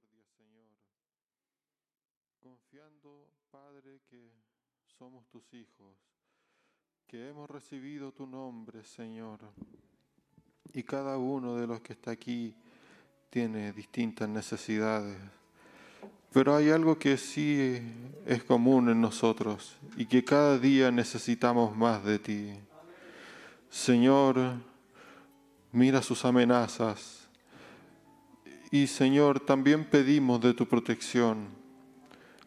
misericordia, 0.00 0.24
Señor. 0.36 0.76
Confiando, 2.40 3.28
Padre, 3.50 4.00
que 4.08 4.30
somos 4.98 5.26
tus 5.28 5.52
hijos, 5.54 5.96
que 7.06 7.28
hemos 7.28 7.48
recibido 7.50 8.12
tu 8.12 8.26
nombre, 8.26 8.84
Señor. 8.84 9.40
Y 10.72 10.82
cada 10.82 11.18
uno 11.18 11.56
de 11.56 11.66
los 11.66 11.80
que 11.80 11.92
está 11.92 12.12
aquí 12.12 12.54
tiene 13.28 13.72
distintas 13.72 14.28
necesidades. 14.28 15.18
Pero 16.32 16.54
hay 16.54 16.70
algo 16.70 16.96
que 16.96 17.16
sí 17.16 17.82
es 18.24 18.44
común 18.44 18.88
en 18.88 19.00
nosotros 19.00 19.76
y 19.96 20.06
que 20.06 20.24
cada 20.24 20.58
día 20.58 20.92
necesitamos 20.92 21.76
más 21.76 22.04
de 22.04 22.20
ti. 22.20 22.52
Señor, 23.68 24.54
mira 25.72 26.02
sus 26.02 26.24
amenazas. 26.24 27.19
Y 28.70 28.86
Señor, 28.86 29.40
también 29.40 29.84
pedimos 29.84 30.40
de 30.40 30.54
tu 30.54 30.66
protección. 30.66 31.48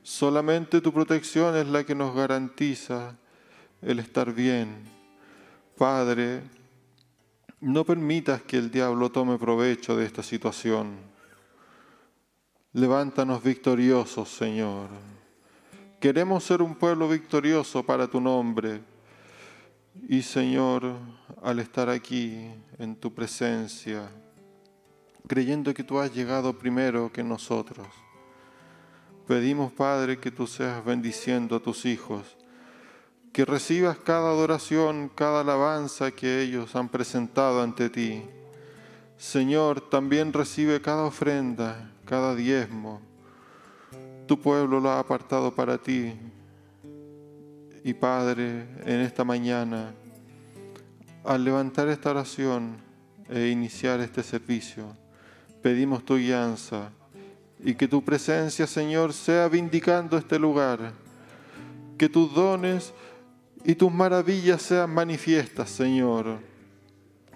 Solamente 0.03 0.79
tu 0.79 0.93
protección 0.93 1.55
es 1.57 1.67
la 1.67 1.83
que 1.83 1.95
nos 1.95 2.15
garantiza 2.15 3.17
el 3.81 3.99
estar 3.99 4.33
bien. 4.33 4.83
Padre, 5.77 6.43
no 7.59 7.83
permitas 7.83 8.41
que 8.41 8.57
el 8.57 8.71
diablo 8.71 9.11
tome 9.11 9.37
provecho 9.37 9.97
de 9.97 10.05
esta 10.05 10.23
situación. 10.23 10.95
Levántanos 12.73 13.43
victoriosos, 13.43 14.29
Señor. 14.29 14.87
Queremos 15.99 16.43
ser 16.43 16.61
un 16.61 16.75
pueblo 16.75 17.07
victorioso 17.07 17.83
para 17.83 18.07
tu 18.07 18.19
nombre. 18.19 18.81
Y 20.09 20.21
Señor, 20.21 20.95
al 21.41 21.59
estar 21.59 21.89
aquí 21.89 22.49
en 22.77 22.95
tu 22.95 23.13
presencia, 23.13 24.09
creyendo 25.27 25.73
que 25.73 25.83
tú 25.83 25.99
has 25.99 26.13
llegado 26.13 26.57
primero 26.57 27.11
que 27.11 27.23
nosotros, 27.23 27.87
pedimos, 29.27 29.71
Padre, 29.71 30.19
que 30.19 30.31
tú 30.31 30.47
seas 30.47 30.83
bendiciendo 30.83 31.55
a 31.55 31.59
tus 31.61 31.85
hijos 31.85 32.37
que 33.33 33.45
recibas 33.45 33.97
cada 33.97 34.29
adoración, 34.29 35.09
cada 35.09 35.41
alabanza 35.41 36.11
que 36.11 36.43
ellos 36.43 36.75
han 36.75 36.87
presentado 36.87 37.63
ante 37.63 37.89
ti. 37.89 38.21
Señor, 39.17 39.89
también 39.89 40.31
recibe 40.31 40.79
cada 40.81 41.03
ofrenda, 41.03 41.91
cada 42.05 42.35
diezmo. 42.35 43.01
Tu 44.27 44.39
pueblo 44.39 44.79
lo 44.79 44.91
ha 44.91 44.99
apartado 44.99 45.53
para 45.53 45.79
ti. 45.79 46.13
Y 47.83 47.93
Padre, 47.95 48.67
en 48.85 48.99
esta 48.99 49.23
mañana, 49.23 49.95
al 51.25 51.43
levantar 51.43 51.87
esta 51.87 52.11
oración 52.11 52.77
e 53.29 53.47
iniciar 53.47 53.99
este 53.99 54.21
servicio, 54.21 54.95
pedimos 55.63 56.03
tu 56.03 56.17
guianza 56.17 56.91
y 57.63 57.73
que 57.73 57.87
tu 57.87 58.03
presencia, 58.03 58.67
Señor, 58.67 59.13
sea 59.13 59.47
vindicando 59.47 60.17
este 60.17 60.37
lugar. 60.37 60.91
Que 61.97 62.09
tus 62.09 62.33
dones 62.35 62.93
y 63.63 63.73
tus 63.73 63.91
maravillas 63.91 64.61
sean 64.61 64.93
manifiestas, 64.93 65.69
Señor. 65.69 66.39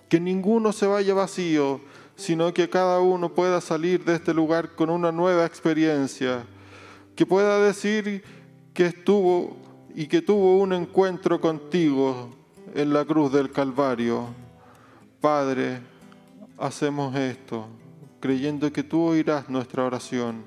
Que 0.09 0.19
ninguno 0.19 0.73
se 0.73 0.85
vaya 0.85 1.13
vacío, 1.13 1.79
sino 2.17 2.53
que 2.53 2.69
cada 2.69 2.99
uno 2.99 3.33
pueda 3.33 3.61
salir 3.61 4.03
de 4.03 4.15
este 4.15 4.33
lugar 4.33 4.75
con 4.75 4.89
una 4.89 5.11
nueva 5.11 5.45
experiencia, 5.45 6.45
que 7.15 7.25
pueda 7.25 7.59
decir 7.59 8.23
que 8.73 8.87
estuvo 8.87 9.55
y 9.95 10.07
que 10.07 10.21
tuvo 10.21 10.57
un 10.57 10.73
encuentro 10.73 11.39
contigo 11.39 12.29
en 12.75 12.91
la 12.91 13.05
cruz 13.05 13.31
del 13.31 13.51
Calvario. 13.51 14.27
Padre, 15.21 15.79
hacemos 16.57 17.15
esto 17.15 17.67
creyendo 18.27 18.71
que 18.73 18.83
tú 18.83 19.03
oirás 19.03 19.47
nuestra 19.47 19.85
oración 19.85 20.43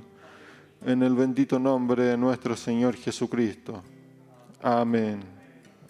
en 0.85 1.03
el 1.03 1.15
bendito 1.15 1.59
nombre 1.59 2.05
de 2.05 2.19
nuestro 2.19 2.55
Señor 2.55 2.95
Jesucristo. 2.95 3.83
Amén. 4.61 5.23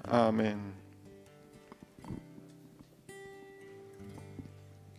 Amén. 0.05 0.57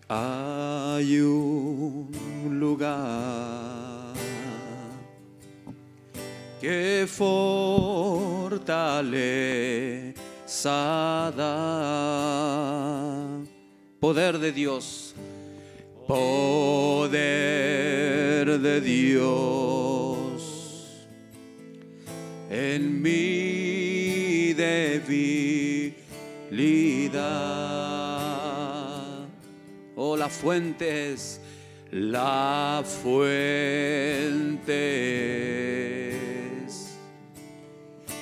Hay 0.10 1.18
un 1.22 2.58
lugar 2.60 4.12
que 6.60 7.08
fortaleza. 7.08 7.72
Poder 14.02 14.40
de 14.40 14.52
Dios, 14.52 15.16
poder 16.12 17.20
de 18.60 18.82
Dios 18.82 20.42
en 22.50 23.02
mí 23.02 24.52
debilidad. 24.52 26.02
Oh, 29.96 30.18
la 30.18 30.28
fuente 30.28 31.14
es, 31.14 31.40
la 31.92 32.84
fuente 32.84 33.62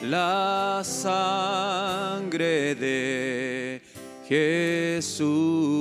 la 0.03 0.81
sangre 0.83 2.75
de 2.75 3.81
Jesús. 4.27 5.78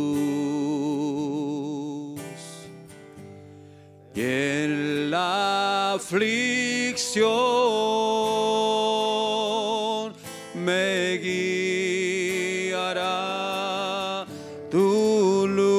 Aflicción 5.98 7.32
me 10.54 11.18
guiará 12.70 14.24
tu 14.70 15.44
luz. 15.48 15.72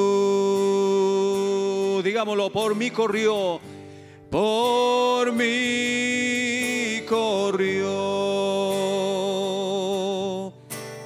Digámoslo, 2.03 2.52
por 2.52 2.75
mí 2.75 2.91
corrió, 2.91 3.62
por 4.30 5.31
mí 5.31 7.01
corrió 7.07 7.88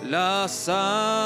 la 0.09 0.47
sangre, 0.47 1.22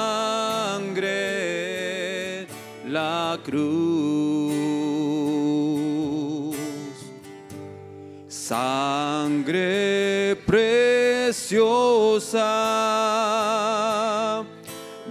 preciosa 11.47 12.43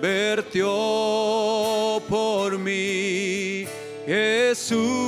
vertió 0.03 0.69
por 2.11 2.59
mí 2.59 3.67
Jesús 4.07 5.06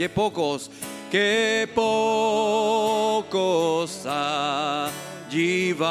que 0.00 0.08
pocos, 0.08 0.70
que 1.10 1.68
pocos 1.74 3.26
allí 4.06 5.74
van, 5.74 5.90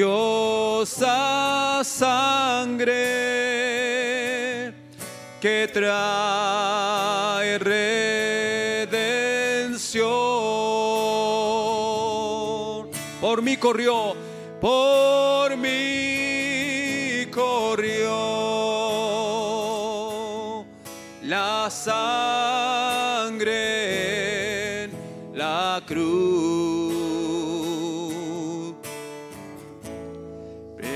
sangre 1.84 2.96
que 5.40 5.70
trae 5.72 7.60
redención. 7.60 9.20
Por 13.22 13.44
mí 13.44 13.58
corrió, 13.58 14.16
por 14.60 14.99
la 21.70 21.76
sangre 23.30 23.54
en 24.86 24.90
la 25.36 25.84
cruz. 25.86 26.90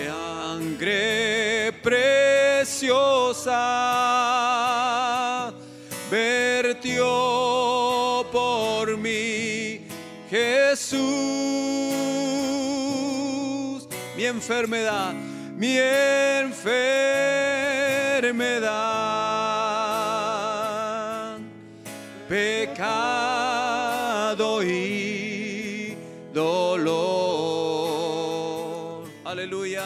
Sangre 0.08 1.72
preciosa 1.84 3.54
vertió 6.10 7.06
por 8.32 8.98
mí 8.98 9.86
Jesús 10.30 11.04
mi 14.16 14.26
enfermedad, 14.26 15.14
mi 15.56 15.78
enfermedad, 15.78 16.74
pecado 22.34 23.54
y 24.64 25.96
dolor. 26.34 27.04
Aleluya. 29.24 29.84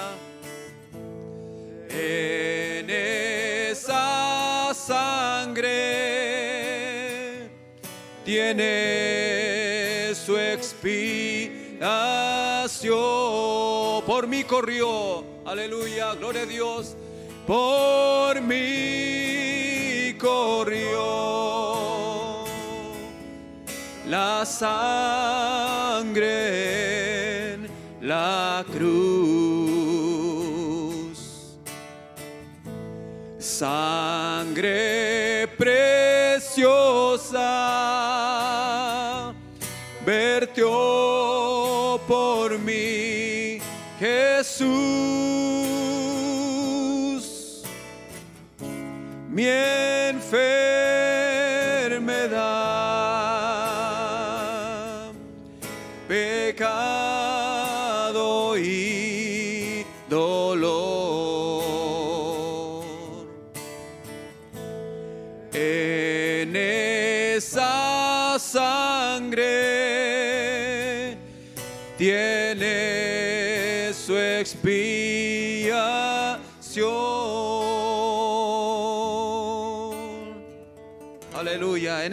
En 1.89 2.89
esa 2.89 4.73
sangre 4.73 5.73
tiene 8.23 10.13
su 10.15 10.37
expiación. 10.37 11.17
Por 14.05 14.25
mí 14.25 14.45
corrió, 14.45 15.25
aleluya, 15.45 16.13
gloria 16.13 16.43
a 16.43 16.45
Dios. 16.45 16.95
Por 17.45 18.39
mí 18.41 20.15
corrió 20.17 21.46
la 24.17 24.45
sangre 24.45 26.33
en 27.53 27.69
la 28.01 28.65
cruz. 28.73 29.77
Sangre 33.37 35.47
preciosa 35.57 37.43
vertió 40.05 41.99
por 42.07 42.57
mí 42.57 43.59
Jesús 43.99 44.77
mi 49.29 49.45
enfermedad, 49.45 50.76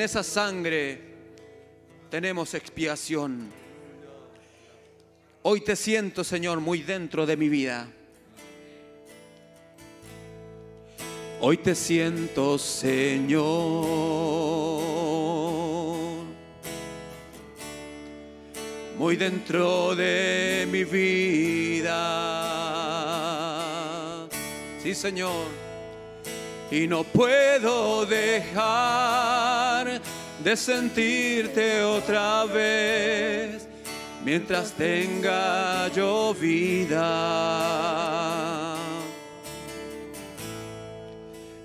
esa 0.04 0.22
sangre 0.22 1.00
tenemos 2.10 2.52
expiación. 2.54 3.50
Hoy 5.42 5.62
te 5.62 5.74
siento, 5.76 6.22
Señor, 6.22 6.60
muy 6.60 6.82
dentro 6.82 7.26
de 7.26 7.36
mi 7.36 7.48
vida. 7.48 7.88
Hoy 11.40 11.56
te 11.56 11.74
siento, 11.74 12.58
Señor, 12.58 13.44
muy 18.96 19.16
dentro 19.16 19.94
de 19.96 20.68
mi 20.70 20.84
vida. 20.84 21.90
Sí, 24.82 24.94
Señor. 24.94 25.46
Y 26.70 26.86
no 26.86 27.04
puedo 27.04 28.06
dejar 28.06 29.63
de 30.44 30.56
sentirte 30.58 31.82
otra 31.82 32.44
vez 32.44 33.66
mientras 34.22 34.72
tenga 34.72 35.88
yo 35.88 36.34
vida. 36.34 37.00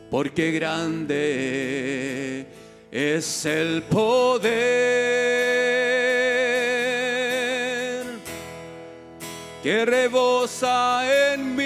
Porque 0.10 0.52
grande 0.52 2.46
es 2.90 3.46
el 3.46 3.84
poder 3.84 4.50
que 9.62 9.86
rebosa 9.86 11.34
en 11.34 11.54
mi 11.54 11.59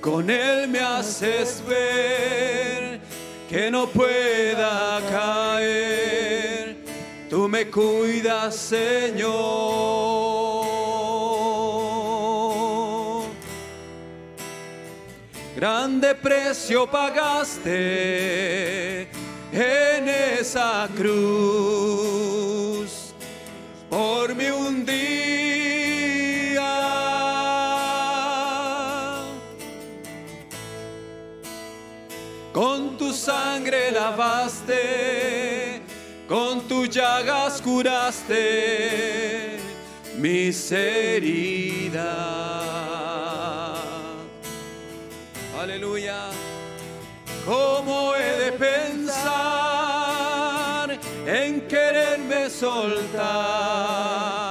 con 0.00 0.30
él 0.30 0.68
me 0.68 0.78
haces 0.80 1.62
ver 1.66 3.00
que 3.48 3.70
no 3.70 3.86
pueda 3.88 5.00
caer. 5.10 6.76
Tú 7.30 7.48
me 7.48 7.66
cuidas, 7.70 8.56
Señor. 8.56 9.86
Grande 15.56 16.14
precio 16.14 16.86
pagaste 16.86 17.82
en 19.52 20.08
esa 20.38 20.88
cruz 20.94 22.26
por 23.88 24.34
mí 24.34 24.50
un 24.50 24.84
sangre 33.26 33.90
lavaste, 33.90 35.82
con 36.28 36.68
tus 36.68 36.88
llagas 36.88 37.60
curaste 37.60 39.58
mis 40.16 40.70
heridas. 40.70 42.06
Aleluya. 45.60 46.30
¿Cómo 47.44 48.14
he 48.14 48.30
de 48.44 48.52
pensar 48.52 49.16
en 51.26 51.66
quererme 51.66 52.48
soltar 52.48 54.45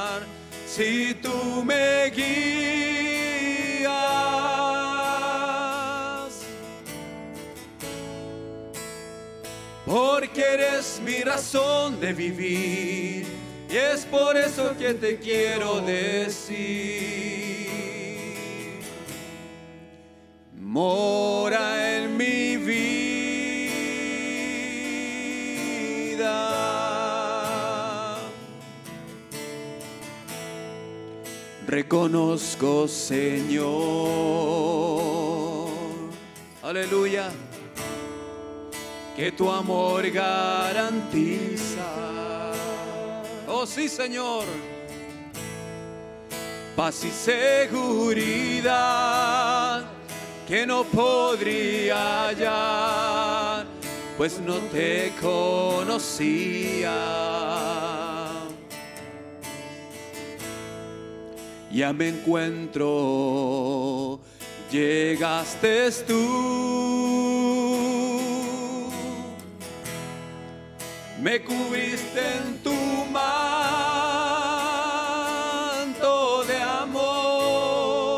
razón 11.26 12.00
de 12.00 12.14
vivir 12.14 13.26
y 13.70 13.76
es 13.76 14.06
por 14.06 14.38
eso 14.38 14.78
que 14.78 14.94
te 14.94 15.18
quiero 15.18 15.82
decir. 15.82 17.66
Mora 20.54 21.98
en 21.98 22.16
mi 22.16 22.58
vida. 22.58 23.16
reconozco, 31.76 32.88
Señor. 32.88 33.66
Aleluya. 36.64 37.32
Que 39.16 39.32
tu 39.32 39.50
amor 39.50 40.10
garantiza. 40.12 41.86
Oh 43.48 43.66
sí, 43.66 43.88
Señor. 43.88 44.46
Paz 46.76 47.06
y 47.06 47.12
seguridad 47.12 48.66
que 50.48 50.66
no 50.68 50.84
podría 50.84 52.28
hallar, 52.28 53.66
pues 54.18 54.40
no 54.40 54.56
te 54.72 55.12
conocía. 55.20 56.94
Ya 61.72 61.92
me 61.92 62.10
encuentro, 62.10 62.90
llegaste 64.72 65.92
tú, 66.08 67.35
me 71.26 71.42
cubriste 71.42 72.22
en 72.38 72.60
tu 72.60 72.76
manto 73.12 73.64
de 76.44 76.58
amor. 76.62 78.14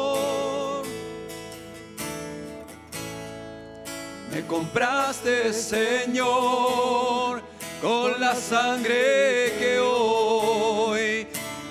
Me 4.29 4.45
compraste, 4.45 5.53
Señor, 5.53 7.41
con 7.81 8.19
la 8.19 8.35
sangre 8.35 9.53
que 9.57 9.79
hoy 9.79 11.27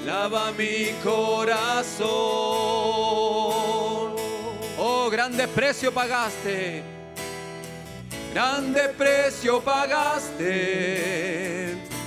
lava 0.07 0.53
mi 0.53 0.95
corazón. 1.05 2.07
Oh, 4.79 5.11
grande 5.11 5.47
precio 5.49 5.93
pagaste, 5.93 6.83
grande 8.37 8.85
precio 8.99 9.63
pagaste 9.63 10.51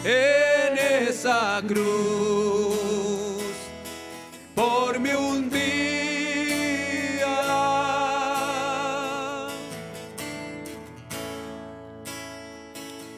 en 0.03 0.77
esa 0.77 1.59
cruz 1.67 3.55
por 4.53 4.99
mi 4.99 5.09
un 5.09 5.49
día. 5.49 5.65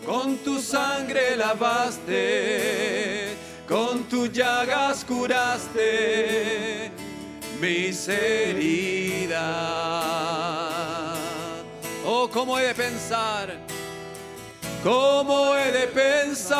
Con 0.05 0.37
tu 0.37 0.61
sangre 0.61 1.35
lavaste, 1.35 3.35
con 3.67 4.05
tus 4.05 4.31
llagas 4.31 5.03
curaste 5.03 6.89
mis 7.59 8.07
heridas. 8.07 9.41
Cómo 12.29 12.59
he 12.59 12.67
de 12.67 12.75
pensar, 12.75 13.57
cómo 14.83 15.55
he 15.55 15.71
de 15.71 15.87
pensar 15.87 16.51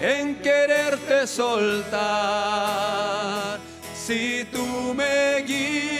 en 0.00 0.34
quererte 0.36 1.26
soltar 1.26 2.00
si 3.94 4.44
tú 4.50 4.94
me 4.94 5.42
guías. 5.42 5.94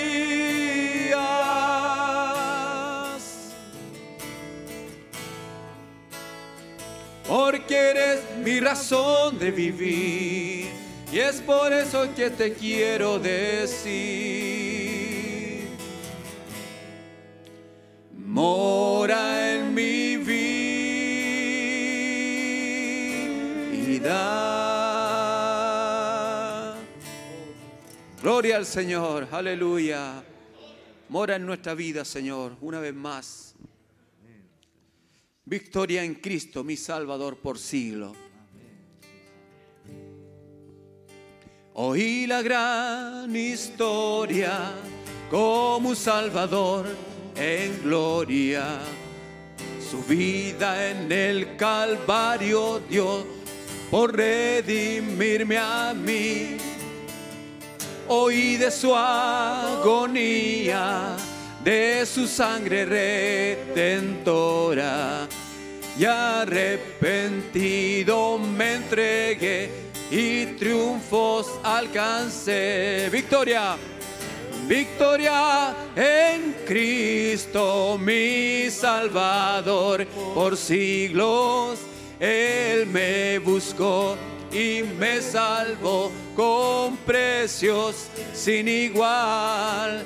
porque 7.27 7.75
eres 7.75 8.21
mi 8.45 8.61
razón 8.61 9.39
de 9.39 9.51
vivir 9.51 10.71
y 11.13 11.19
es 11.19 11.41
por 11.41 11.73
eso 11.73 12.09
que 12.15 12.31
te 12.31 12.53
quiero 12.53 13.19
decir. 13.19 14.74
Mora 18.35 19.55
en 19.55 19.73
mi 19.73 20.17
vida. 20.17 20.35
Gloria 28.21 28.57
al 28.57 28.67
Señor, 28.67 29.29
aleluya. 29.31 30.25
Mora 31.11 31.37
en 31.37 31.47
nuestra 31.47 31.75
vida, 31.75 32.05
Señor, 32.05 32.57
una 32.61 32.81
vez 32.81 32.93
más. 32.93 33.55
Victoria 35.45 36.03
en 36.03 36.17
Cristo, 36.17 36.65
mi 36.65 36.77
Salvador 36.77 37.37
por 37.39 37.57
siglo. 37.57 38.17
Oí 41.75 42.27
la 42.27 42.43
gran 42.43 43.37
historia 43.37 44.73
como 45.31 45.91
un 45.91 45.97
Salvador 45.97 47.14
en 47.37 47.83
gloria. 47.83 48.81
Su 49.91 50.03
vida 50.03 50.91
en 50.91 51.11
el 51.13 51.57
Calvario 51.57 52.81
dio 52.89 53.27
por 53.91 54.17
redimirme 54.17 55.59
a 55.59 55.93
mí. 55.95 56.57
Oí 58.09 58.57
de 58.57 58.71
su 58.71 58.95
agonía, 58.95 60.37
de 61.63 62.05
su 62.07 62.27
sangre 62.27 62.85
redentora. 63.65 65.27
Y 65.97 66.05
arrepentido 66.05 67.39
me 68.39 68.75
entregué 68.75 69.71
y 70.11 70.47
triunfos 70.57 71.49
alcancé. 71.63 73.09
Victoria, 73.11 73.77
victoria 74.67 75.75
en 75.97 76.55
Cristo, 76.67 77.99
mi 77.99 78.71
Salvador. 78.71 80.07
Por 80.35 80.57
siglos 80.57 81.79
Él 82.19 82.87
me 82.87 83.39
buscó 83.39 84.17
y 84.53 84.83
me 84.83 85.21
salvó 85.21 86.11
con 86.37 86.97
precios 86.99 88.09
sin 88.33 88.69
igual. 88.69 90.05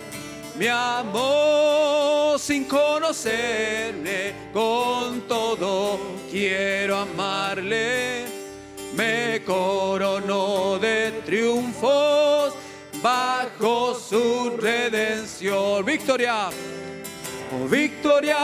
Me 0.59 0.69
amó 0.69 2.35
sin 2.39 2.65
conocerle, 2.65 4.35
con 4.53 5.21
todo 5.29 6.01
quiero 6.31 6.97
amarle. 6.99 8.25
Me 8.97 9.43
coronó 9.45 10.79
de 10.81 11.13
triunfos 11.25 12.55
bajo 13.03 13.95
su 13.95 14.57
redención. 14.57 15.85
Victoria. 15.85 16.51
Oh, 17.51 17.67
victoria 17.67 18.37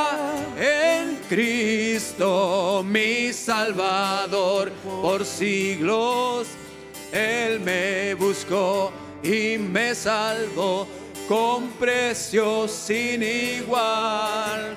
en 0.57 1.17
Cristo, 1.29 2.83
mi 2.87 3.35
Salvador, 3.35 4.73
por 5.03 5.27
siglos 5.27 6.49
Él 7.13 7.61
me 7.61 8.15
buscó 8.15 8.91
y 9.23 9.59
me 9.59 9.95
salvó 9.95 10.89
con 11.29 11.69
precio 11.73 12.67
sin 12.67 13.23
igual. 13.23 14.75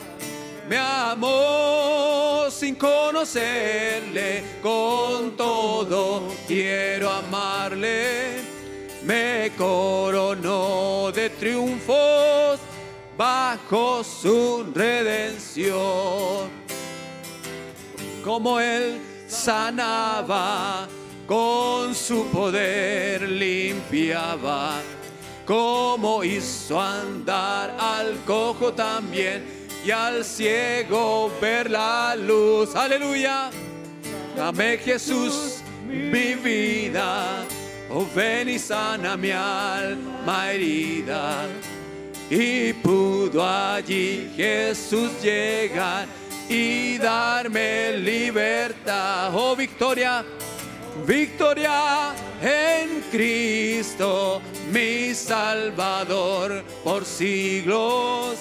Me 0.67 0.77
amó 0.77 2.47
sin 2.51 2.75
conocerle, 2.75 4.43
con 4.61 5.37
todo 5.37 6.27
quiero 6.45 7.09
amarle. 7.09 8.56
Me 9.07 9.53
coronó 9.57 11.13
de 11.13 11.29
triunfos 11.29 12.59
bajo 13.17 14.03
su 14.03 14.65
redención. 14.75 16.49
Como 18.21 18.59
él 18.59 18.99
sanaba, 19.25 20.89
con 21.25 21.95
su 21.95 22.25
poder 22.27 23.21
limpiaba. 23.29 24.81
Como 25.45 26.21
hizo 26.25 26.81
andar 26.81 27.77
al 27.79 28.17
cojo 28.25 28.73
también 28.73 29.69
y 29.85 29.91
al 29.91 30.25
ciego 30.25 31.31
ver 31.39 31.71
la 31.71 32.13
luz. 32.17 32.75
Aleluya. 32.75 33.51
Dame 34.35 34.77
Jesús 34.79 35.61
mi 35.87 36.35
vida. 36.35 37.45
Oh, 37.89 38.05
ven 38.13 38.49
y 38.49 38.59
sana 38.59 39.15
mi 39.15 39.31
alma 39.31 40.51
herida. 40.51 41.47
Y 42.29 42.73
pudo 42.73 43.45
allí 43.45 44.29
Jesús 44.35 45.11
llegar 45.21 46.05
y 46.49 46.97
darme 46.97 47.93
libertad. 47.97 49.31
Oh, 49.33 49.55
victoria, 49.55 50.25
victoria 51.05 52.13
en 52.41 53.01
Cristo, 53.09 54.41
mi 54.71 55.13
Salvador, 55.13 56.63
por 56.83 57.05
siglos. 57.05 58.39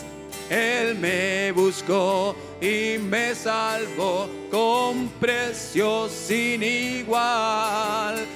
Él 0.50 0.96
me 0.98 1.52
buscó 1.52 2.34
y 2.60 2.98
me 2.98 3.34
salvó 3.34 4.28
con 4.50 5.08
precio 5.20 6.08
sin 6.08 6.62
igual. 6.62 8.26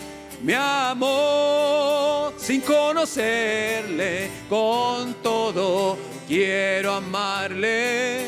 Mi 0.42 0.54
amor 0.54 2.32
sin 2.38 2.60
conocerle 2.62 4.30
con 4.48 5.14
todo. 5.22 5.98
Quiero 6.26 6.94
amarle, 6.94 8.26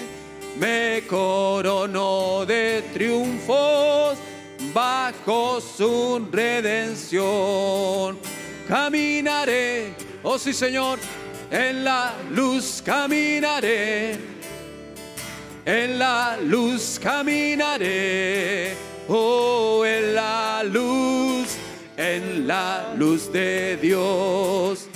me 0.58 1.04
corono 1.08 2.44
de 2.44 2.82
triunfos 2.92 4.18
bajo 4.74 5.60
su 5.60 6.26
redención. 6.30 8.18
Caminaré, 8.68 9.94
oh 10.22 10.38
sí 10.38 10.52
Señor, 10.52 10.98
en 11.50 11.84
la 11.84 12.14
luz 12.30 12.82
caminaré, 12.84 14.18
en 15.64 15.98
la 15.98 16.38
luz 16.38 16.98
caminaré, 17.02 18.74
oh 19.08 19.84
en 19.84 20.14
la 20.14 20.62
luz, 20.64 21.56
en 21.96 22.46
la 22.46 22.92
luz 22.96 23.32
de 23.32 23.78
Dios. 23.80 24.86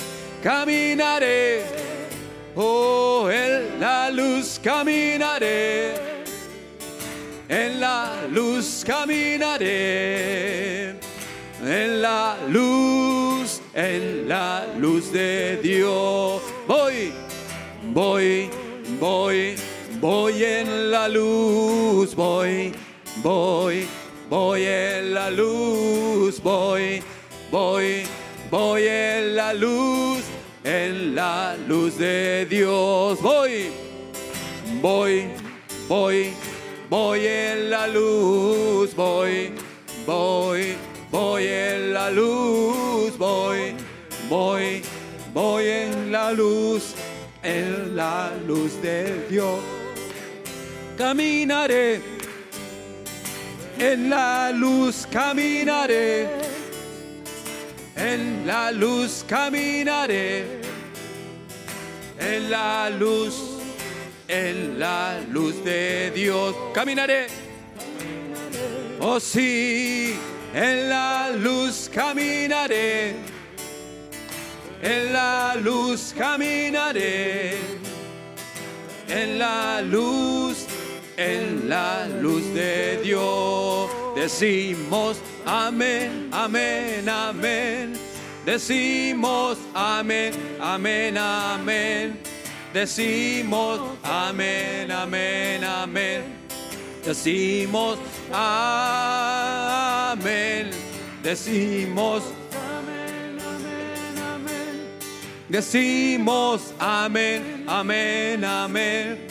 Caminaré, 0.43 1.63
oh 2.55 3.29
en 3.31 3.81
la 3.81 4.11
luz 4.11 4.61
caminaré, 4.63 5.95
en 7.49 7.81
la 7.81 8.27
luz 8.31 8.85
caminaré, 8.85 10.91
en 11.63 12.03
la 12.03 12.37
luz 12.49 13.17
en 13.77 14.27
la 14.27 14.67
luz 14.79 15.13
de 15.13 15.61
Dios. 15.63 16.41
Voy, 16.67 17.13
voy, 17.93 18.49
voy, 18.99 19.55
voy 20.01 20.43
en 20.43 20.91
la 20.91 21.09
luz, 21.09 22.15
voy, 22.15 22.73
voy, 23.23 23.87
voy 24.29 24.65
en 24.65 25.15
la 25.15 25.31
luz, 25.31 26.43
voy, 26.43 27.03
voy, 27.51 28.03
voy 28.51 28.83
en 28.87 29.37
la 29.37 29.53
luz, 29.53 30.23
en 30.65 31.15
la 31.15 31.57
luz 31.69 31.99
de 31.99 32.47
Dios. 32.47 33.21
Voy, 33.23 33.71
voy, 34.81 35.29
voy, 35.89 36.33
voy 36.89 37.27
en 37.27 37.71
la 37.71 37.87
luz, 37.87 38.95
voy, 38.95 39.53
voy 40.07 40.77
voy 41.11 41.47
en 41.47 41.93
la 41.93 42.11
luz, 42.11 43.17
voy, 43.19 43.75
voy, 44.29 44.83
voy 45.33 45.65
en 45.67 46.13
la 46.13 46.33
luz, 46.33 46.95
en 47.43 47.97
la 47.97 48.31
luz 48.47 48.81
de 48.83 49.27
Dios. 49.29 49.61
Caminaré, 50.99 52.01
en 53.79 54.11
la 54.11 54.53
luz 54.53 55.07
caminaré, 55.11 56.29
en 57.97 58.47
la 58.47 58.71
luz 58.73 59.25
caminaré, 59.27 60.45
en 62.19 62.51
la 62.51 62.91
luz, 62.91 63.35
en 64.29 64.79
la 64.79 65.21
luz 65.31 65.65
de 65.65 66.11
Dios. 66.15 66.55
Caminaré, 66.75 67.27
oh 69.01 69.21
sí 69.21 70.15
en 70.57 70.89
la 70.89 71.31
luz 71.33 71.91
caminaré, 71.93 73.15
en 74.83 75.13
la 75.13 75.55
luz 75.57 76.15
caminaré, 76.17 77.59
en 79.07 79.39
la 79.39 79.83
luz, 79.83 80.46
en 81.17 81.69
la 81.69 82.07
luz 82.07 82.43
de 82.55 83.01
Dios. 83.03 83.91
Decimos 84.15 85.17
amén, 85.45 86.29
amén, 86.33 87.09
amén. 87.09 87.95
Decimos 88.45 89.59
amén, 89.75 90.33
amén, 90.61 91.19
amén. 91.19 92.19
Decimos 92.73 93.81
amén, 94.03 94.91
amén, 94.93 95.65
amén. 95.65 96.23
Decimos 97.05 97.99
amén. 98.33 99.37
Decimos 101.23 102.23
amén, 102.53 103.39
amén, 103.41 104.19
amén. 104.35 104.87
Decimos 105.49 106.75
amén, 106.79 107.65
amén, 107.67 108.45
amén. 108.45 109.26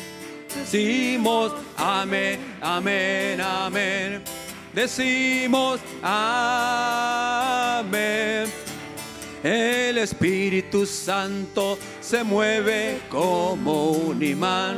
Decimos 0.76 1.54
amén, 1.78 2.38
amén, 2.60 3.40
amén. 3.40 4.22
Decimos 4.74 5.80
amén. 6.04 6.92
El 9.42 9.98
Espíritu 10.00 10.86
Santo 10.86 11.80
se 12.02 12.26
mueve 12.26 13.00
como 13.10 13.92
un 13.92 14.22
imán 14.22 14.76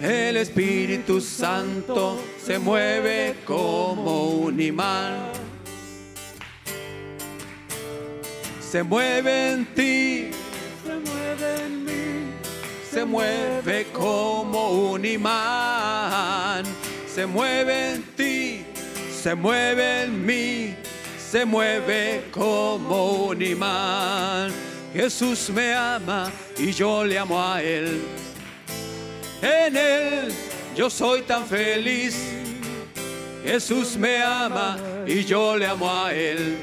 el 0.00 0.36
Espíritu 0.36 1.20
Santo 1.20 2.20
se 2.42 2.56
mueve 2.58 3.34
como 3.44 4.28
un 4.28 4.58
imán. 4.60 5.32
Se 8.60 8.82
mueve 8.82 9.50
en 9.50 9.66
ti, 9.74 10.30
se 12.90 13.04
mueve 13.04 13.86
como 13.92 14.92
un 14.92 15.04
imán. 15.04 16.64
Se 17.06 17.26
mueve 17.26 17.94
en 17.94 18.02
ti, 18.16 18.64
se 19.12 19.34
mueve 19.34 20.04
en 20.04 20.24
mí, 20.24 20.74
se 21.18 21.44
mueve 21.44 22.24
como 22.30 23.26
un 23.26 23.42
imán. 23.42 24.52
Jesús 24.92 25.50
me 25.50 25.74
ama 25.74 26.30
y 26.58 26.72
yo 26.72 27.04
le 27.04 27.18
amo 27.18 27.40
a 27.40 27.62
Él 27.62 28.00
en 29.42 29.76
Él 29.76 30.32
yo 30.76 30.90
soy 30.90 31.22
tan 31.22 31.46
feliz. 31.46 32.16
Jesús 33.44 33.96
me 33.96 34.22
ama 34.22 34.76
y 35.06 35.24
yo 35.24 35.56
le 35.56 35.66
amo 35.66 35.90
a 35.90 36.12
Él. 36.12 36.58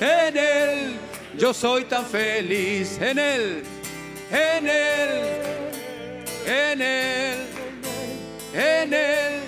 En 0.00 0.36
Él 0.36 0.96
yo 1.36 1.54
soy 1.54 1.84
tan 1.84 2.04
feliz. 2.04 2.98
En 3.00 3.18
Él, 3.18 3.62
en 4.30 4.66
Él, 4.66 5.10
en 6.46 6.82
Él, 6.82 7.38
en 8.54 8.92
Él 8.92 9.40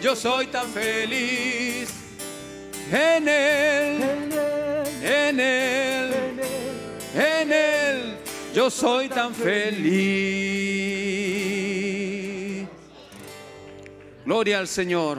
yo 0.00 0.14
soy 0.14 0.46
tan 0.46 0.68
feliz. 0.68 1.92
En 2.92 3.26
Él, 3.26 4.02
en 5.02 5.40
Él, 5.40 6.12
en 7.14 7.52
Él 7.52 8.16
yo 8.54 8.70
soy 8.70 9.08
tan 9.08 9.34
feliz. 9.34 9.96
Gloria 14.24 14.60
al 14.60 14.68
Señor. 14.68 15.18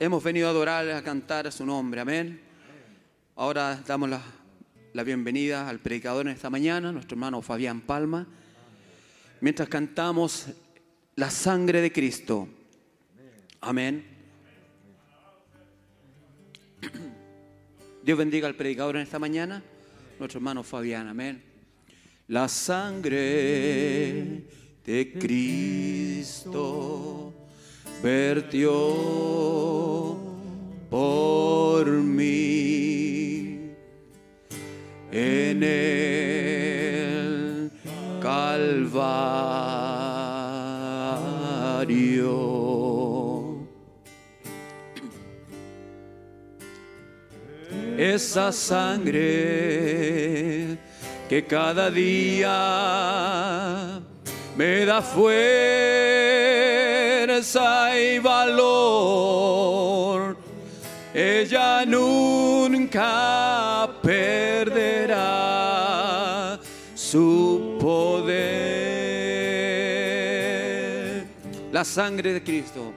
Hemos 0.00 0.22
venido 0.24 0.48
a 0.48 0.50
adorar, 0.50 0.90
a 0.90 1.02
cantar 1.02 1.46
a 1.46 1.52
su 1.52 1.64
nombre. 1.64 2.00
Amén. 2.00 2.40
Ahora 3.36 3.80
damos 3.86 4.10
la, 4.10 4.20
la 4.94 5.04
bienvenida 5.04 5.68
al 5.68 5.80
predicador 5.80 6.26
en 6.26 6.34
esta 6.34 6.50
mañana, 6.50 6.92
nuestro 6.92 7.14
hermano 7.14 7.40
Fabián 7.40 7.80
Palma. 7.80 8.26
Mientras 9.40 9.68
cantamos 9.68 10.48
la 11.16 11.30
sangre 11.30 11.80
de 11.80 11.90
Cristo. 11.90 12.46
Amén. 13.62 14.04
Dios 18.02 18.18
bendiga 18.18 18.48
al 18.48 18.54
predicador 18.54 18.96
en 18.96 19.02
esta 19.02 19.18
mañana, 19.18 19.62
nuestro 20.18 20.38
hermano 20.38 20.62
Fabián. 20.62 21.08
Amén. 21.08 21.42
La 22.28 22.48
sangre 22.48 24.44
de 24.84 25.16
Cristo 25.18 27.32
vertió 28.02 29.71
Esa 48.14 48.52
sangre 48.52 49.16
que 51.30 51.46
cada 51.46 51.90
día 51.90 52.52
me 54.54 54.84
da 54.84 55.00
fuerza 55.00 55.30
y 57.98 58.18
valor. 58.18 59.32
Ella 61.14 61.86
nunca 61.86 63.08
perderá 64.02 65.18
su 66.94 67.78
poder. 67.80 68.42
La 71.72 71.82
sangre 71.82 72.34
de 72.34 72.42
Cristo, 72.42 72.92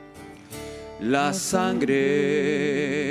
la 0.99 1.31
sangre 1.31 3.04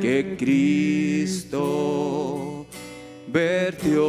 que 0.00 0.36
Cristo 0.38 2.66
vertió 3.26 4.04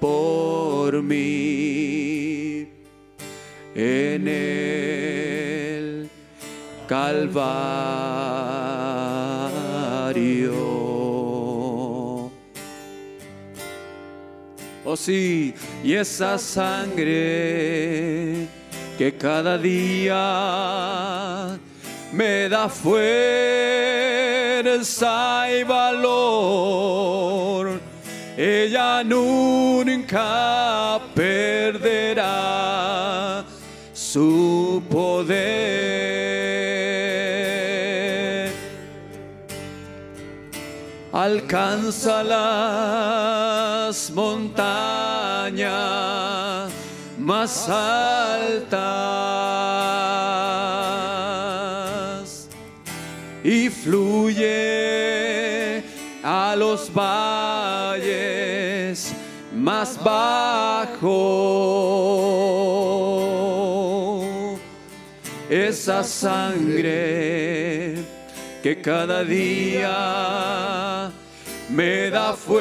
por 0.00 1.00
mí 1.02 2.66
en 3.74 4.28
el 4.28 6.08
Calvario. 6.88 8.10
Oh 14.84 14.96
sí, 14.96 15.54
y 15.84 15.94
esa 15.94 16.36
sangre 16.36 18.48
que 18.98 19.14
cada 19.16 19.56
día 19.56 21.60
me 22.12 22.48
da 22.48 22.68
fuerza 22.68 23.00
y 25.50 25.64
valor. 25.64 26.60
Ella 28.36 29.02
nunca 29.04 31.00
perderá 31.14 32.24
su 33.92 34.82
poder. 34.90 35.60
Alcanza 41.12 42.22
las 42.22 44.10
montañas 44.12 45.70
más 47.18 47.68
altas 47.68 49.29
valles 56.92 58.00
más 59.54 59.98
bajos. 60.02 61.10
Esa 65.48 66.04
sangre 66.04 67.96
que 68.62 68.80
cada 68.80 69.24
día 69.24 71.10
me 71.68 72.10
da 72.10 72.34
fuerza 72.34 72.60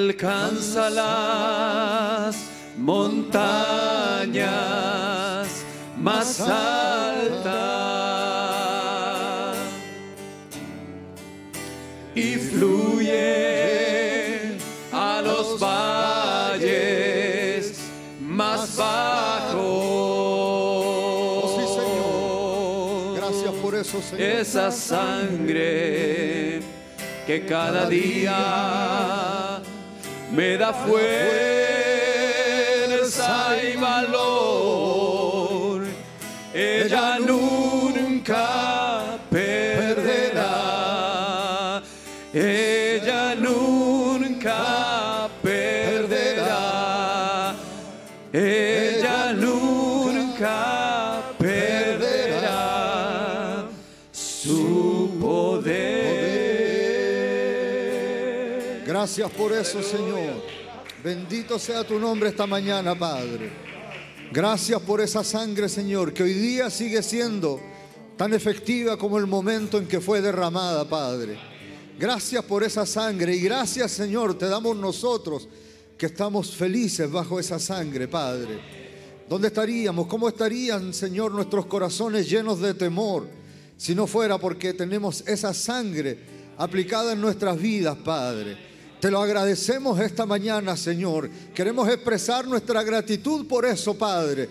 Alcanza 0.00 0.90
las 0.90 2.36
montañas 2.76 4.38
más 5.98 6.40
altas 6.40 7.58
y 12.14 12.36
fluye 12.36 13.16
a 14.92 15.20
los 15.20 15.58
valles 15.58 16.70
más 18.20 18.76
bajos. 18.76 19.60
Oh, 21.42 21.56
sí, 21.58 21.64
Señor. 21.80 23.16
Gracias 23.16 23.52
por 23.60 23.74
eso, 23.74 24.00
Señor. 24.00 24.20
Esa 24.22 24.70
sangre 24.70 26.60
que 27.26 27.44
cada 27.44 27.86
día 27.86 29.17
me 30.38 30.56
da 30.56 30.72
fuerza 30.72 30.96
y 33.60 33.74
valor. 33.76 34.27
Gracias 59.08 59.30
por 59.30 59.52
eso, 59.54 59.82
Señor. 59.82 60.34
Bendito 61.02 61.58
sea 61.58 61.82
tu 61.82 61.98
nombre 61.98 62.28
esta 62.28 62.46
mañana, 62.46 62.94
Padre. 62.94 63.50
Gracias 64.30 64.82
por 64.82 65.00
esa 65.00 65.24
sangre, 65.24 65.70
Señor, 65.70 66.12
que 66.12 66.24
hoy 66.24 66.34
día 66.34 66.68
sigue 66.68 67.02
siendo 67.02 67.58
tan 68.18 68.34
efectiva 68.34 68.98
como 68.98 69.16
el 69.16 69.26
momento 69.26 69.78
en 69.78 69.88
que 69.88 70.02
fue 70.02 70.20
derramada, 70.20 70.86
Padre. 70.86 71.38
Gracias 71.98 72.44
por 72.44 72.62
esa 72.62 72.84
sangre 72.84 73.34
y 73.34 73.40
gracias, 73.40 73.92
Señor, 73.92 74.36
te 74.36 74.46
damos 74.46 74.76
nosotros 74.76 75.48
que 75.96 76.04
estamos 76.04 76.54
felices 76.54 77.10
bajo 77.10 77.40
esa 77.40 77.58
sangre, 77.58 78.08
Padre. 78.08 78.60
¿Dónde 79.26 79.48
estaríamos? 79.48 80.06
¿Cómo 80.06 80.28
estarían, 80.28 80.92
Señor, 80.92 81.32
nuestros 81.32 81.64
corazones 81.64 82.28
llenos 82.28 82.60
de 82.60 82.74
temor 82.74 83.26
si 83.74 83.94
no 83.94 84.06
fuera 84.06 84.36
porque 84.36 84.74
tenemos 84.74 85.26
esa 85.26 85.54
sangre 85.54 86.18
aplicada 86.58 87.14
en 87.14 87.22
nuestras 87.22 87.58
vidas, 87.58 87.96
Padre? 88.04 88.68
Te 89.00 89.12
lo 89.12 89.22
agradecemos 89.22 90.00
esta 90.00 90.26
mañana, 90.26 90.76
Señor. 90.76 91.30
Queremos 91.54 91.88
expresar 91.88 92.48
nuestra 92.48 92.82
gratitud 92.82 93.46
por 93.46 93.64
eso, 93.64 93.94
Padre. 93.94 94.48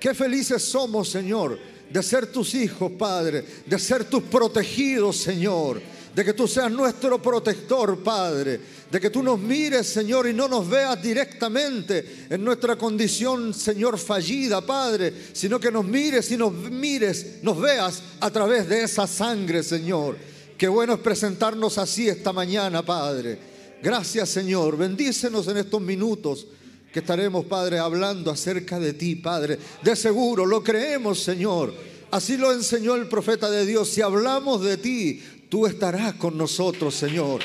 Qué 0.00 0.14
felices 0.14 0.62
somos, 0.62 1.10
Señor, 1.10 1.58
de 1.90 2.02
ser 2.02 2.32
tus 2.32 2.54
hijos, 2.54 2.90
Padre, 2.92 3.44
de 3.66 3.78
ser 3.78 4.04
tus 4.04 4.22
protegidos, 4.22 5.18
Señor, 5.18 5.82
de 6.14 6.24
que 6.24 6.32
tú 6.32 6.48
seas 6.48 6.72
nuestro 6.72 7.20
protector, 7.20 8.02
Padre, 8.02 8.58
de 8.90 8.98
que 8.98 9.10
tú 9.10 9.22
nos 9.22 9.38
mires, 9.38 9.86
Señor, 9.86 10.26
y 10.26 10.32
no 10.32 10.48
nos 10.48 10.66
veas 10.66 11.02
directamente 11.02 12.26
en 12.30 12.42
nuestra 12.42 12.76
condición, 12.76 13.52
Señor, 13.52 13.98
fallida, 13.98 14.62
Padre, 14.62 15.12
sino 15.34 15.60
que 15.60 15.70
nos 15.70 15.84
mires 15.84 16.30
y 16.30 16.38
nos 16.38 16.54
mires, 16.54 17.40
nos 17.42 17.60
veas 17.60 18.02
a 18.18 18.30
través 18.30 18.66
de 18.66 18.82
esa 18.82 19.06
sangre, 19.06 19.62
Señor. 19.62 20.16
Qué 20.56 20.68
bueno 20.68 20.94
es 20.94 21.00
presentarnos 21.00 21.76
así 21.76 22.08
esta 22.08 22.32
mañana, 22.32 22.82
Padre. 22.82 23.49
Gracias, 23.82 24.28
Señor. 24.28 24.76
Bendícenos 24.76 25.48
en 25.48 25.56
estos 25.56 25.80
minutos 25.80 26.46
que 26.92 26.98
estaremos, 26.98 27.46
Padre, 27.46 27.78
hablando 27.78 28.30
acerca 28.30 28.78
de 28.78 28.92
ti, 28.92 29.16
Padre. 29.16 29.58
De 29.82 29.96
seguro 29.96 30.44
lo 30.44 30.62
creemos, 30.62 31.20
Señor. 31.20 31.72
Así 32.10 32.36
lo 32.36 32.52
enseñó 32.52 32.96
el 32.96 33.08
profeta 33.08 33.50
de 33.50 33.64
Dios. 33.64 33.88
Si 33.88 34.02
hablamos 34.02 34.62
de 34.62 34.76
ti, 34.76 35.22
tú 35.48 35.66
estarás 35.66 36.14
con 36.14 36.36
nosotros, 36.36 36.94
Señor. 36.94 37.40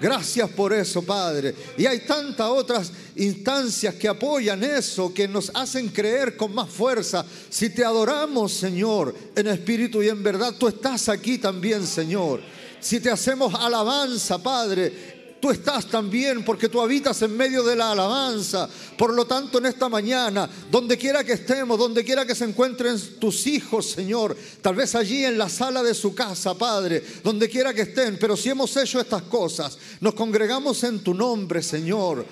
Gracias 0.00 0.48
por 0.50 0.72
eso, 0.72 1.02
Padre. 1.02 1.54
Y 1.76 1.86
hay 1.86 2.00
tantas 2.00 2.48
otras 2.48 2.92
instancias 3.16 3.94
que 3.96 4.08
apoyan 4.08 4.62
eso, 4.62 5.12
que 5.12 5.26
nos 5.26 5.50
hacen 5.54 5.88
creer 5.88 6.36
con 6.36 6.54
más 6.54 6.70
fuerza. 6.70 7.24
Si 7.50 7.70
te 7.70 7.84
adoramos, 7.84 8.52
Señor, 8.52 9.14
en 9.34 9.46
espíritu 9.48 10.02
y 10.02 10.08
en 10.08 10.22
verdad, 10.22 10.54
tú 10.58 10.68
estás 10.68 11.08
aquí 11.08 11.38
también, 11.38 11.86
Señor. 11.86 12.40
Si 12.80 13.00
te 13.00 13.10
hacemos 13.10 13.54
alabanza, 13.54 14.42
Padre, 14.42 15.19
Tú 15.40 15.50
estás 15.50 15.86
también 15.86 16.44
porque 16.44 16.68
tú 16.68 16.82
habitas 16.82 17.22
en 17.22 17.34
medio 17.34 17.62
de 17.62 17.74
la 17.74 17.92
alabanza. 17.92 18.68
Por 18.98 19.14
lo 19.14 19.24
tanto, 19.24 19.56
en 19.56 19.66
esta 19.66 19.88
mañana, 19.88 20.48
donde 20.70 20.98
quiera 20.98 21.24
que 21.24 21.32
estemos, 21.32 21.78
donde 21.78 22.04
quiera 22.04 22.26
que 22.26 22.34
se 22.34 22.44
encuentren 22.44 22.98
tus 23.18 23.46
hijos, 23.46 23.86
Señor, 23.86 24.36
tal 24.60 24.74
vez 24.74 24.94
allí 24.94 25.24
en 25.24 25.38
la 25.38 25.48
sala 25.48 25.82
de 25.82 25.94
su 25.94 26.14
casa, 26.14 26.52
Padre, 26.52 27.02
donde 27.24 27.48
quiera 27.48 27.72
que 27.72 27.82
estén, 27.82 28.18
pero 28.18 28.36
si 28.36 28.50
hemos 28.50 28.76
hecho 28.76 29.00
estas 29.00 29.22
cosas, 29.22 29.78
nos 30.00 30.12
congregamos 30.12 30.84
en 30.84 31.02
tu 31.02 31.14
nombre, 31.14 31.62
Señor. 31.62 32.26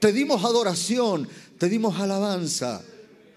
Te 0.00 0.12
dimos 0.12 0.44
adoración, 0.44 1.28
te 1.58 1.68
dimos 1.68 2.00
alabanza, 2.00 2.82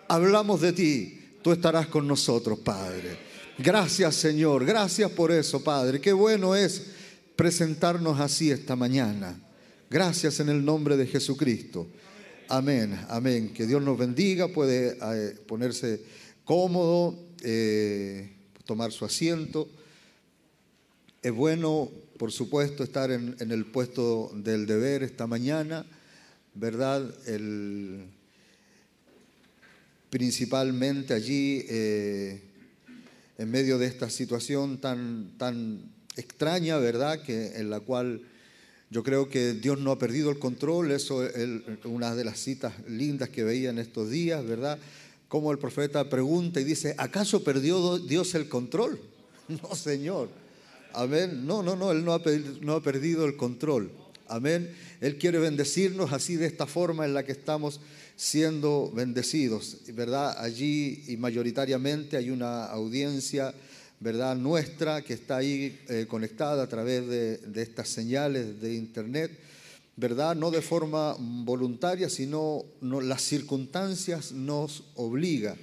hablamos 0.07 0.61
de 0.61 0.73
ti, 0.73 1.21
tú 1.43 1.51
estarás 1.51 1.87
con 1.87 2.07
nosotros, 2.07 2.57
Padre. 2.57 3.19
Gracias, 3.59 4.15
Señor, 4.15 4.65
gracias 4.65 5.11
por 5.11 5.31
eso, 5.31 5.63
Padre. 5.63 6.01
Qué 6.01 6.11
bueno 6.11 6.55
es 6.55 6.98
presentarnos 7.39 8.19
así 8.19 8.51
esta 8.51 8.75
mañana. 8.75 9.39
Gracias 9.89 10.41
en 10.41 10.49
el 10.49 10.65
nombre 10.65 10.97
de 10.97 11.07
Jesucristo. 11.07 11.87
Amén, 12.49 12.99
amén. 13.07 13.53
Que 13.53 13.65
Dios 13.65 13.81
nos 13.81 13.97
bendiga. 13.97 14.49
Puede 14.49 14.97
eh, 15.01 15.39
ponerse 15.47 16.03
cómodo, 16.43 17.17
eh, 17.41 18.29
tomar 18.65 18.91
su 18.91 19.05
asiento. 19.05 19.69
Es 21.21 21.31
bueno, 21.31 21.89
por 22.17 22.33
supuesto, 22.33 22.83
estar 22.83 23.09
en, 23.09 23.37
el 23.39 23.65
puesto 23.67 24.33
del 24.35 24.65
deber 24.65 25.03
esta 25.03 25.25
mañana, 25.25 25.85
¿verdad? 26.55 27.09
El, 27.25 28.03
principalmente 30.09 31.13
allí 31.13 31.65
eh, 31.69 32.43
en 33.37 33.49
medio 33.49 33.77
de 33.77 33.85
esta 33.85 34.09
situación 34.09 34.81
tan, 34.81 35.37
tan 35.37 35.98
extraña, 36.19 36.77
¿verdad? 36.77 37.21
Que, 37.21 37.57
en 37.57 37.69
la 37.69 37.79
cual 37.79 38.21
yo 38.89 39.03
creo 39.03 39.29
que 39.29 39.53
Dios 39.53 39.79
no 39.79 39.91
ha 39.91 39.99
perdido 39.99 40.29
el 40.29 40.39
control. 40.39 40.91
Eso 40.91 41.23
es 41.23 41.61
una 41.83 42.15
de 42.15 42.23
las 42.23 42.39
citas 42.39 42.73
lindas 42.87 43.29
que 43.29 43.43
veía 43.43 43.69
en 43.69 43.79
estos 43.79 44.09
días, 44.09 44.45
¿verdad? 44.45 44.79
Como 45.27 45.51
el 45.51 45.59
profeta 45.59 46.09
pregunta 46.09 46.59
y 46.59 46.63
dice, 46.63 46.95
¿acaso 46.97 47.43
perdió 47.43 47.99
Dios 47.99 48.35
el 48.35 48.49
control? 48.49 48.99
No, 49.49 49.75
Señor. 49.75 50.29
Amén. 50.93 51.47
No, 51.47 51.63
no, 51.63 51.75
no, 51.75 51.91
Él 51.91 52.05
no 52.05 52.13
ha, 52.13 52.21
no 52.61 52.73
ha 52.73 52.83
perdido 52.83 53.25
el 53.25 53.35
control. 53.35 53.89
Amén. 54.27 54.71
Él 55.01 55.17
quiere 55.17 55.39
bendecirnos 55.39 56.13
así 56.13 56.35
de 56.35 56.45
esta 56.45 56.67
forma 56.67 57.03
en 57.05 57.15
la 57.15 57.23
que 57.23 57.31
estamos 57.31 57.79
siendo 58.15 58.91
bendecidos, 58.93 59.77
¿verdad? 59.93 60.37
Allí 60.39 61.03
y 61.07 61.17
mayoritariamente 61.17 62.17
hay 62.17 62.29
una 62.29 62.65
audiencia, 62.65 63.55
¿verdad? 63.99 64.35
Nuestra 64.35 65.01
que 65.01 65.13
está 65.13 65.37
ahí 65.37 65.79
eh, 65.89 66.05
conectada 66.07 66.63
a 66.63 66.67
través 66.67 67.07
de, 67.07 67.39
estas 67.61 67.89
señales 67.89 68.61
de 68.61 68.75
internet, 68.75 69.31
¿verdad? 69.97 70.35
No 70.35 70.51
de 70.51 70.61
forma 70.61 71.15
voluntaria, 71.19 72.09
sino 72.09 72.63
no, 72.81 73.01
las 73.01 73.21
circunstancias 73.21 74.31
nos 74.31 74.83
obligan, 74.95 75.57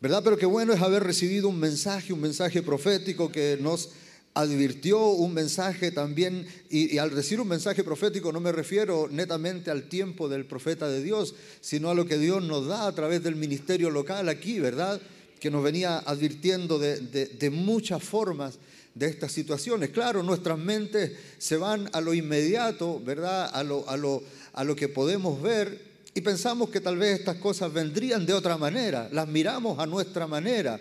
¿verdad? 0.00 0.22
Pero 0.22 0.36
qué 0.36 0.46
bueno 0.46 0.74
es 0.74 0.82
haber 0.82 1.02
recibido 1.04 1.48
un 1.48 1.58
mensaje, 1.58 2.12
un 2.12 2.20
mensaje 2.20 2.62
profético 2.62 3.32
que 3.32 3.56
nos 3.60 3.90
advirtió 4.34 5.08
un 5.08 5.32
mensaje 5.32 5.90
también, 5.90 6.46
y, 6.68 6.98
al 6.98 7.14
decir 7.14 7.40
un 7.40 7.48
mensaje 7.48 7.82
profético 7.82 8.32
no 8.32 8.40
me 8.40 8.52
refiero 8.52 9.08
netamente 9.10 9.70
al 9.70 9.88
tiempo 9.88 10.28
del 10.28 10.44
profeta 10.44 10.88
de 10.88 11.02
Dios, 11.02 11.34
sino 11.62 11.88
a 11.88 11.94
lo 11.94 12.04
que 12.04 12.18
Dios 12.18 12.44
nos 12.44 12.66
da 12.66 12.86
a 12.86 12.94
través 12.94 13.22
del 13.22 13.34
ministerio 13.34 13.88
local 13.88 14.28
aquí, 14.28 14.60
¿verdad? 14.60 15.00
Que 15.40 15.50
nos 15.50 15.62
venía 15.62 15.98
advirtiendo 15.98 16.78
de, 16.78 17.50
muchas 17.52 18.02
formas 18.02 18.58
de 18.94 19.06
estas 19.06 19.32
situaciones. 19.32 19.90
Claro, 19.90 20.22
nuestras 20.22 20.58
mentes 20.58 21.12
se 21.38 21.56
van 21.56 21.88
a 21.92 22.00
lo 22.00 22.14
inmediato, 22.14 23.00
¿verdad? 23.04 23.50
A 23.52 23.62
lo, 23.62 23.88
a 23.88 23.96
lo, 23.96 24.22
a 24.52 24.64
lo 24.64 24.74
que 24.74 24.88
podemos 24.88 25.40
ver 25.42 25.96
y 26.16 26.22
pensamos 26.22 26.70
que 26.70 26.80
tal 26.80 26.96
vez 26.96 27.18
estas 27.18 27.36
cosas 27.36 27.70
vendrían 27.70 28.24
de 28.24 28.32
otra 28.32 28.56
manera, 28.56 29.06
las 29.12 29.28
miramos 29.28 29.78
a 29.78 29.84
nuestra 29.84 30.26
manera, 30.26 30.80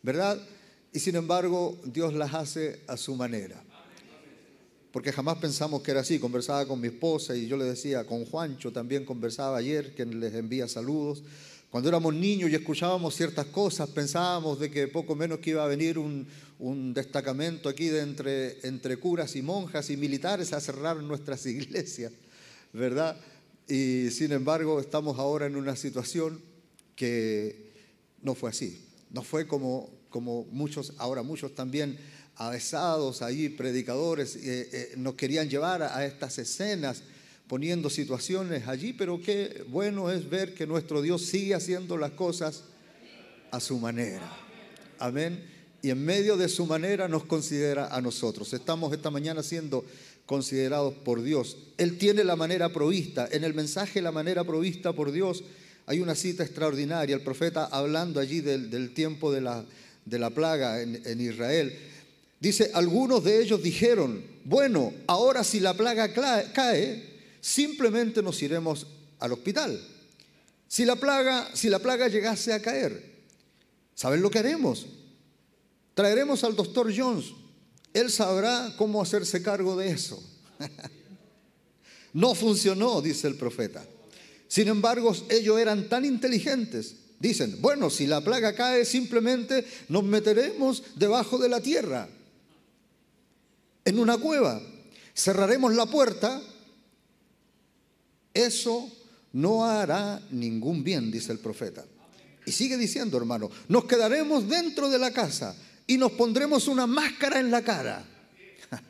¿verdad? 0.00 0.40
Y 0.92 1.00
sin 1.00 1.16
embargo, 1.16 1.76
Dios 1.84 2.14
las 2.14 2.32
hace 2.34 2.78
a 2.86 2.96
su 2.96 3.16
manera. 3.16 3.60
Porque 4.92 5.12
jamás 5.12 5.38
pensamos 5.38 5.82
que 5.82 5.90
era 5.90 6.00
así. 6.00 6.20
Conversaba 6.20 6.66
con 6.66 6.80
mi 6.80 6.86
esposa 6.86 7.36
y 7.36 7.48
yo 7.48 7.56
le 7.56 7.64
decía, 7.64 8.04
con 8.04 8.24
Juancho 8.24 8.72
también 8.72 9.04
conversaba 9.04 9.56
ayer, 9.56 9.92
que 9.94 10.06
les 10.06 10.34
envía 10.34 10.68
saludos. 10.68 11.24
Cuando 11.70 11.88
éramos 11.88 12.12
niños 12.14 12.50
y 12.50 12.56
escuchábamos 12.56 13.14
ciertas 13.14 13.46
cosas, 13.46 13.88
pensábamos 13.90 14.58
de 14.58 14.72
que 14.72 14.88
poco 14.88 15.14
menos 15.14 15.38
que 15.38 15.50
iba 15.50 15.62
a 15.62 15.68
venir 15.68 15.98
un, 15.98 16.26
destacamento 16.92 17.68
aquí 17.68 17.86
de 17.86 18.00
entre, 18.62 18.96
curas 18.96 19.36
y 19.36 19.42
monjas 19.42 19.88
y 19.88 19.96
militares 19.96 20.52
a 20.52 20.60
cerrar 20.60 20.96
nuestras 20.96 21.46
iglesias, 21.46 22.12
¿verdad? 22.72 23.16
Y 23.68 24.10
sin 24.10 24.32
embargo, 24.32 24.80
estamos 24.80 25.18
ahora 25.20 25.46
en 25.46 25.54
una 25.54 25.76
situación 25.76 26.40
que 26.96 27.70
no 28.20 28.34
fue 28.34 28.50
así. 28.50 28.84
No 29.10 29.22
fue 29.22 29.46
como, 29.46 29.88
muchos, 30.50 30.92
ahora 30.98 31.22
muchos 31.22 31.54
también 31.54 31.98
avesados 32.34 33.22
ahí, 33.22 33.48
predicadores, 33.48 34.34
eh, 34.34 34.68
eh, 34.72 34.94
nos 34.96 35.14
querían 35.14 35.48
llevar 35.48 35.84
a, 35.84 36.04
estas 36.04 36.36
escenas 36.38 37.04
poniendo 37.50 37.90
situaciones 37.90 38.68
allí, 38.68 38.92
pero 38.92 39.20
qué 39.20 39.64
bueno 39.66 40.08
es 40.08 40.30
ver 40.30 40.54
que 40.54 40.68
nuestro 40.68 41.02
Dios 41.02 41.22
sigue 41.22 41.52
haciendo 41.52 41.96
las 41.96 42.12
cosas 42.12 42.62
a 43.50 43.58
su 43.58 43.76
manera. 43.80 44.22
Amén. 45.00 45.42
Y 45.82 45.90
en 45.90 46.04
medio 46.04 46.36
de 46.36 46.48
su 46.48 46.64
manera 46.64 47.08
nos 47.08 47.24
considera 47.24 47.88
a 47.88 48.00
nosotros. 48.00 48.52
Estamos 48.52 48.92
esta 48.92 49.10
mañana 49.10 49.42
siendo 49.42 49.84
considerados 50.26 50.94
por 50.94 51.24
Dios. 51.24 51.56
Él 51.76 51.98
tiene 51.98 52.22
la 52.22 52.36
manera 52.36 52.68
provista. 52.68 53.28
En 53.32 53.42
el 53.42 53.52
mensaje 53.52 54.00
la 54.00 54.12
manera 54.12 54.44
provista 54.44 54.92
por 54.92 55.10
Dios 55.10 55.42
hay 55.86 55.98
una 55.98 56.14
cita 56.14 56.44
extraordinaria. 56.44 57.16
El 57.16 57.22
profeta 57.22 57.64
hablando 57.64 58.20
allí 58.20 58.42
del 58.42 58.94
tiempo 58.94 59.32
de 59.32 59.40
la, 59.40 59.64
de 60.04 60.18
la 60.20 60.30
plaga 60.30 60.82
en, 60.82 61.20
Israel. 61.20 61.76
Dice, 62.38 62.70
algunos 62.74 63.24
de 63.24 63.42
ellos 63.42 63.60
dijeron, 63.60 64.22
bueno, 64.44 64.92
ahora 65.08 65.42
si 65.42 65.58
la 65.58 65.74
plaga 65.74 66.12
cae, 66.12 67.09
simplemente 67.40 68.22
nos 68.22 68.42
iremos 68.42 68.86
al 69.18 69.32
hospital. 69.32 69.80
Si 70.68 70.84
la 70.84 70.96
plaga, 70.96 71.50
si 71.54 71.68
la 71.68 71.78
plaga 71.78 72.08
llegase 72.08 72.52
a 72.52 72.62
caer, 72.62 73.24
¿saben 73.94 74.22
lo 74.22 74.30
que 74.30 74.38
haremos? 74.38 74.86
Traeremos 75.94 76.44
al 76.44 76.54
doctor 76.54 76.92
Jones. 76.96 77.26
Él 77.92 78.10
sabrá 78.10 78.74
cómo 78.76 79.02
hacerse 79.02 79.42
cargo 79.42 79.76
de 79.76 79.90
eso. 79.90 80.22
no 82.12 82.34
funcionó, 82.34 83.02
dice 83.02 83.26
el 83.26 83.34
profeta. 83.34 83.84
Sin 84.46 84.68
embargo, 84.68 85.14
ellos 85.28 85.58
eran 85.58 85.88
tan 85.88 86.04
inteligentes 86.04 86.96
Dicen, 87.20 87.60
bueno, 87.60 87.90
si 87.90 88.06
la 88.06 88.22
plaga 88.22 88.54
cae, 88.54 88.86
simplemente 88.86 89.66
nos 89.90 90.02
meteremos 90.04 90.82
debajo 90.96 91.36
de 91.36 91.50
la 91.50 91.60
tierra, 91.60 92.08
en 93.84 93.98
una 93.98 94.16
cueva, 94.16 94.62
cerraremos 95.14 95.74
la 95.74 95.84
puerta, 95.84 96.40
eso 98.32 98.90
no 99.32 99.64
hará 99.64 100.20
ningún 100.30 100.84
bien, 100.84 101.10
dice 101.10 101.32
el 101.32 101.38
profeta. 101.38 101.84
Y 102.46 102.52
sigue 102.52 102.76
diciendo, 102.76 103.16
hermano, 103.16 103.50
nos 103.68 103.84
quedaremos 103.84 104.48
dentro 104.48 104.88
de 104.88 104.98
la 104.98 105.12
casa 105.12 105.56
y 105.86 105.96
nos 105.96 106.12
pondremos 106.12 106.68
una 106.68 106.86
máscara 106.86 107.40
en 107.40 107.50
la 107.50 107.62
cara. 107.62 108.04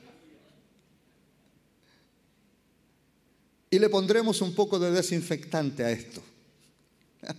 y 3.71 3.79
le 3.79 3.89
pondremos 3.89 4.41
un 4.41 4.55
poco 4.55 4.79
de 4.79 4.91
desinfectante 4.91 5.85
a 5.85 5.91
esto. 5.91 6.23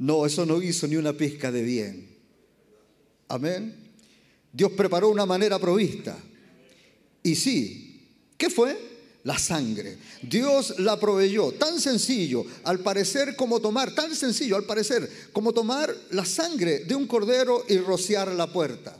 No, 0.00 0.24
eso 0.24 0.46
no 0.46 0.62
hizo 0.62 0.86
ni 0.86 0.94
una 0.94 1.12
pizca 1.12 1.50
de 1.50 1.60
bien. 1.60 2.08
Amén. 3.26 3.74
Dios 4.52 4.70
preparó 4.70 5.08
una 5.08 5.26
manera 5.26 5.58
provista. 5.58 6.16
Y 7.20 7.34
sí, 7.34 8.08
¿qué 8.36 8.48
fue? 8.48 8.78
La 9.24 9.38
sangre. 9.38 9.98
Dios 10.22 10.78
la 10.78 10.98
proveyó. 10.98 11.52
Tan 11.52 11.80
sencillo, 11.80 12.44
al 12.64 12.80
parecer 12.80 13.36
como 13.36 13.60
tomar, 13.60 13.94
tan 13.94 14.14
sencillo 14.14 14.56
al 14.56 14.64
parecer 14.64 15.08
como 15.32 15.52
tomar 15.52 15.94
la 16.10 16.24
sangre 16.24 16.80
de 16.80 16.94
un 16.94 17.06
cordero 17.06 17.64
y 17.68 17.78
rociar 17.78 18.32
la 18.32 18.46
puerta. 18.46 18.96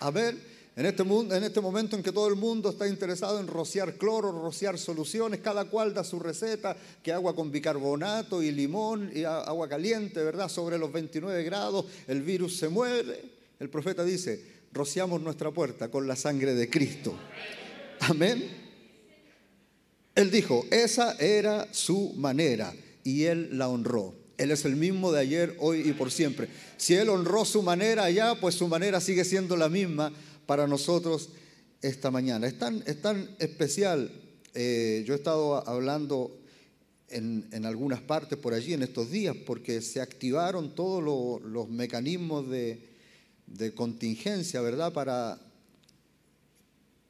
Amén. 0.00 0.52
En 0.74 0.86
este, 0.86 1.02
mundo, 1.02 1.34
en 1.34 1.44
este 1.44 1.60
momento 1.60 1.96
en 1.96 2.02
que 2.02 2.12
todo 2.12 2.28
el 2.28 2.36
mundo 2.36 2.70
está 2.70 2.88
interesado 2.88 3.38
en 3.38 3.46
rociar 3.46 3.96
cloro, 3.96 4.32
rociar 4.32 4.78
soluciones, 4.78 5.40
cada 5.40 5.66
cual 5.66 5.92
da 5.92 6.02
su 6.02 6.18
receta, 6.18 6.74
que 7.02 7.12
agua 7.12 7.34
con 7.34 7.52
bicarbonato 7.52 8.42
y 8.42 8.52
limón 8.52 9.10
y 9.14 9.24
agua 9.24 9.68
caliente, 9.68 10.24
¿verdad? 10.24 10.48
Sobre 10.48 10.78
los 10.78 10.90
29 10.90 11.42
grados, 11.44 11.84
el 12.08 12.22
virus 12.22 12.56
se 12.56 12.70
muere. 12.70 13.20
El 13.60 13.68
profeta 13.68 14.02
dice, 14.02 14.42
rociamos 14.72 15.20
nuestra 15.20 15.50
puerta 15.50 15.90
con 15.90 16.08
la 16.08 16.16
sangre 16.16 16.54
de 16.54 16.70
Cristo. 16.70 17.14
Amén. 18.00 18.61
Él 20.14 20.30
dijo, 20.30 20.66
esa 20.70 21.12
era 21.18 21.68
su 21.72 22.12
manera 22.16 22.74
y 23.04 23.24
él 23.24 23.56
la 23.58 23.68
honró. 23.68 24.14
Él 24.36 24.50
es 24.50 24.64
el 24.64 24.76
mismo 24.76 25.12
de 25.12 25.20
ayer, 25.20 25.56
hoy 25.60 25.88
y 25.88 25.92
por 25.92 26.10
siempre. 26.10 26.48
Si 26.76 26.94
él 26.94 27.08
honró 27.08 27.44
su 27.44 27.62
manera 27.62 28.04
allá, 28.04 28.34
pues 28.40 28.54
su 28.54 28.68
manera 28.68 29.00
sigue 29.00 29.24
siendo 29.24 29.56
la 29.56 29.68
misma 29.68 30.12
para 30.46 30.66
nosotros 30.66 31.30
esta 31.80 32.10
mañana. 32.10 32.46
Es 32.46 32.58
tan, 32.58 33.36
especial. 33.38 34.10
Eh, 34.54 35.04
yo 35.06 35.14
he 35.14 35.16
estado 35.16 35.66
hablando 35.68 36.38
en, 37.08 37.66
algunas 37.66 38.00
partes 38.00 38.38
por 38.38 38.54
allí 38.54 38.72
en 38.72 38.82
estos 38.82 39.10
días 39.10 39.36
porque 39.46 39.80
se 39.82 40.00
activaron 40.00 40.74
todos 40.74 41.42
los 41.42 41.68
mecanismos 41.68 42.48
de, 42.48 42.90
contingencia, 43.74 44.60
¿verdad? 44.60 44.92
Para 44.92 45.38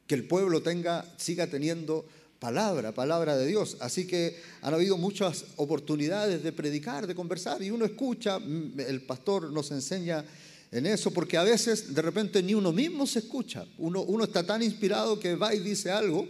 que 0.07 0.15
el 0.15 0.27
pueblo 0.27 0.63
tenga, 0.63 1.07
siga 1.17 1.47
teniendo 1.47 2.05
palabra, 2.43 2.93
palabra 2.93 3.37
de 3.37 3.47
Dios. 3.47 3.77
Así 3.79 4.05
que 4.05 4.37
han 4.63 4.75
habido 4.75 4.99
muchas 4.99 5.45
oportunidades 5.55 6.43
de 6.43 6.51
predicar, 6.51 7.07
de 7.07 7.15
conversar, 7.15 7.63
y 7.63 7.71
uno 7.71 7.85
escucha, 7.85 8.39
el 8.39 9.03
pastor 9.03 9.53
nos 9.53 9.71
enseña 9.71 10.25
en 10.73 10.87
eso, 10.87 11.13
porque 11.13 11.37
a 11.37 11.45
veces 11.45 11.95
de 11.95 12.03
repente 12.03 12.43
ni 12.43 12.55
uno 12.55 12.73
mismo 12.73 13.07
se 13.07 13.21
escucha. 13.21 13.65
Uno, 13.79 14.03
uno 14.03 14.25
está 14.25 14.45
tan 14.45 14.61
inspirado 14.61 15.21
que 15.21 15.37
va 15.37 15.55
y 15.55 15.61
dice 15.61 15.93
algo 15.93 16.27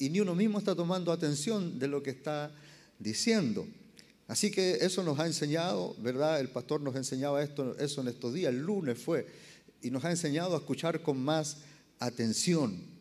y 0.00 0.10
ni 0.10 0.18
uno 0.18 0.34
mismo 0.34 0.58
está 0.58 0.74
tomando 0.74 1.12
atención 1.12 1.78
de 1.78 1.86
lo 1.86 2.02
que 2.02 2.10
está 2.10 2.50
diciendo. 2.98 3.64
Así 4.26 4.50
que 4.50 4.78
eso 4.80 5.04
nos 5.04 5.20
ha 5.20 5.26
enseñado, 5.26 5.94
¿verdad? 6.00 6.40
El 6.40 6.48
pastor 6.48 6.80
nos 6.80 6.96
enseñaba 6.96 7.40
esto, 7.40 7.78
eso 7.78 8.00
en 8.00 8.08
estos 8.08 8.34
días, 8.34 8.52
el 8.52 8.62
lunes 8.62 8.98
fue, 8.98 9.28
y 9.80 9.92
nos 9.92 10.04
ha 10.04 10.10
enseñado 10.10 10.56
a 10.56 10.58
escuchar 10.58 11.02
con 11.02 11.22
más 11.22 11.58
atención. 12.00 12.91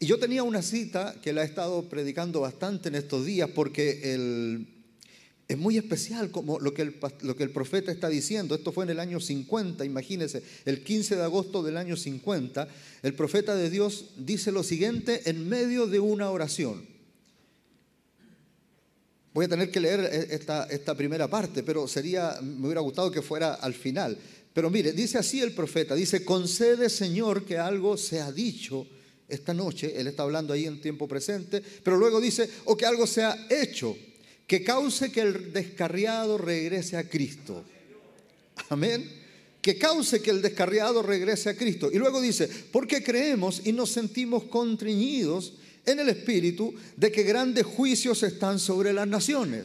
Y 0.00 0.06
yo 0.06 0.18
tenía 0.18 0.42
una 0.42 0.62
cita 0.62 1.14
que 1.22 1.32
la 1.32 1.42
he 1.42 1.46
estado 1.46 1.88
predicando 1.88 2.40
bastante 2.40 2.88
en 2.88 2.96
estos 2.96 3.24
días 3.24 3.48
porque 3.54 4.66
Es 5.46 5.58
muy 5.58 5.76
especial 5.76 6.30
como 6.30 6.58
lo 6.58 6.72
que, 6.72 6.82
el, 6.82 6.96
lo 7.20 7.36
que 7.36 7.42
el 7.42 7.50
profeta 7.50 7.92
está 7.92 8.08
diciendo. 8.08 8.54
Esto 8.54 8.72
fue 8.72 8.84
en 8.84 8.90
el 8.90 9.00
año 9.00 9.20
50, 9.20 9.84
imagínense, 9.84 10.42
el 10.64 10.82
15 10.82 11.16
de 11.16 11.22
agosto 11.22 11.62
del 11.62 11.76
año 11.76 11.96
50. 11.96 12.66
El 13.02 13.14
profeta 13.14 13.54
de 13.54 13.70
Dios 13.70 14.06
dice 14.16 14.52
lo 14.52 14.62
siguiente 14.62 15.22
en 15.26 15.48
medio 15.48 15.86
de 15.86 16.00
una 16.00 16.30
oración. 16.30 16.86
Voy 19.34 19.46
a 19.46 19.48
tener 19.48 19.70
que 19.70 19.80
leer 19.80 20.00
e, 20.00 20.34
esta, 20.34 20.64
esta 20.64 20.94
primera 20.94 21.28
parte, 21.28 21.62
pero 21.62 21.86
sería, 21.86 22.38
me 22.40 22.66
hubiera 22.66 22.80
gustado 22.80 23.10
que 23.10 23.20
fuera 23.20 23.54
al 23.54 23.74
final. 23.74 24.16
Pero 24.54 24.70
mire, 24.70 24.92
dice 24.92 25.18
así 25.18 25.40
el 25.40 25.52
profeta, 25.52 25.94
dice, 25.94 26.24
concede 26.24 26.88
Señor 26.88 27.44
que 27.44 27.58
algo 27.58 27.96
sea 27.96 28.32
dicho 28.32 28.86
esta 29.34 29.54
noche, 29.54 29.92
él 29.96 30.06
está 30.06 30.22
hablando 30.22 30.52
ahí 30.52 30.66
en 30.66 30.80
tiempo 30.80 31.06
presente, 31.06 31.62
pero 31.82 31.96
luego 31.96 32.20
dice, 32.20 32.48
o 32.64 32.76
que 32.76 32.86
algo 32.86 33.06
sea 33.06 33.46
hecho 33.50 33.96
que 34.46 34.62
cause 34.62 35.10
que 35.10 35.20
el 35.20 35.52
descarriado 35.52 36.36
regrese 36.38 36.96
a 36.96 37.08
Cristo. 37.08 37.64
Amén. 38.68 39.22
Que 39.60 39.78
cause 39.78 40.20
que 40.20 40.30
el 40.30 40.42
descarriado 40.42 41.02
regrese 41.02 41.50
a 41.50 41.56
Cristo. 41.56 41.90
Y 41.90 41.96
luego 41.96 42.20
dice, 42.20 42.48
porque 42.70 43.02
creemos 43.02 43.62
y 43.64 43.72
nos 43.72 43.90
sentimos 43.90 44.44
contriñidos 44.44 45.54
en 45.86 45.98
el 45.98 46.10
Espíritu 46.10 46.74
de 46.96 47.10
que 47.10 47.22
grandes 47.22 47.64
juicios 47.64 48.22
están 48.22 48.58
sobre 48.58 48.92
las 48.92 49.08
naciones. 49.08 49.64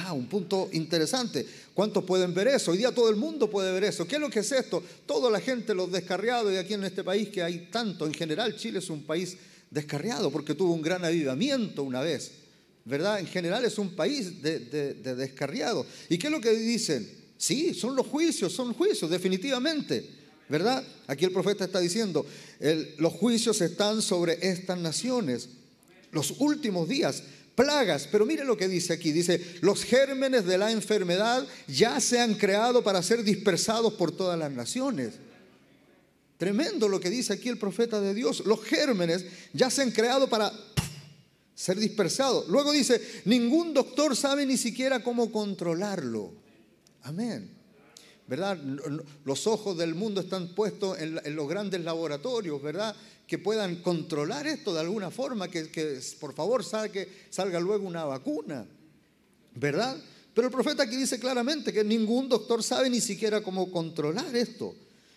Ah, 0.00 0.12
un 0.12 0.26
punto 0.26 0.68
interesante. 0.72 1.44
¿Cuántos 1.74 2.04
pueden 2.04 2.32
ver 2.32 2.48
eso? 2.48 2.70
Hoy 2.70 2.78
día 2.78 2.92
todo 2.92 3.10
el 3.10 3.16
mundo 3.16 3.50
puede 3.50 3.72
ver 3.72 3.84
eso. 3.84 4.06
¿Qué 4.06 4.14
es 4.14 4.20
lo 4.20 4.30
que 4.30 4.40
es 4.40 4.52
esto? 4.52 4.82
Toda 5.06 5.28
la 5.30 5.40
gente, 5.40 5.74
los 5.74 5.90
descarriados, 5.90 6.52
y 6.52 6.56
aquí 6.56 6.74
en 6.74 6.84
este 6.84 7.02
país 7.02 7.28
que 7.30 7.42
hay 7.42 7.68
tanto, 7.70 8.06
en 8.06 8.14
general 8.14 8.56
Chile 8.56 8.78
es 8.78 8.90
un 8.90 9.02
país 9.02 9.36
descarriado 9.70 10.30
porque 10.30 10.54
tuvo 10.54 10.72
un 10.72 10.82
gran 10.82 11.04
avivamiento 11.04 11.82
una 11.82 12.00
vez. 12.00 12.30
¿verdad? 12.84 13.20
En 13.20 13.26
general 13.26 13.64
es 13.64 13.76
un 13.76 13.90
país 13.90 14.40
de, 14.40 14.94
descarriados. 14.94 15.86
¿Y 16.08 16.16
qué 16.16 16.28
es 16.28 16.32
lo 16.32 16.40
que 16.40 16.52
dicen? 16.52 17.08
Sí, 17.36 17.74
son 17.74 17.94
los 17.94 18.06
juicios, 18.06 18.52
son 18.52 18.72
juicios, 18.72 19.10
definitivamente. 19.10 20.18
¿Verdad? 20.48 20.82
Aquí 21.06 21.26
el 21.26 21.30
profeta 21.30 21.66
está 21.66 21.78
diciendo, 21.78 22.24
los 22.96 23.12
juicios 23.12 23.60
están 23.60 24.00
sobre 24.00 24.38
estas 24.40 24.78
naciones. 24.78 25.50
Los 26.10 26.36
últimos 26.38 26.88
días, 26.88 27.22
plagas. 27.58 28.08
Pero 28.10 28.24
mire 28.24 28.44
lo 28.44 28.56
que 28.56 28.68
dice 28.68 28.92
aquí. 28.92 29.10
Dice, 29.10 29.58
los 29.62 29.82
gérmenes 29.82 30.46
de 30.46 30.56
la 30.56 30.70
enfermedad 30.70 31.44
ya 31.66 32.00
se 32.00 32.20
han 32.20 32.34
creado 32.34 32.84
para 32.84 33.02
ser 33.02 33.24
dispersados 33.24 33.94
por 33.94 34.12
todas 34.12 34.38
las 34.38 34.52
naciones. 34.52 35.14
Tremendo 36.36 36.88
lo 36.88 37.00
que 37.00 37.10
dice 37.10 37.32
aquí 37.32 37.48
el 37.48 37.58
profeta 37.58 38.00
de 38.00 38.14
Dios. 38.14 38.44
Los 38.46 38.62
gérmenes 38.62 39.24
ya 39.52 39.70
se 39.70 39.82
han 39.82 39.90
creado 39.90 40.28
para 40.28 40.52
ser 41.52 41.80
dispersado. 41.80 42.46
Luego 42.48 42.70
dice, 42.70 43.02
ningún 43.24 43.74
doctor 43.74 44.14
sabe 44.14 44.46
ni 44.46 44.56
siquiera 44.56 45.02
cómo 45.02 45.32
controlarlo. 45.32 46.32
Amén. 47.02 47.57
¿Verdad? 48.28 48.58
Los 49.24 49.46
ojos 49.46 49.76
del 49.78 49.94
mundo 49.94 50.20
están 50.20 50.48
puestos 50.48 50.98
en, 51.00 51.34
los 51.34 51.48
grandes 51.48 51.80
laboratorios, 51.80 52.62
¿verdad? 52.62 52.94
Que 53.26 53.38
puedan 53.38 53.76
controlar 53.76 54.46
esto 54.46 54.74
de 54.74 54.80
alguna 54.80 55.10
forma, 55.10 55.48
que, 55.48 56.00
por 56.20 56.34
favor 56.34 56.62
salga, 56.62 57.02
salga 57.30 57.58
luego 57.58 57.88
una 57.88 58.04
vacuna, 58.04 58.66
¿verdad? 59.54 59.96
Pero 60.34 60.48
el 60.48 60.52
profeta 60.52 60.82
aquí 60.82 60.96
dice 60.96 61.18
claramente 61.18 61.72
que 61.72 61.82
ningún 61.82 62.28
doctor 62.28 62.62
sabe 62.62 62.90
ni 62.90 63.00
siquiera 63.00 63.40
cómo 63.40 63.72
controlar 63.72 64.36
esto. 64.36 64.74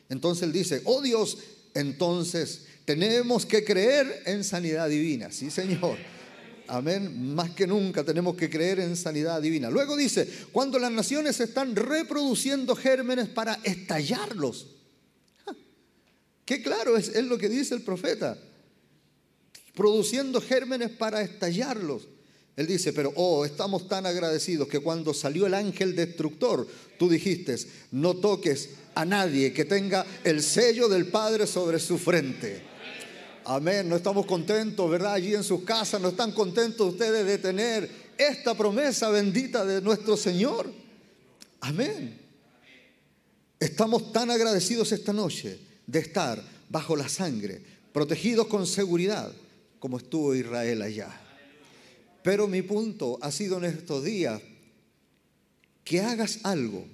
Entonces 0.08 0.44
él 0.44 0.54
dice, 0.54 0.82
oh 0.86 1.02
Dios, 1.02 1.38
entonces 1.74 2.66
tenemos 2.86 3.46
que 3.46 3.64
creer 3.64 4.24
en 4.26 4.44
sanidad 4.44 4.88
divina. 4.90 5.32
Sí, 5.32 5.52
Señor. 5.52 5.98
Amén. 6.72 7.36
Más 7.36 7.50
que 7.52 7.68
nunca 7.68 8.02
tenemos 8.02 8.38
que 8.38 8.50
creer 8.50 8.80
en 8.80 8.96
sanidad 8.96 9.42
divina. 9.42 9.70
Luego 9.70 9.98
dice, 9.98 10.26
cuando 10.54 10.80
las 10.80 10.92
naciones 10.92 11.38
están 11.42 11.76
reproduciendo 11.76 12.78
gérmenes 12.78 13.28
para 13.28 13.60
estallarlos. 13.64 14.68
Qué 16.46 16.62
claro 16.62 16.96
es, 16.96 17.10
es 17.10 17.26
lo 17.26 17.38
que 17.38 17.50
dice 17.50 17.76
el 17.76 17.82
profeta. 17.82 18.38
Produciendo 19.76 20.40
gérmenes 20.40 20.92
para 20.92 21.22
estallarlos. 21.22 22.08
Él 22.56 22.68
dice, 22.68 22.94
pero 22.94 23.12
oh, 23.18 23.44
estamos 23.44 23.90
tan 23.90 24.06
agradecidos 24.06 24.70
que 24.70 24.80
cuando 24.80 25.14
salió 25.14 25.48
el 25.48 25.56
ángel 25.56 25.94
destructor, 25.94 26.66
tú 26.98 27.10
dijiste, 27.10 27.58
no 27.92 28.16
toques 28.16 28.70
a 28.96 29.04
nadie 29.04 29.52
que 29.52 29.66
tenga 29.66 30.06
el 30.24 30.42
sello 30.42 30.88
del 30.88 31.08
Padre 31.08 31.48
sobre 31.48 31.80
su 31.80 31.98
frente. 31.98 32.71
Amén. 33.46 33.90
No 33.90 33.96
estamos 33.96 34.26
contentos, 34.26 34.90
¿verdad? 34.90 35.14
Allí 35.14 35.34
en 35.34 35.44
sus 35.44 35.64
casas, 35.64 36.00
no 36.02 36.10
están 36.10 36.32
contentos 36.32 36.94
ustedes 36.94 37.26
de 37.26 37.38
tener 37.38 37.90
esta 38.18 38.56
promesa 38.56 39.10
bendita 39.10 39.66
de 39.66 39.82
nuestro 39.82 40.16
Señor. 40.16 40.72
Amén. 41.62 42.20
Estamos 43.60 44.12
tan 44.12 44.32
agradecidos 44.32 44.92
esta 44.92 45.14
noche 45.14 45.60
de 45.86 46.00
estar 46.00 46.42
bajo 46.70 46.96
la 46.96 47.10
sangre, 47.10 47.62
protegidos 47.94 48.48
con 48.48 48.66
seguridad, 48.66 49.32
como 49.80 49.98
estuvo 49.98 50.34
Israel 50.36 50.82
allá. 50.82 51.10
Pero 52.24 52.48
mi 52.48 52.62
punto 52.62 53.18
ha 53.22 53.32
sido 53.32 53.58
en 53.58 53.66
estos 53.66 54.04
días 54.04 54.42
que 55.84 56.02
hagas 56.02 56.40
algo, 56.44 56.86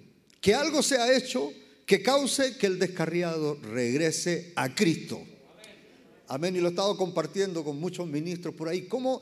que 0.41 0.55
algo 0.55 0.81
se 0.81 0.97
ha 0.97 1.15
hecho 1.15 1.51
que 1.85 2.01
cause 2.01 2.57
que 2.57 2.67
el 2.67 2.79
descarriado 2.79 3.57
regrese 3.61 4.51
a 4.55 4.75
Cristo. 4.75 5.25
Amén. 6.29 6.55
Y 6.55 6.59
lo 6.59 6.67
he 6.67 6.69
estado 6.71 6.97
compartiendo 6.97 7.63
con 7.63 7.79
muchos 7.79 8.05
ministros 8.05 8.53
por 8.53 8.67
ahí. 8.67 8.83
¿Cómo 8.83 9.21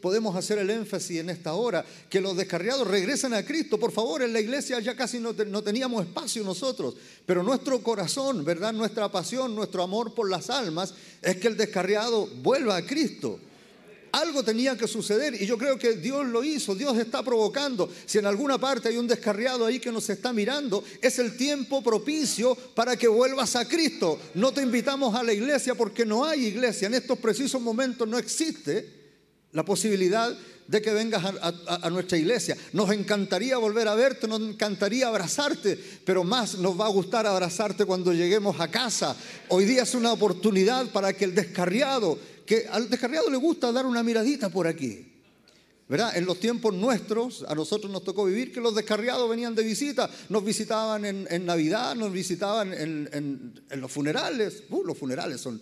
podemos 0.00 0.34
hacer 0.36 0.58
el 0.58 0.70
énfasis 0.70 1.20
en 1.20 1.28
esta 1.28 1.52
hora? 1.52 1.84
Que 2.08 2.20
los 2.20 2.36
descarriados 2.36 2.86
regresen 2.86 3.34
a 3.34 3.44
Cristo. 3.44 3.78
Por 3.78 3.92
favor, 3.92 4.22
en 4.22 4.32
la 4.32 4.40
iglesia 4.40 4.80
ya 4.80 4.96
casi 4.96 5.18
no, 5.18 5.32
no 5.32 5.62
teníamos 5.62 6.06
espacio 6.06 6.42
nosotros. 6.42 6.96
Pero 7.26 7.42
nuestro 7.42 7.82
corazón, 7.82 8.44
¿verdad? 8.44 8.72
Nuestra 8.72 9.10
pasión, 9.10 9.54
nuestro 9.54 9.82
amor 9.82 10.14
por 10.14 10.30
las 10.30 10.48
almas 10.48 10.94
es 11.20 11.36
que 11.36 11.48
el 11.48 11.56
descarriado 11.56 12.26
vuelva 12.42 12.76
a 12.76 12.86
Cristo. 12.86 13.38
Algo 14.16 14.42
tenía 14.42 14.78
que 14.78 14.88
suceder 14.88 15.34
y 15.34 15.44
yo 15.44 15.58
creo 15.58 15.78
que 15.78 15.92
Dios 15.92 16.26
lo 16.26 16.42
hizo, 16.42 16.74
Dios 16.74 16.96
está 16.96 17.22
provocando. 17.22 17.92
Si 18.06 18.16
en 18.16 18.24
alguna 18.24 18.56
parte 18.56 18.88
hay 18.88 18.96
un 18.96 19.06
descarriado 19.06 19.66
ahí 19.66 19.78
que 19.78 19.92
nos 19.92 20.08
está 20.08 20.32
mirando, 20.32 20.82
es 21.02 21.18
el 21.18 21.36
tiempo 21.36 21.82
propicio 21.82 22.54
para 22.54 22.96
que 22.96 23.08
vuelvas 23.08 23.56
a 23.56 23.68
Cristo. 23.68 24.18
No 24.32 24.52
te 24.52 24.62
invitamos 24.62 25.14
a 25.14 25.22
la 25.22 25.34
iglesia 25.34 25.74
porque 25.74 26.06
no 26.06 26.24
hay 26.24 26.46
iglesia. 26.46 26.86
En 26.86 26.94
estos 26.94 27.18
precisos 27.18 27.60
momentos 27.60 28.08
no 28.08 28.16
existe 28.16 28.88
la 29.52 29.66
posibilidad 29.66 30.34
de 30.66 30.82
que 30.82 30.92
vengas 30.94 31.22
a, 31.22 31.90
nuestra 31.90 32.16
iglesia. 32.16 32.56
Nos 32.72 32.90
encantaría 32.92 33.58
volver 33.58 33.86
a 33.86 33.94
verte, 33.94 34.26
nos 34.26 34.40
encantaría 34.40 35.08
abrazarte, 35.08 35.78
pero 36.06 36.24
más 36.24 36.54
nos 36.54 36.80
va 36.80 36.86
a 36.86 36.90
gustar 36.90 37.26
abrazarte 37.26 37.84
cuando 37.84 38.14
lleguemos 38.14 38.58
a 38.60 38.68
casa. 38.68 39.14
Hoy 39.48 39.66
día 39.66 39.82
es 39.82 39.94
una 39.94 40.12
oportunidad 40.12 40.86
para 40.86 41.12
que 41.12 41.26
el 41.26 41.34
descarriado 41.34 42.18
que 42.46 42.66
al 42.70 42.88
descarriado 42.88 43.28
le 43.28 43.36
gusta 43.36 43.72
dar 43.72 43.84
una 43.84 44.02
miradita 44.02 44.48
por 44.48 44.66
aquí. 44.66 45.12
¿Verdad? 45.88 46.16
En 46.16 46.26
los 46.26 46.40
tiempos 46.40 46.74
nuestros, 46.74 47.44
a 47.46 47.54
nosotros 47.54 47.92
nos 47.92 48.02
tocó 48.02 48.24
vivir 48.24 48.52
que 48.52 48.60
los 48.60 48.74
descarriados 48.74 49.30
venían 49.30 49.54
de 49.54 49.62
visita, 49.62 50.10
nos 50.28 50.44
visitaban 50.44 51.04
en, 51.04 51.46
Navidad, 51.46 51.94
nos 51.94 52.12
visitaban 52.12 52.74
en, 52.74 53.60
los 53.70 53.92
funerales. 53.92 54.64
Uh, 54.68 54.82
los 54.82 54.98
funerales 54.98 55.40
son 55.40 55.60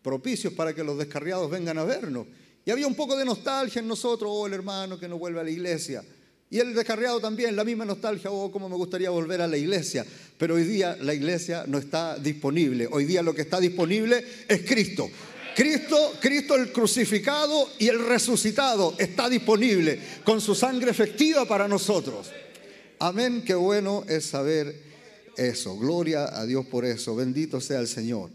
propicios 0.00 0.52
para 0.52 0.74
que 0.74 0.84
los 0.84 0.96
descarriados 0.96 1.50
vengan 1.50 1.78
a 1.78 1.84
vernos. 1.84 2.26
Y 2.64 2.70
había 2.70 2.86
un 2.86 2.94
poco 2.94 3.16
de 3.16 3.24
nostalgia 3.24 3.80
en 3.80 3.88
nosotros, 3.88 4.30
oh, 4.32 4.46
el 4.46 4.52
hermano 4.52 4.98
que 4.98 5.08
no 5.08 5.18
vuelve 5.18 5.40
a 5.40 5.44
la 5.44 5.50
iglesia. 5.50 6.04
Y 6.50 6.60
el 6.60 6.72
descarriado 6.72 7.18
también, 7.18 7.56
la 7.56 7.64
misma 7.64 7.84
nostalgia, 7.84 8.30
oh, 8.30 8.52
cómo 8.52 8.68
me 8.68 8.76
gustaría 8.76 9.10
volver 9.10 9.40
a 9.40 9.48
la 9.48 9.56
iglesia. 9.56 10.06
Pero 10.38 10.54
hoy 10.54 10.62
día 10.62 10.96
la 11.00 11.14
iglesia 11.14 11.64
no 11.66 11.78
está 11.78 12.16
disponible. 12.16 12.86
Hoy 12.88 13.06
día 13.06 13.22
lo 13.22 13.34
que 13.34 13.42
está 13.42 13.58
disponible 13.58 14.24
es 14.46 14.62
Cristo. 14.62 15.10
Cristo, 15.54 16.14
Cristo 16.20 16.56
el 16.56 16.72
crucificado 16.72 17.68
y 17.78 17.88
el 17.88 18.04
resucitado 18.04 18.94
está 18.98 19.28
disponible 19.28 20.00
con 20.24 20.40
su 20.40 20.54
sangre 20.54 20.90
efectiva 20.90 21.46
para 21.46 21.68
nosotros. 21.68 22.30
Amén, 22.98 23.42
qué 23.44 23.54
bueno 23.54 24.04
es 24.08 24.26
saber 24.26 24.82
eso. 25.36 25.76
Gloria 25.76 26.36
a 26.36 26.44
Dios 26.46 26.66
por 26.66 26.84
eso. 26.84 27.14
Bendito 27.14 27.60
sea 27.60 27.80
el 27.80 27.88
Señor. 27.88 28.30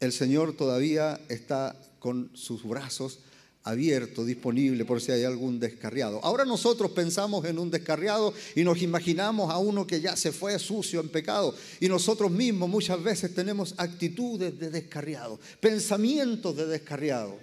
El 0.00 0.12
Señor 0.12 0.54
todavía 0.56 1.20
está 1.28 1.76
con 1.98 2.30
sus 2.34 2.62
brazos 2.62 3.20
abierto, 3.66 4.24
disponible 4.24 4.84
por 4.84 5.00
si 5.00 5.10
hay 5.10 5.24
algún 5.24 5.58
descarriado. 5.58 6.20
Ahora 6.22 6.44
nosotros 6.44 6.92
pensamos 6.92 7.44
en 7.46 7.58
un 7.58 7.68
descarriado 7.68 8.32
y 8.54 8.62
nos 8.62 8.80
imaginamos 8.80 9.50
a 9.50 9.58
uno 9.58 9.84
que 9.84 10.00
ya 10.00 10.16
se 10.16 10.30
fue 10.30 10.56
sucio 10.60 11.00
en 11.00 11.08
pecado 11.08 11.52
y 11.80 11.88
nosotros 11.88 12.30
mismos 12.30 12.68
muchas 12.68 13.02
veces 13.02 13.34
tenemos 13.34 13.74
actitudes 13.76 14.56
de 14.58 14.70
descarriado, 14.70 15.40
pensamientos 15.60 16.56
de 16.56 16.66
descarriado. 16.66 17.36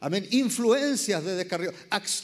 Amén, 0.00 0.28
influencias 0.32 1.24
de 1.24 1.34
descarriado. 1.34 1.74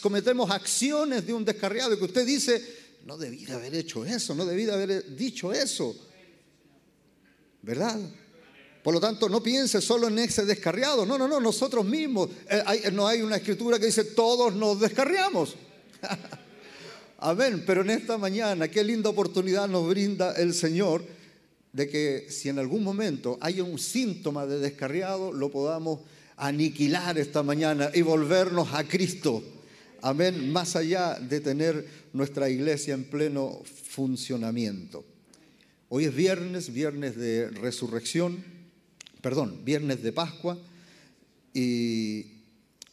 Cometemos 0.03 0.51
acciones 0.51 1.27
de 1.27 1.33
un 1.33 1.43
descarriado 1.43 1.97
que 1.97 2.05
usted 2.05 2.27
dice, 2.27 2.63
no 3.07 3.17
debí 3.17 3.47
de 3.47 3.55
haber 3.55 3.75
hecho 3.75 4.05
eso, 4.05 4.35
no 4.35 4.45
debí 4.45 4.67
de 4.67 4.73
haber 4.73 5.17
dicho 5.17 5.51
eso. 5.51 5.97
¿Verdad? 7.63 7.99
Por 8.83 8.95
lo 8.95 9.01
tanto, 9.01 9.29
no 9.29 9.43
piense 9.43 9.81
solo 9.81 10.09
en 10.09 10.19
ese 10.19 10.45
descarriado. 10.45 11.05
No, 11.05 11.19
no, 11.19 11.29
no, 11.29 11.39
nosotros 11.39 11.85
mismos. 11.85 12.31
Eh, 12.49 12.91
no 12.93 13.07
hay 13.07 13.21
una 13.21 13.37
escritura 13.37 13.79
que 13.79 13.87
dice 13.87 14.05
todos 14.05 14.55
nos 14.55 14.81
descarriamos. 14.81 15.57
Amén. 17.19 17.63
Pero 17.67 17.83
en 17.83 17.91
esta 17.91 18.17
mañana, 18.17 18.69
qué 18.69 18.83
linda 18.83 19.11
oportunidad 19.11 19.69
nos 19.69 19.87
brinda 19.87 20.33
el 20.33 20.55
Señor 20.55 21.05
de 21.73 21.89
que 21.89 22.27
si 22.31 22.49
en 22.49 22.59
algún 22.59 22.83
momento 22.83 23.39
hay 23.41 23.61
un 23.61 23.79
síntoma 23.79 24.47
de 24.47 24.59
descarriado, 24.59 25.33
lo 25.33 25.51
podamos 25.51 26.01
aniquilar 26.37 27.19
esta 27.19 27.43
mañana 27.43 27.91
y 27.93 28.01
volvernos 28.01 28.73
a 28.73 28.85
Cristo. 28.85 29.43
Amén. 30.01 30.51
Más 30.51 30.75
allá 30.75 31.19
de 31.21 31.41
tener 31.41 31.87
nuestra 32.15 32.49
iglesia 32.49 32.95
en 32.95 33.05
pleno 33.05 33.61
funcionamiento. 33.65 35.05
Hoy 35.91 36.07
es 36.07 36.15
viernes, 36.15 36.73
viernes 36.73 37.17
de 37.17 37.51
resurrección, 37.51 38.43
perdón, 39.23 39.65
viernes 39.65 40.03
de 40.03 40.13
Pascua 40.13 40.59
y 41.55 42.41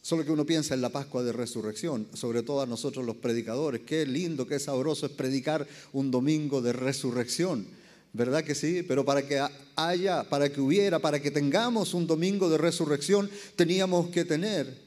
Solo 0.08 0.24
que 0.24 0.32
uno 0.32 0.46
piensa 0.46 0.72
en 0.72 0.80
la 0.80 0.88
Pascua 0.88 1.22
de 1.22 1.32
Resurrección, 1.32 2.08
sobre 2.14 2.42
todo 2.42 2.62
a 2.62 2.66
nosotros 2.66 3.04
los 3.04 3.16
predicadores. 3.16 3.82
Qué 3.82 4.06
lindo, 4.06 4.46
qué 4.46 4.58
sabroso 4.58 5.04
es 5.04 5.12
predicar 5.12 5.68
un 5.92 6.10
domingo 6.10 6.62
de 6.62 6.72
resurrección. 6.72 7.66
¿Verdad 8.14 8.42
que 8.42 8.54
sí? 8.54 8.82
Pero 8.88 9.04
para 9.04 9.28
que 9.28 9.38
haya, 9.76 10.24
para 10.24 10.50
que 10.50 10.62
hubiera, 10.62 10.98
para 10.98 11.20
que 11.20 11.30
tengamos 11.30 11.92
un 11.92 12.06
domingo 12.06 12.48
de 12.48 12.56
resurrección, 12.56 13.28
teníamos 13.54 14.08
que 14.08 14.24
tener 14.24 14.78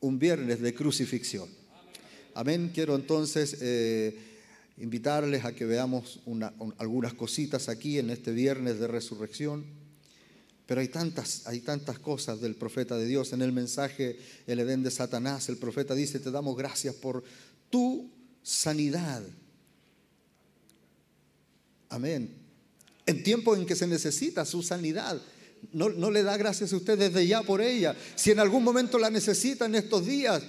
un 0.00 0.18
viernes 0.18 0.62
de 0.62 0.72
crucifixión. 0.72 1.50
Amén. 2.32 2.70
Quiero 2.72 2.94
entonces 2.94 3.58
eh, 3.60 4.16
invitarles 4.78 5.44
a 5.44 5.52
que 5.52 5.66
veamos 5.66 6.20
algunas 6.78 7.12
cositas 7.12 7.68
aquí 7.68 7.98
en 7.98 8.08
este 8.08 8.32
viernes 8.32 8.78
de 8.78 8.86
resurrección. 8.86 9.66
Pero 10.68 10.82
hay 10.82 10.88
tantas, 10.88 11.46
hay 11.46 11.60
tantas 11.60 11.98
cosas 11.98 12.42
del 12.42 12.54
profeta 12.54 12.98
de 12.98 13.06
Dios. 13.06 13.32
En 13.32 13.40
el 13.40 13.52
mensaje, 13.52 14.18
el 14.46 14.60
Edén 14.60 14.82
de 14.82 14.90
Satanás, 14.90 15.48
el 15.48 15.56
profeta 15.56 15.94
dice, 15.94 16.20
te 16.20 16.30
damos 16.30 16.58
gracias 16.58 16.94
por 16.94 17.24
tu 17.70 18.10
sanidad. 18.42 19.22
Amén. 21.88 22.36
En 23.06 23.22
tiempo 23.22 23.56
en 23.56 23.64
que 23.64 23.74
se 23.74 23.86
necesita 23.86 24.44
su 24.44 24.62
sanidad. 24.62 25.18
No, 25.72 25.88
no, 25.88 26.10
le 26.10 26.22
da 26.22 26.36
gracias 26.36 26.70
a 26.74 26.76
usted 26.76 26.98
desde 26.98 27.26
ya 27.26 27.42
por 27.42 27.62
ella. 27.62 27.96
Si 28.14 28.30
en 28.30 28.38
algún 28.38 28.62
momento 28.62 28.98
la 28.98 29.08
necesita 29.08 29.64
en 29.64 29.74
estos 29.74 30.04
días, 30.04 30.42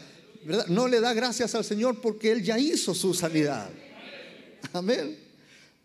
no 0.67 0.89
le 0.89 0.99
da 0.99 1.13
gracias 1.13 1.55
al 1.55 1.63
Señor 1.63 2.01
porque 2.01 2.33
Él 2.33 2.43
ya 2.43 2.59
hizo 2.59 2.93
su 2.93 3.13
sanidad. 3.13 3.69
Amén. 4.73 5.28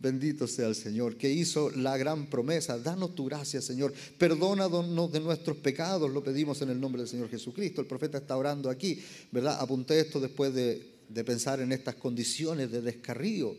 Bendito 0.05 0.47
sea 0.47 0.69
el 0.69 0.75
Señor, 0.75 1.17
que 1.17 1.33
hizo 1.33 1.71
la 1.71 1.97
gran 1.97 2.27
promesa. 2.27 2.79
Danos 2.79 3.15
tu 3.15 3.25
gracia, 3.25 3.63
Señor. 3.63 3.95
Perdónanos 4.19 5.11
de 5.11 5.19
nuestros 5.19 5.57
pecados, 5.57 6.11
lo 6.11 6.23
pedimos 6.23 6.61
en 6.61 6.69
el 6.69 6.79
nombre 6.79 7.01
del 7.01 7.09
Señor 7.09 7.31
Jesucristo. 7.31 7.81
El 7.81 7.87
profeta 7.87 8.19
está 8.19 8.37
orando 8.37 8.69
aquí, 8.69 9.03
¿verdad? 9.33 9.57
Apunté 9.59 9.99
esto 9.99 10.21
después 10.21 10.53
de, 10.53 10.93
pensar 11.25 11.61
en 11.61 11.73
estas 11.73 11.95
condiciones 11.95 12.71
de 12.71 12.83
descarrío. 12.83 13.57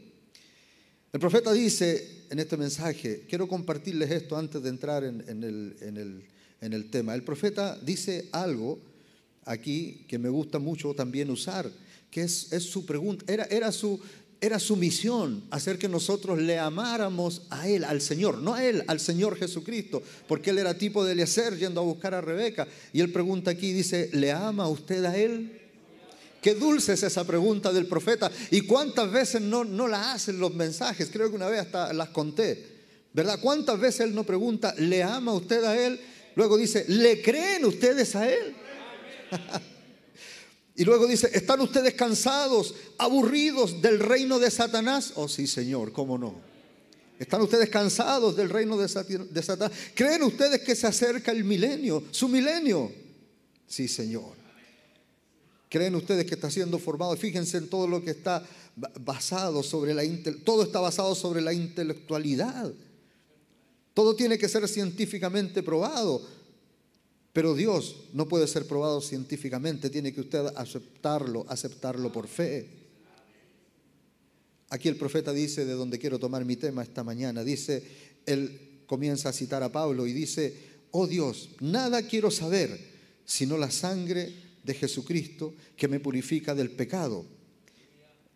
El 1.11 1.19
profeta 1.19 1.51
dice 1.51 2.25
en 2.29 2.37
este 2.37 2.57
mensaje, 2.57 3.23
quiero 3.27 3.47
compartirles 3.47 4.11
esto 4.11 4.37
antes 4.37 4.61
de 4.61 4.69
entrar 4.69 5.03
en, 5.03 5.23
el, 6.61 6.89
tema. 6.91 7.15
El 7.15 7.23
profeta 7.23 7.75
dice 7.81 8.29
algo 8.31 8.77
aquí 9.45 10.05
que 10.07 10.19
me 10.19 10.29
gusta 10.29 10.59
mucho 10.59 10.93
también 10.93 11.31
usar, 11.31 11.71
que 12.11 12.21
es, 12.21 12.49
su 12.59 12.85
pregunta, 12.85 13.25
era, 13.27 13.45
era 13.45 13.71
su, 13.71 13.99
era 14.41 14.59
su 14.59 14.75
misión 14.75 15.43
hacer 15.49 15.77
que 15.77 15.89
nosotros 15.89 16.39
le 16.39 16.59
amáramos 16.59 17.43
a 17.49 17.67
Él, 17.67 17.83
al 17.83 18.01
Señor, 18.01 18.39
no 18.39 18.53
a 18.53 18.63
Él, 18.63 18.83
al 18.87 18.99
Señor 18.99 19.37
Jesucristo, 19.37 20.03
porque 20.27 20.51
Él 20.51 20.59
era 20.59 20.77
tipo 20.77 21.03
de 21.03 21.13
Eliezer 21.13 21.57
yendo 21.57 21.81
a 21.81 21.83
buscar 21.83 22.13
a 22.13 22.21
Rebeca. 22.21 22.67
Y 22.93 23.01
Él 23.01 23.11
pregunta 23.11 23.51
aquí, 23.51 23.71
dice, 23.71 24.09
¿le 24.13 24.31
ama 24.31 24.67
usted 24.67 25.03
a 25.05 25.17
Él? 25.17 25.61
Qué 26.41 26.53
dulce 26.53 26.93
es 26.93 27.01
esa 27.01 27.25
pregunta 27.25 27.73
del 27.73 27.87
profeta. 27.87 28.29
¿Y 28.51 28.61
cuántas 28.61 29.11
veces 29.11 29.41
no, 29.41 29.63
no 29.63 29.87
la 29.87 30.13
hacen 30.13 30.39
los 30.39 30.53
mensajes? 30.53 31.09
Creo 31.11 31.29
que 31.29 31.35
una 31.35 31.47
vez 31.47 31.61
hasta 31.61 31.91
las 31.91 32.09
conté. 32.09 32.75
¿Verdad? 33.13 33.39
¿Cuántas 33.41 33.79
veces 33.79 34.01
Él 34.01 34.13
no 34.13 34.25
pregunta, 34.25 34.75
¿le 34.77 35.01
ama 35.01 35.33
usted 35.33 35.63
a 35.63 35.75
Él? 35.75 35.99
Luego 36.35 36.57
dice, 36.57 36.85
¿le 36.87 37.21
creen 37.21 37.65
ustedes 37.65 38.15
a 38.15 38.29
Él? 38.29 38.55
Y 40.75 40.83
luego 40.83 41.07
dice, 41.07 41.29
¿están 41.33 41.61
ustedes 41.61 41.93
cansados, 41.93 42.75
aburridos 42.97 43.81
del 43.81 43.99
reino 43.99 44.39
de 44.39 44.51
Satanás? 44.51 45.13
Oh 45.15 45.27
sí, 45.27 45.47
Señor, 45.47 45.93
¿cómo 45.93 46.17
no? 46.17 46.35
¿Están 47.17 47.41
ustedes 47.41 47.69
cansados 47.69 48.35
del 48.35 48.49
reino 48.49 48.77
de 48.77 48.89
Satanás? 48.89 49.71
¿Creen 49.93 50.23
ustedes 50.23 50.61
que 50.61 50.75
se 50.75 50.85
acerca 50.85 51.31
el 51.31 51.45
milenio, 51.45 52.03
su 52.11 52.27
milenio? 52.27 52.91
Sí, 53.67 53.87
Señor. 53.87 54.33
¿Creen 55.69 55.95
ustedes 55.95 56.25
que 56.25 56.35
está 56.35 56.51
siendo 56.51 56.77
formado? 56.77 57.15
Fíjense 57.15 57.57
en 57.57 57.69
todo 57.69 57.87
lo 57.87 58.03
que 58.03 58.11
está 58.11 58.45
basado 58.99 59.63
sobre 59.63 59.93
la 59.93 60.03
todo 60.43 60.63
está 60.63 60.79
basado 60.79 61.15
sobre 61.15 61.41
la 61.41 61.53
intelectualidad. 61.53 62.71
Todo 63.93 64.15
tiene 64.15 64.37
que 64.37 64.49
ser 64.49 64.67
científicamente 64.67 65.63
probado. 65.63 66.21
Pero 67.35 67.53
Dios 67.53 67.97
no 68.13 68.29
puede 68.29 68.47
ser 68.47 68.65
probado 68.65 69.01
científicamente, 69.01 69.89
tiene 69.89 70.13
que 70.13 70.21
usted 70.21 70.45
aceptarlo, 70.55 71.45
aceptarlo 71.49 72.09
por 72.09 72.29
fe. 72.29 72.65
Aquí 74.69 74.87
el 74.87 74.95
profeta 74.95 75.33
dice, 75.33 75.65
de 75.65 75.73
donde 75.73 75.99
quiero 75.99 76.17
tomar 76.17 76.45
mi 76.45 76.55
tema 76.55 76.81
esta 76.81 77.03
mañana, 77.03 77.43
dice, 77.43 77.83
él 78.25 78.83
comienza 78.87 79.27
a 79.27 79.33
citar 79.33 79.63
a 79.63 79.71
Pablo 79.73 80.07
y 80.07 80.13
dice, 80.13 80.55
oh 80.91 81.07
Dios, 81.07 81.49
nada 81.59 82.03
quiero 82.03 82.31
saber 82.31 82.79
sino 83.25 83.57
la 83.57 83.69
sangre 83.69 84.31
de 84.63 84.73
Jesucristo 84.73 85.55
que 85.75 85.89
me 85.89 85.99
purifica 85.99 86.55
del 86.55 86.71
pecado. 86.71 87.25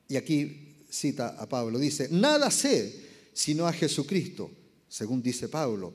Y 0.10 0.18
aquí 0.18 0.76
cita 0.90 1.38
a 1.40 1.48
Pablo, 1.48 1.80
dice, 1.80 2.10
nada 2.12 2.52
sé 2.52 3.08
sino 3.32 3.66
a 3.66 3.72
Jesucristo, 3.72 4.52
según 4.90 5.22
dice 5.24 5.48
Pablo. 5.48 5.94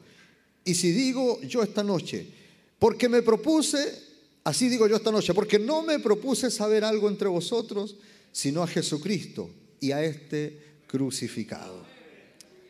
Y 0.64 0.74
si 0.74 0.90
digo 0.92 1.42
yo 1.42 1.62
esta 1.62 1.84
noche, 1.84 2.43
porque 2.84 3.08
me 3.08 3.22
propuse, 3.22 3.98
así 4.44 4.68
digo 4.68 4.86
yo 4.86 4.96
esta 4.96 5.10
noche, 5.10 5.32
porque 5.32 5.58
no 5.58 5.80
me 5.80 5.98
propuse 6.00 6.50
saber 6.50 6.84
algo 6.84 7.08
entre 7.08 7.28
vosotros, 7.28 7.96
sino 8.30 8.62
a 8.62 8.66
Jesucristo 8.66 9.48
y 9.80 9.92
a 9.92 10.04
este 10.04 10.82
crucificado. 10.86 11.82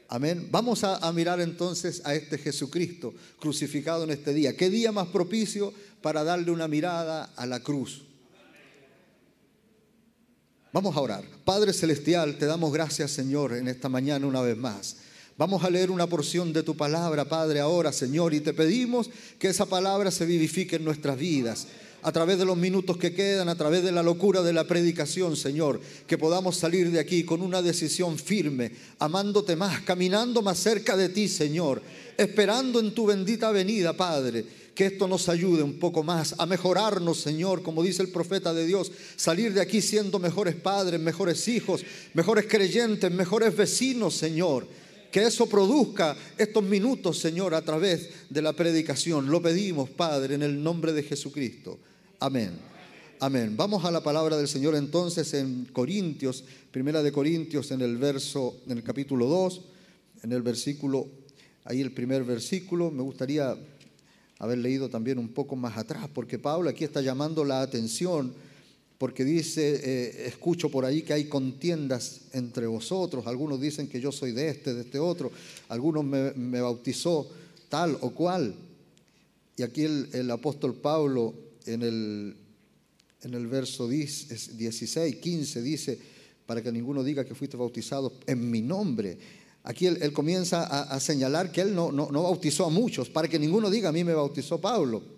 Amén. 0.07 0.47
Vamos 0.53 0.85
a, 0.85 1.11
mirar 1.11 1.41
entonces 1.41 2.01
a 2.05 2.15
este 2.15 2.39
Jesucristo 2.39 3.13
crucificado 3.41 4.05
en 4.05 4.13
este 4.13 4.33
día. 4.33 4.57
¿Qué 4.57 4.71
día 4.71 4.93
más 4.93 5.09
propicio 5.09 5.75
para 6.01 6.23
darle 6.23 6.53
una 6.53 6.69
mirada 6.69 7.33
a 7.35 7.45
la 7.45 7.59
cruz? 7.59 8.03
Vamos 10.73 10.97
a 10.97 11.01
orar. 11.01 11.25
Padre 11.45 11.73
Celestial, 11.73 12.39
te 12.39 12.47
damos 12.47 12.73
gracias 12.73 13.11
Señor 13.11 13.55
en 13.55 13.67
esta 13.67 13.89
mañana 13.89 14.29
una 14.29 14.43
vez 14.43 14.57
más. 14.57 14.99
Vamos 15.37 15.65
a 15.65 15.71
leer 15.71 15.91
una 15.91 16.07
porción 16.07 16.53
de 16.53 16.63
tu 16.63 16.77
palabra, 16.77 17.25
Padre, 17.25 17.59
ahora, 17.59 17.93
Señor, 17.93 18.35
y 18.35 18.41
te 18.41 18.53
pedimos 18.53 19.11
que 19.37 19.49
esa 19.49 19.67
palabra 19.67 20.13
se 20.13 20.27
vivifique 20.27 20.77
en 20.77 20.85
nuestras 20.85 21.19
vidas 21.19 21.67
a 22.03 22.13
través 22.13 22.39
de 22.39 22.45
los 22.45 22.57
minutos 22.57 22.99
que 22.99 23.15
quedan, 23.15 23.49
a 23.49 23.57
través 23.57 23.83
de 23.83 23.91
la 23.91 24.03
locura 24.03 24.43
de 24.43 24.53
la 24.53 24.69
predicación, 24.69 25.37
Señor, 25.37 25.81
que 26.07 26.19
podamos 26.19 26.57
salir 26.57 26.93
de 26.93 27.01
aquí 27.01 27.25
con 27.25 27.43
una 27.43 27.63
decisión 27.63 28.17
firme, 28.17 28.71
amándote 29.01 29.57
más, 29.57 29.81
caminando 29.81 30.41
más 30.41 30.59
cerca 30.59 30.97
de 30.97 31.09
ti, 31.09 31.27
Señor, 31.27 31.83
esperando 32.17 32.79
en 32.79 32.95
tu 32.95 33.07
bendita 33.07 33.51
venida, 33.51 33.93
Padre. 33.95 34.45
Que 34.75 34.87
esto 34.87 35.09
nos 35.09 35.29
ayude 35.29 35.63
un 35.63 35.79
poco 35.79 36.03
más 36.03 36.35
a 36.39 36.47
mejorarnos, 36.47 37.19
Señor, 37.19 37.63
como 37.63 37.83
dice 37.83 38.03
el 38.03 38.11
profeta 38.11 38.53
de 38.53 38.67
Dios, 38.67 38.93
salir 39.17 39.53
de 39.55 39.63
aquí 39.63 39.81
siendo 39.81 40.19
mejores 40.19 40.57
padres, 40.57 41.01
mejores 41.01 41.49
hijos, 41.49 41.85
mejores 42.13 42.47
creyentes, 42.49 43.11
mejores 43.11 43.57
vecinos, 43.57 44.15
Señor 44.15 44.67
que 45.15 45.23
eso 45.23 45.47
produzca 45.47 46.17
estos 46.37 46.65
minutos, 46.65 47.21
Señor, 47.21 47.55
a 47.55 47.63
través 47.63 48.11
de 48.29 48.43
la 48.43 48.53
predicación. 48.53 49.31
Lo 49.31 49.41
pedimos, 49.41 49.89
Padre, 49.89 50.35
en 50.35 50.43
el 50.43 50.61
nombre 50.61 50.93
de 50.93 51.05
Jesucristo. 51.05 51.79
Amén. 52.19 52.51
Amén. 53.21 53.57
Vamos 53.57 53.85
a 53.85 53.93
la 53.93 54.03
palabra 54.03 54.37
del 54.37 54.49
Señor 54.49 54.75
entonces 54.75 55.33
en 55.35 55.67
Corintios, 55.67 56.43
primera 56.73 57.01
de 57.01 57.13
Corintios, 57.13 57.71
en 57.71 57.83
el 57.83 57.97
verso, 57.97 58.57
en 58.67 58.77
el 58.77 58.83
capítulo 58.83 59.27
2, 59.27 59.61
en 60.25 60.33
el 60.33 60.43
versículo, 60.43 61.07
ahí 61.63 61.81
el 61.81 61.93
primer 61.93 62.25
versículo. 62.25 62.91
Me 62.91 63.05
gustaría 63.05 63.57
haber 64.41 64.59
leído 64.59 64.89
también 64.89 65.21
un 65.21 65.29
poco 65.29 65.55
más 65.55 65.79
atrás, 65.79 66.09
porque 66.13 66.41
Pablo 66.41 66.69
aquí 66.71 66.83
está 66.83 67.01
llamando 67.03 67.45
la 67.45 67.63
atención 67.63 68.35
porque 68.99 69.25
dice, 69.25 69.81
eh, 69.83 70.27
escucho 70.29 70.71
por 70.71 70.85
ahí 70.85 71.03
que 71.03 71.13
hay 71.13 71.25
contiendas 71.25 72.23
entre 72.33 72.67
vosotros, 72.67 73.27
algunos 73.27 73.61
dicen 73.61 73.89
que 73.89 74.01
yo 74.01 74.13
soy 74.13 74.33
de 74.33 74.49
este, 74.49 74.73
de 74.73 74.83
este 74.83 74.99
otro, 74.99 75.33
algunos 75.69 76.05
me, 76.05 76.61
bautizó 76.61 77.29
tal 77.69 77.99
o 78.01 78.11
cual. 78.11 78.55
Y 79.57 79.63
aquí 79.63 79.83
el, 79.83 80.31
apóstol 80.31 80.75
Pablo 80.75 81.35
en 81.67 81.83
el, 81.83 82.37
en 83.23 83.35
el 83.35 83.47
verso 83.47 83.89
16, 83.89 85.17
15 85.17 85.63
dice, 85.63 85.99
para 86.47 86.63
que 86.63 86.71
ninguno 86.71 87.03
diga 87.03 87.25
que 87.25 87.35
fuiste 87.35 87.57
bautizado 87.57 88.13
en 88.27 88.51
mi 88.51 88.63
nombre. 88.63 89.19
Aquí 89.65 89.87
él, 89.87 90.13
comienza 90.13 90.65
a, 90.65 91.01
señalar 91.01 91.51
que 91.51 91.63
él 91.63 91.75
no, 91.75 91.91
no, 91.91 92.11
no 92.11 92.23
bautizó 92.23 92.67
a 92.67 92.71
muchos, 92.71 93.09
para 93.09 93.29
que 93.29 93.39
ninguno 93.39 93.71
diga 93.71 93.89
a 93.89 93.93
mí 93.93 94.05
me 94.05 94.15
bautizó 94.15 94.61
Pablo. 94.61 95.14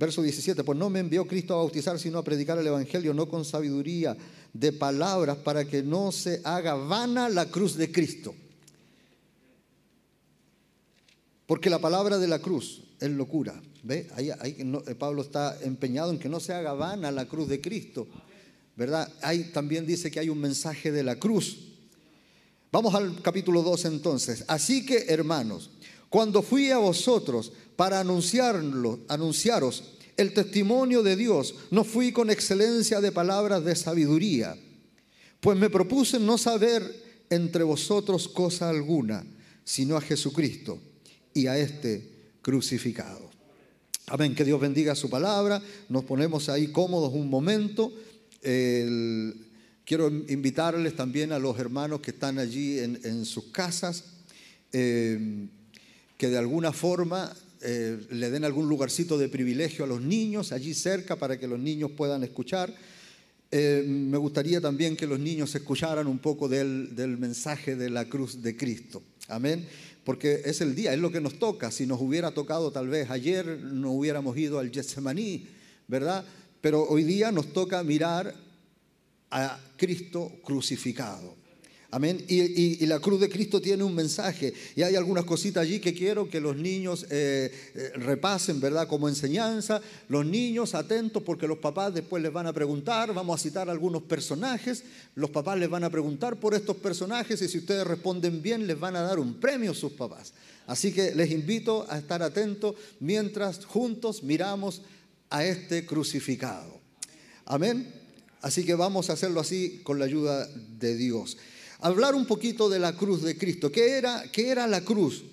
Verso 0.00 0.22
17, 0.22 0.64
pues 0.64 0.78
no 0.78 0.88
me 0.88 0.98
envió 0.98 1.26
Cristo 1.26 1.52
a 1.52 1.58
bautizar, 1.58 1.98
sino 1.98 2.16
a 2.16 2.24
predicar 2.24 2.56
el 2.56 2.66
Evangelio, 2.66 3.12
no 3.12 3.28
con 3.28 3.44
sabiduría 3.44 4.16
de 4.54 4.72
palabras 4.72 5.36
para 5.36 5.66
que 5.66 5.82
no 5.82 6.10
se 6.10 6.40
haga 6.42 6.72
vana 6.72 7.28
la 7.28 7.50
cruz 7.50 7.76
de 7.76 7.92
Cristo. 7.92 8.34
Porque 11.44 11.68
la 11.68 11.80
palabra 11.80 12.16
de 12.16 12.28
la 12.28 12.38
cruz 12.38 12.80
es 12.98 13.10
locura. 13.10 13.60
¿Ve? 13.82 14.08
Ahí, 14.14 14.30
eh, 14.30 14.94
Pablo 14.98 15.20
está 15.20 15.58
empeñado 15.60 16.12
en 16.12 16.18
que 16.18 16.30
no 16.30 16.40
se 16.40 16.54
haga 16.54 16.72
vana 16.72 17.10
la 17.10 17.26
cruz 17.26 17.50
de 17.50 17.60
Cristo. 17.60 18.08
¿Verdad? 18.76 19.06
Ahí 19.20 19.50
también 19.52 19.84
dice 19.84 20.10
que 20.10 20.20
hay 20.20 20.30
un 20.30 20.40
mensaje 20.40 20.92
de 20.92 21.02
la 21.02 21.16
cruz. 21.16 21.58
Vamos 22.72 22.94
al 22.94 23.20
capítulo 23.20 23.62
2 23.62 23.84
entonces. 23.84 24.44
Así 24.48 24.86
que, 24.86 25.04
hermanos, 25.08 25.68
cuando 26.10 26.42
fui 26.42 26.70
a 26.70 26.78
vosotros 26.78 27.52
para 27.76 28.00
anunciarlo, 28.00 28.98
anunciaros 29.08 29.94
el 30.16 30.34
testimonio 30.34 31.02
de 31.02 31.16
Dios, 31.16 31.54
no 31.70 31.84
fui 31.84 32.12
con 32.12 32.28
excelencia 32.28 33.00
de 33.00 33.12
palabras 33.12 33.64
de 33.64 33.74
sabiduría, 33.74 34.54
pues 35.40 35.56
me 35.56 35.70
propuse 35.70 36.18
no 36.18 36.36
saber 36.36 37.24
entre 37.30 37.62
vosotros 37.62 38.28
cosa 38.28 38.68
alguna, 38.68 39.24
sino 39.64 39.96
a 39.96 40.00
Jesucristo 40.00 40.78
y 41.32 41.46
a 41.46 41.56
este 41.56 42.10
crucificado. 42.42 43.30
Amén, 44.06 44.34
que 44.34 44.44
Dios 44.44 44.60
bendiga 44.60 44.96
su 44.96 45.08
palabra. 45.08 45.62
Nos 45.88 46.04
ponemos 46.04 46.48
ahí 46.48 46.72
cómodos 46.72 47.14
un 47.14 47.30
momento. 47.30 47.92
quiero 48.40 50.08
invitarles 50.08 50.96
también 50.96 51.30
a 51.30 51.38
los 51.38 51.56
hermanos 51.58 52.00
que 52.00 52.10
están 52.10 52.40
allí 52.40 52.80
en, 52.80 53.24
sus 53.24 53.44
casas, 53.44 54.04
eh, 54.72 55.48
que 56.20 56.28
de 56.28 56.36
alguna 56.36 56.70
forma 56.70 57.34
eh, 57.62 57.98
le 58.10 58.28
den 58.28 58.44
algún 58.44 58.68
lugarcito 58.68 59.16
de 59.16 59.30
privilegio 59.30 59.86
a 59.86 59.88
los 59.88 60.02
niños 60.02 60.52
allí 60.52 60.74
cerca 60.74 61.16
para 61.16 61.40
que 61.40 61.48
los 61.48 61.58
niños 61.58 61.92
puedan 61.92 62.22
escuchar. 62.22 62.74
Eh, 63.50 63.82
me 63.88 64.18
gustaría 64.18 64.60
también 64.60 64.98
que 64.98 65.06
los 65.06 65.18
niños 65.18 65.54
escucharan 65.54 66.06
un 66.06 66.18
poco 66.18 66.46
del, 66.46 66.94
del 66.94 67.16
mensaje 67.16 67.74
de 67.74 67.88
la 67.88 68.04
cruz 68.04 68.42
de 68.42 68.54
Cristo. 68.54 69.02
Amén 69.28 69.66
porque 70.04 70.42
es 70.44 70.60
el 70.60 70.74
día, 70.74 70.92
es 70.92 70.98
lo 70.98 71.10
que 71.10 71.22
nos 71.22 71.38
toca. 71.38 71.70
Si 71.70 71.86
nos 71.86 72.00
hubiera 72.00 72.32
tocado 72.32 72.70
tal 72.70 72.88
vez 72.88 73.10
ayer, 73.10 73.46
no 73.46 73.92
hubiéramos 73.92 74.36
ido 74.36 74.58
al 74.58 74.70
Getsemaní, 74.70 75.46
¿verdad? 75.88 76.24
Pero 76.60 76.84
hoy 76.84 77.04
día 77.04 77.32
nos 77.32 77.52
toca 77.52 77.82
mirar 77.82 78.34
a 79.30 79.58
Cristo 79.76 80.32
crucificado. 80.44 81.39
Amén. 81.92 82.24
Y, 82.28 82.86
la 82.86 83.00
cruz 83.00 83.20
de 83.20 83.28
Cristo 83.28 83.60
tiene 83.60 83.82
un 83.82 83.94
mensaje. 83.94 84.54
Y 84.76 84.82
hay 84.82 84.94
algunas 84.94 85.24
cositas 85.24 85.62
allí 85.62 85.80
que 85.80 85.92
quiero 85.92 86.30
que 86.30 86.40
los 86.40 86.56
niños 86.56 87.04
eh, 87.10 87.52
eh, 87.74 87.90
repasen, 87.96 88.60
¿verdad? 88.60 88.86
Como 88.86 89.08
enseñanza. 89.08 89.80
Los 90.08 90.24
niños 90.24 90.74
atentos 90.76 91.22
porque 91.22 91.48
los 91.48 91.58
papás 91.58 91.92
después 91.92 92.22
les 92.22 92.32
van 92.32 92.46
a 92.46 92.52
preguntar. 92.52 93.12
Vamos 93.12 93.40
a 93.40 93.42
citar 93.42 93.68
algunos 93.68 94.02
personajes. 94.02 94.84
Los 95.16 95.30
papás 95.30 95.58
les 95.58 95.68
van 95.68 95.82
a 95.82 95.90
preguntar 95.90 96.38
por 96.38 96.54
estos 96.54 96.76
personajes 96.76 97.42
y 97.42 97.48
si 97.48 97.58
ustedes 97.58 97.84
responden 97.84 98.40
bien 98.40 98.68
les 98.68 98.78
van 98.78 98.94
a 98.94 99.02
dar 99.02 99.18
un 99.18 99.40
premio 99.40 99.72
a 99.72 99.74
sus 99.74 99.92
papás. 99.92 100.32
Así 100.68 100.92
que 100.92 101.12
les 101.16 101.32
invito 101.32 101.86
a 101.90 101.98
estar 101.98 102.22
atentos 102.22 102.76
mientras 103.00 103.64
juntos 103.64 104.22
miramos 104.22 104.82
a 105.28 105.44
este 105.44 105.84
crucificado. 105.84 106.80
Amén. 107.46 107.92
Así 108.42 108.64
que 108.64 108.74
vamos 108.74 109.10
a 109.10 109.14
hacerlo 109.14 109.40
así 109.40 109.80
con 109.82 109.98
la 109.98 110.04
ayuda 110.04 110.46
de 110.46 110.94
Dios 110.94 111.36
hablar 111.80 112.14
un 112.14 112.26
poquito 112.26 112.68
de 112.68 112.78
la 112.78 112.96
cruz 112.96 113.22
de 113.22 113.36
Cristo. 113.36 113.70
¿Qué 113.70 113.98
era, 113.98 114.24
qué 114.30 114.48
era 114.48 114.66
la 114.66 114.82
cruz? 114.82 115.24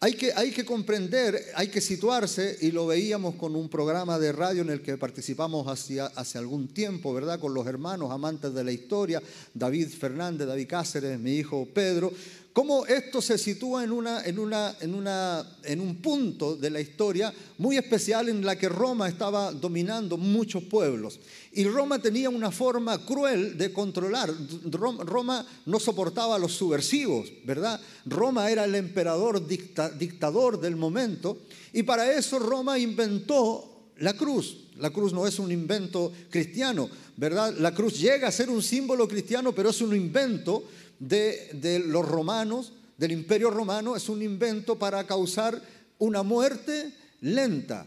Hay 0.00 0.14
que, 0.14 0.32
hay 0.32 0.50
que, 0.50 0.64
comprender, 0.64 1.40
hay 1.54 1.68
que 1.68 1.80
situarse, 1.80 2.58
y 2.60 2.72
lo 2.72 2.88
veíamos 2.88 3.36
con 3.36 3.54
un 3.54 3.68
programa 3.68 4.18
de 4.18 4.32
radio 4.32 4.62
en 4.62 4.70
el 4.70 4.82
que 4.82 4.98
participamos 4.98 5.68
hace 5.68 6.38
algún 6.38 6.66
tiempo, 6.66 7.14
¿verdad? 7.14 7.38
Con 7.38 7.54
los 7.54 7.68
hermanos 7.68 8.10
amantes 8.10 8.52
de 8.52 8.64
la 8.64 8.72
historia, 8.72 9.22
David 9.54 9.90
Fernández, 9.90 10.48
David 10.48 10.66
Cáceres, 10.68 11.20
mi 11.20 11.36
hijo 11.36 11.68
Pedro, 11.72 12.12
cómo 12.52 12.86
esto 12.86 13.22
se 13.22 13.38
sitúa 13.38 13.84
en, 13.84 13.92
una, 13.92 14.24
en, 14.24 14.38
una, 14.38 14.74
en, 14.80 14.94
una, 14.94 15.44
en 15.64 15.80
un 15.80 15.96
punto 15.96 16.56
de 16.56 16.70
la 16.70 16.80
historia 16.80 17.32
muy 17.58 17.76
especial 17.76 18.28
en 18.28 18.44
la 18.44 18.56
que 18.56 18.68
Roma 18.68 19.08
estaba 19.08 19.52
dominando 19.52 20.16
muchos 20.16 20.62
pueblos. 20.64 21.18
Y 21.52 21.64
Roma 21.64 21.98
tenía 22.00 22.30
una 22.30 22.50
forma 22.50 23.04
cruel 23.04 23.56
de 23.56 23.72
controlar. 23.72 24.32
Roma 24.70 25.46
no 25.66 25.80
soportaba 25.80 26.36
a 26.36 26.38
los 26.38 26.52
subversivos, 26.52 27.30
¿verdad? 27.44 27.80
Roma 28.06 28.50
era 28.50 28.64
el 28.64 28.74
emperador 28.74 29.46
dictador 29.46 30.60
del 30.60 30.76
momento. 30.76 31.38
Y 31.72 31.82
para 31.82 32.12
eso 32.12 32.38
Roma 32.38 32.78
inventó 32.78 33.72
la 33.98 34.14
cruz. 34.14 34.58
La 34.78 34.90
cruz 34.90 35.12
no 35.12 35.26
es 35.26 35.38
un 35.38 35.52
invento 35.52 36.12
cristiano, 36.30 36.88
¿verdad? 37.16 37.54
La 37.58 37.74
cruz 37.74 38.00
llega 38.00 38.28
a 38.28 38.32
ser 38.32 38.48
un 38.48 38.62
símbolo 38.62 39.06
cristiano, 39.06 39.52
pero 39.52 39.70
es 39.70 39.80
un 39.80 39.94
invento 39.94 40.64
de, 41.02 41.82
los 41.84 42.06
romanos, 42.06 42.72
del 42.96 43.12
imperio 43.12 43.50
romano, 43.50 43.96
es 43.96 44.08
un 44.08 44.22
invento 44.22 44.78
para 44.78 45.04
causar 45.06 45.60
una 45.98 46.22
muerte 46.22 46.92
lenta. 47.20 47.86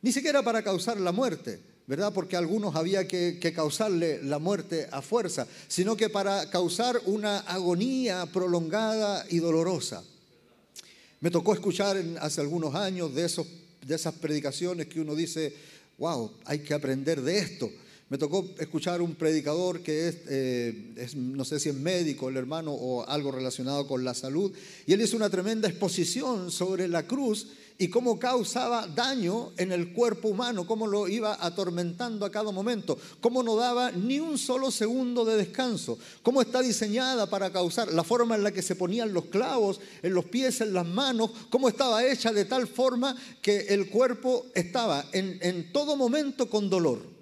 Ni 0.00 0.12
siquiera 0.12 0.42
para 0.42 0.62
causar 0.62 0.98
la 0.98 1.12
muerte, 1.12 1.60
¿verdad? 1.86 2.12
Porque 2.12 2.36
a 2.36 2.38
algunos 2.38 2.74
había 2.74 3.06
que, 3.06 3.52
causarle 3.54 4.22
la 4.22 4.38
muerte 4.38 4.88
a 4.90 5.02
fuerza, 5.02 5.46
sino 5.66 5.96
que 5.96 6.08
para 6.08 6.48
causar 6.50 7.00
una 7.04 7.40
agonía 7.40 8.26
prolongada 8.32 9.26
y 9.28 9.38
dolorosa. 9.38 10.02
Me 11.20 11.30
tocó 11.30 11.52
escuchar 11.52 12.02
hace 12.20 12.40
algunos 12.40 12.74
años 12.74 13.14
de, 13.14 13.24
esos, 13.24 13.46
de 13.84 13.94
esas 13.94 14.14
predicaciones 14.14 14.86
que 14.86 15.00
uno 15.00 15.14
dice, 15.14 15.54
wow, 15.98 16.32
hay 16.44 16.60
que 16.60 16.74
aprender 16.74 17.20
de 17.20 17.38
esto. 17.38 17.68
Me 18.10 18.16
tocó 18.16 18.42
escuchar 18.58 19.02
un 19.02 19.16
predicador 19.16 19.82
que 19.82 20.22
eh, 20.28 20.94
es, 20.96 21.14
no 21.14 21.44
sé 21.44 21.60
si 21.60 21.68
es 21.68 21.74
médico, 21.74 22.30
el 22.30 22.38
hermano, 22.38 22.72
o 22.72 23.06
algo 23.06 23.30
relacionado 23.30 23.86
con 23.86 24.02
la 24.02 24.14
salud, 24.14 24.50
y 24.86 24.94
él 24.94 25.02
hizo 25.02 25.14
una 25.14 25.28
tremenda 25.28 25.68
exposición 25.68 26.50
sobre 26.50 26.88
la 26.88 27.06
cruz 27.06 27.48
y 27.76 27.88
cómo 27.88 28.18
causaba 28.18 28.86
daño 28.86 29.52
en 29.58 29.72
el 29.72 29.92
cuerpo 29.92 30.28
humano, 30.28 30.66
cómo 30.66 30.86
lo 30.86 31.06
iba 31.06 31.36
atormentando 31.38 32.24
a 32.24 32.30
cada 32.30 32.50
momento, 32.50 32.98
cómo 33.20 33.42
no 33.42 33.56
daba 33.56 33.92
ni 33.92 34.18
un 34.18 34.38
solo 34.38 34.70
segundo 34.70 35.26
de 35.26 35.36
descanso, 35.36 35.98
cómo 36.22 36.40
está 36.40 36.62
diseñada 36.62 37.28
para 37.28 37.52
causar, 37.52 37.92
la 37.92 38.04
forma 38.04 38.36
en 38.36 38.42
la 38.42 38.52
que 38.52 38.62
se 38.62 38.74
ponían 38.74 39.12
los 39.12 39.26
clavos 39.26 39.80
en 40.02 40.14
los 40.14 40.24
pies, 40.24 40.62
en 40.62 40.72
las 40.72 40.86
manos, 40.86 41.30
cómo 41.50 41.68
estaba 41.68 42.02
hecha 42.06 42.32
de 42.32 42.46
tal 42.46 42.66
forma 42.66 43.14
que 43.42 43.66
el 43.68 43.90
cuerpo 43.90 44.46
estaba 44.54 45.04
en, 45.12 45.38
en 45.42 45.70
todo 45.74 45.94
momento 45.94 46.48
con 46.48 46.70
dolor 46.70 47.17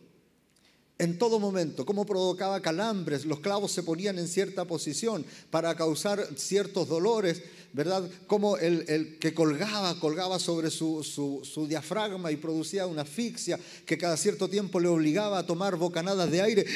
en 0.99 1.19
todo 1.19 1.39
momento, 1.39 1.85
cómo 1.85 2.07
provocaba 2.07 2.63
calambres, 2.63 3.27
los 3.27 3.41
clavos 3.41 3.71
se 3.71 3.83
ponían 3.83 4.19
en 4.19 4.29
cierta 4.29 4.65
posición 4.65 5.27
para 5.51 5.75
causar 5.75 6.27
ciertos 6.37 6.89
dolores, 6.89 7.43
¿verdad? 7.75 8.09
Como 8.27 8.57
el, 8.57 9.19
que 9.19 9.35
colgaba, 9.35 10.01
colgaba 10.01 10.39
sobre 10.39 10.71
su, 10.71 11.03
su, 11.05 11.67
diafragma 11.67 12.33
y 12.33 12.37
producía 12.37 12.87
una 12.87 13.03
asfixia 13.03 13.61
que 13.85 13.99
cada 13.99 14.17
cierto 14.17 14.49
tiempo 14.49 14.81
le 14.81 14.89
obligaba 14.89 15.39
a 15.39 15.47
tomar 15.47 15.77
bocanadas 15.77 16.31
de 16.31 16.41
aire. 16.41 16.67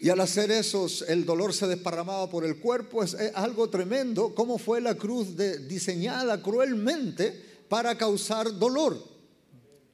Y 0.00 0.08
al 0.10 0.20
hacer 0.20 0.50
eso, 0.50 0.88
el 1.06 1.24
dolor 1.24 1.54
se 1.54 1.68
desparramaba 1.68 2.28
por 2.28 2.44
el 2.44 2.58
cuerpo. 2.58 3.04
Es, 3.04 3.16
algo 3.34 3.68
tremendo. 3.68 4.34
¿Cómo 4.34 4.58
fue 4.58 4.80
la 4.80 4.96
cruz 4.96 5.36
diseñada 5.68 6.42
cruelmente 6.42 7.40
para 7.68 7.96
causar 7.96 8.58
dolor? 8.58 9.00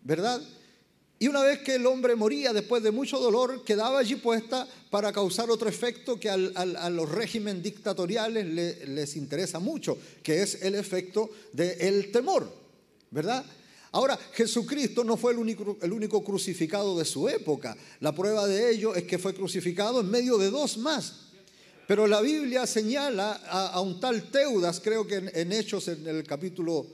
¿Verdad? 0.02 0.40
Y 1.24 1.26
una 1.26 1.42
vez 1.42 1.60
que 1.60 1.76
el 1.76 1.86
hombre 1.86 2.14
moría 2.16 2.52
después 2.52 2.82
de 2.82 2.90
mucho 2.90 3.18
dolor, 3.18 3.64
quedaba 3.64 3.98
allí 3.98 4.16
puesta 4.16 4.68
para 4.90 5.10
causar 5.10 5.50
otro 5.50 5.70
efecto 5.70 6.20
que 6.20 6.28
a 6.28 6.36
los 6.36 7.10
regímenes 7.10 7.62
dictatoriales 7.62 8.44
les 8.86 9.16
interesa 9.16 9.58
mucho, 9.58 9.96
que 10.22 10.42
es 10.42 10.60
el 10.60 10.74
efecto 10.74 11.30
del 11.50 12.12
temor, 12.12 12.46
¿verdad? 13.10 13.42
Ahora, 13.92 14.18
Jesucristo 14.34 15.02
no 15.02 15.16
fue 15.16 15.32
el 15.32 15.38
único, 15.38 15.78
el 15.80 15.94
único, 15.94 16.22
crucificado 16.22 16.98
de 16.98 17.06
su 17.06 17.26
época. 17.26 17.74
La 18.00 18.14
prueba 18.14 18.46
de 18.46 18.70
ello 18.70 18.94
es 18.94 19.04
que 19.04 19.18
fue 19.18 19.32
crucificado 19.32 20.00
en 20.00 20.10
medio 20.10 20.36
de 20.36 20.50
dos 20.50 20.76
más. 20.76 21.20
Pero 21.88 22.06
la 22.06 22.20
Biblia 22.20 22.66
señala 22.66 23.32
a, 23.32 23.80
un 23.80 23.98
tal 23.98 24.30
Teudas, 24.30 24.78
creo 24.78 25.06
que 25.06 25.30
en 25.32 25.52
Hechos, 25.52 25.88
en 25.88 26.06
el 26.06 26.24
capítulo 26.24 26.86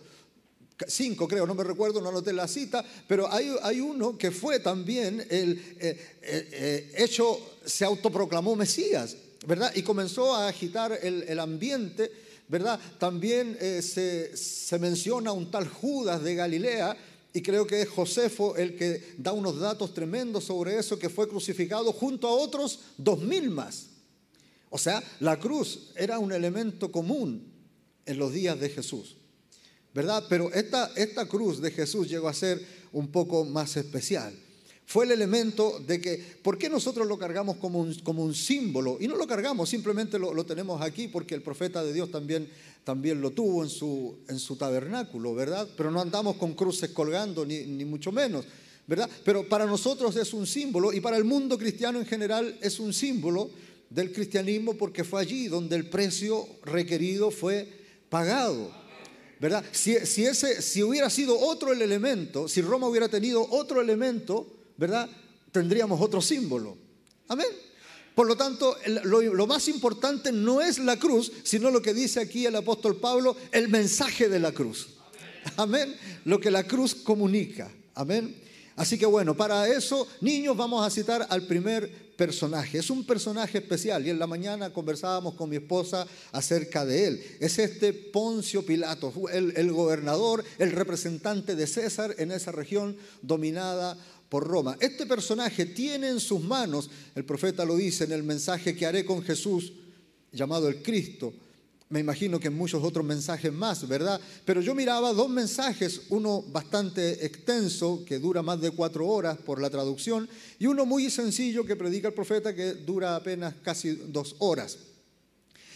cinco 0.88 1.28
creo, 1.28 1.46
no 1.46 1.54
me 1.54 1.64
recuerdo, 1.64 2.00
no 2.00 2.08
anoté 2.08 2.32
la 2.32 2.48
cita, 2.48 2.84
pero 3.06 3.30
hay, 3.32 3.54
hay 3.62 3.80
uno 3.80 4.16
que 4.16 4.30
fue 4.30 4.60
también 4.60 5.24
el 5.30 5.52
eh, 5.78 6.18
eh, 6.22 6.48
eh, 6.52 6.92
hecho, 6.96 7.38
se 7.64 7.84
autoproclamó 7.84 8.56
Mesías, 8.56 9.16
¿verdad? 9.46 9.72
Y 9.74 9.82
comenzó 9.82 10.34
a 10.34 10.48
agitar 10.48 10.98
el, 11.02 11.38
ambiente, 11.38 12.10
¿verdad? 12.48 12.78
También 12.98 13.56
se, 13.82 14.36
se 14.36 14.78
menciona 14.78 15.32
un 15.32 15.50
tal 15.50 15.68
Judas 15.68 16.22
de 16.22 16.34
Galilea, 16.34 16.96
y 17.32 17.42
creo 17.42 17.66
que 17.66 17.82
es 17.82 17.88
Josefo 17.88 18.56
el 18.56 18.76
que 18.76 19.14
da 19.16 19.32
unos 19.32 19.60
datos 19.60 19.94
tremendos 19.94 20.44
sobre 20.44 20.78
eso, 20.78 20.98
que 20.98 21.08
fue 21.08 21.28
crucificado 21.28 21.92
junto 21.92 22.26
a 22.26 22.32
otros 22.32 22.80
dos 22.96 23.20
mil 23.20 23.50
más. 23.50 23.86
O 24.68 24.78
sea, 24.78 25.02
la 25.20 25.38
cruz 25.38 25.90
era 25.96 26.18
un 26.18 26.32
elemento 26.32 26.90
común 26.90 27.52
en 28.06 28.18
los 28.18 28.32
días 28.32 28.58
de 28.58 28.70
Jesús. 28.70 29.16
¿Verdad? 29.94 30.24
Pero 30.28 30.52
esta, 30.52 30.90
esta 30.96 31.26
cruz 31.26 31.60
de 31.60 31.70
Jesús 31.70 32.08
llegó 32.08 32.28
a 32.28 32.34
ser 32.34 32.60
un 32.92 33.08
poco 33.08 33.44
más 33.44 33.76
especial. 33.76 34.34
fue 34.86 35.04
el 35.04 35.12
elemento 35.12 35.78
de 35.86 36.00
que, 36.00 36.16
¿por 36.42 36.58
qué 36.58 36.68
nosotros 36.68 37.06
lo 37.06 37.16
cargamos 37.16 37.58
como 37.58 37.80
un, 37.80 37.94
como 38.00 38.24
un 38.24 38.34
símbolo? 38.34 38.96
Y 39.00 39.06
no 39.06 39.16
lo 39.16 39.26
cargamos, 39.26 39.68
simplemente 39.68 40.18
lo, 40.18 40.34
lo, 40.34 40.44
tenemos 40.44 40.82
aquí 40.82 41.06
porque 41.06 41.36
el 41.36 41.42
profeta 41.42 41.84
de 41.84 41.92
Dios 41.92 42.10
también, 42.10 42.48
también 42.82 43.20
lo 43.20 43.30
tuvo 43.30 43.62
en 43.62 43.70
su, 43.70 44.18
en 44.28 44.40
su 44.40 44.56
tabernáculo, 44.56 45.34
¿verdad? 45.34 45.68
Pero 45.76 45.92
no 45.92 46.00
andamos 46.00 46.36
con 46.36 46.54
cruces 46.54 46.90
colgando, 46.90 47.46
ni, 47.46 47.64
ni 47.66 47.84
mucho 47.84 48.10
menos, 48.10 48.44
¿verdad? 48.88 49.08
Pero 49.24 49.48
para 49.48 49.66
nosotros 49.66 50.16
es 50.16 50.34
un 50.34 50.46
símbolo 50.46 50.92
y 50.92 51.00
para 51.00 51.16
el 51.16 51.24
mundo 51.24 51.56
cristiano 51.56 52.00
en 52.00 52.06
general 52.06 52.58
es 52.60 52.80
un 52.80 52.92
símbolo 52.92 53.50
del 53.90 54.12
cristianismo 54.12 54.74
porque 54.74 55.04
fue 55.04 55.20
allí 55.20 55.46
donde 55.46 55.76
el 55.76 55.88
precio 55.88 56.48
requerido 56.64 57.30
fue 57.30 57.68
pagado. 58.08 58.79
¿Verdad? 59.40 59.64
Si, 59.72 59.94
ese, 59.94 60.60
si 60.60 60.82
hubiera 60.82 61.08
sido 61.08 61.38
otro 61.38 61.72
el 61.72 61.80
elemento, 61.80 62.46
si 62.46 62.60
Roma 62.60 62.86
hubiera 62.86 63.08
tenido 63.08 63.46
otro 63.50 63.80
elemento, 63.80 64.46
¿verdad? 64.76 65.08
Tendríamos 65.50 66.00
otro 66.00 66.20
símbolo. 66.20 66.76
Amén. 67.26 67.48
Por 68.14 68.26
lo 68.26 68.36
tanto, 68.36 68.76
lo, 69.04 69.22
lo, 69.22 69.46
más 69.46 69.66
importante 69.68 70.30
no 70.30 70.60
es 70.60 70.78
la 70.78 70.98
cruz, 70.98 71.32
sino 71.42 71.70
lo 71.70 71.80
que 71.80 71.94
dice 71.94 72.20
aquí 72.20 72.44
el 72.44 72.54
apóstol 72.54 72.96
Pablo, 72.96 73.34
el 73.50 73.68
mensaje 73.68 74.28
de 74.28 74.40
la 74.40 74.52
cruz. 74.52 74.88
Amén. 75.56 75.96
Lo 76.26 76.38
que 76.38 76.50
la 76.50 76.64
cruz 76.64 76.94
comunica. 76.94 77.72
Amén. 77.94 78.36
Así 78.76 78.98
que 78.98 79.06
bueno, 79.06 79.34
para 79.34 79.68
eso, 79.68 80.06
niños, 80.20 80.56
vamos 80.56 80.86
a 80.86 80.90
citar 80.90 81.26
al 81.30 81.46
primer 81.46 82.09
Es 82.20 82.90
un 82.90 83.06
personaje 83.06 83.58
especial 83.58 84.06
y 84.06 84.10
en 84.10 84.18
la 84.18 84.26
mañana 84.26 84.70
conversábamos 84.74 85.34
con 85.34 85.48
mi 85.48 85.56
esposa 85.56 86.06
acerca 86.32 86.84
de 86.84 87.06
él. 87.06 87.24
Es 87.40 87.58
este 87.58 87.94
Poncio 87.94 88.64
Pilato, 88.66 89.10
el, 89.32 89.54
el 89.56 89.72
gobernador, 89.72 90.44
el 90.58 90.72
representante 90.72 91.56
de 91.56 91.66
César 91.66 92.14
en 92.18 92.30
esa 92.30 92.52
región 92.52 92.94
dominada 93.22 93.96
por 94.28 94.46
Roma. 94.46 94.76
Este 94.80 95.06
personaje 95.06 95.64
tiene 95.64 96.10
en 96.10 96.20
sus 96.20 96.42
manos, 96.42 96.90
el 97.14 97.24
profeta 97.24 97.64
lo 97.64 97.76
dice 97.76 98.04
en 98.04 98.12
el 98.12 98.22
mensaje 98.22 98.76
que 98.76 98.84
haré 98.84 99.06
con 99.06 99.22
Jesús, 99.22 99.72
llamado 100.30 100.68
el 100.68 100.82
Cristo, 100.82 101.32
me 101.90 101.98
imagino 101.98 102.38
que 102.38 102.50
muchos 102.50 102.84
otros 102.84 103.04
mensajes 103.04 103.52
más, 103.52 103.86
¿verdad? 103.88 104.20
Pero 104.44 104.60
yo 104.60 104.76
miraba 104.76 105.12
dos 105.12 105.28
mensajes, 105.28 106.02
uno 106.10 106.40
bastante 106.40 107.26
extenso, 107.26 108.04
que 108.06 108.20
dura 108.20 108.42
más 108.42 108.60
de 108.60 108.70
cuatro 108.70 109.08
horas 109.08 109.36
por 109.38 109.60
la 109.60 109.70
traducción, 109.70 110.28
y 110.60 110.66
uno 110.66 110.86
muy 110.86 111.10
sencillo 111.10 111.64
que 111.64 111.74
predica 111.74 112.06
el 112.06 112.14
profeta, 112.14 112.54
que 112.54 112.74
dura 112.74 113.16
apenas 113.16 113.54
casi 113.64 113.90
dos 113.90 114.36
horas. 114.38 114.78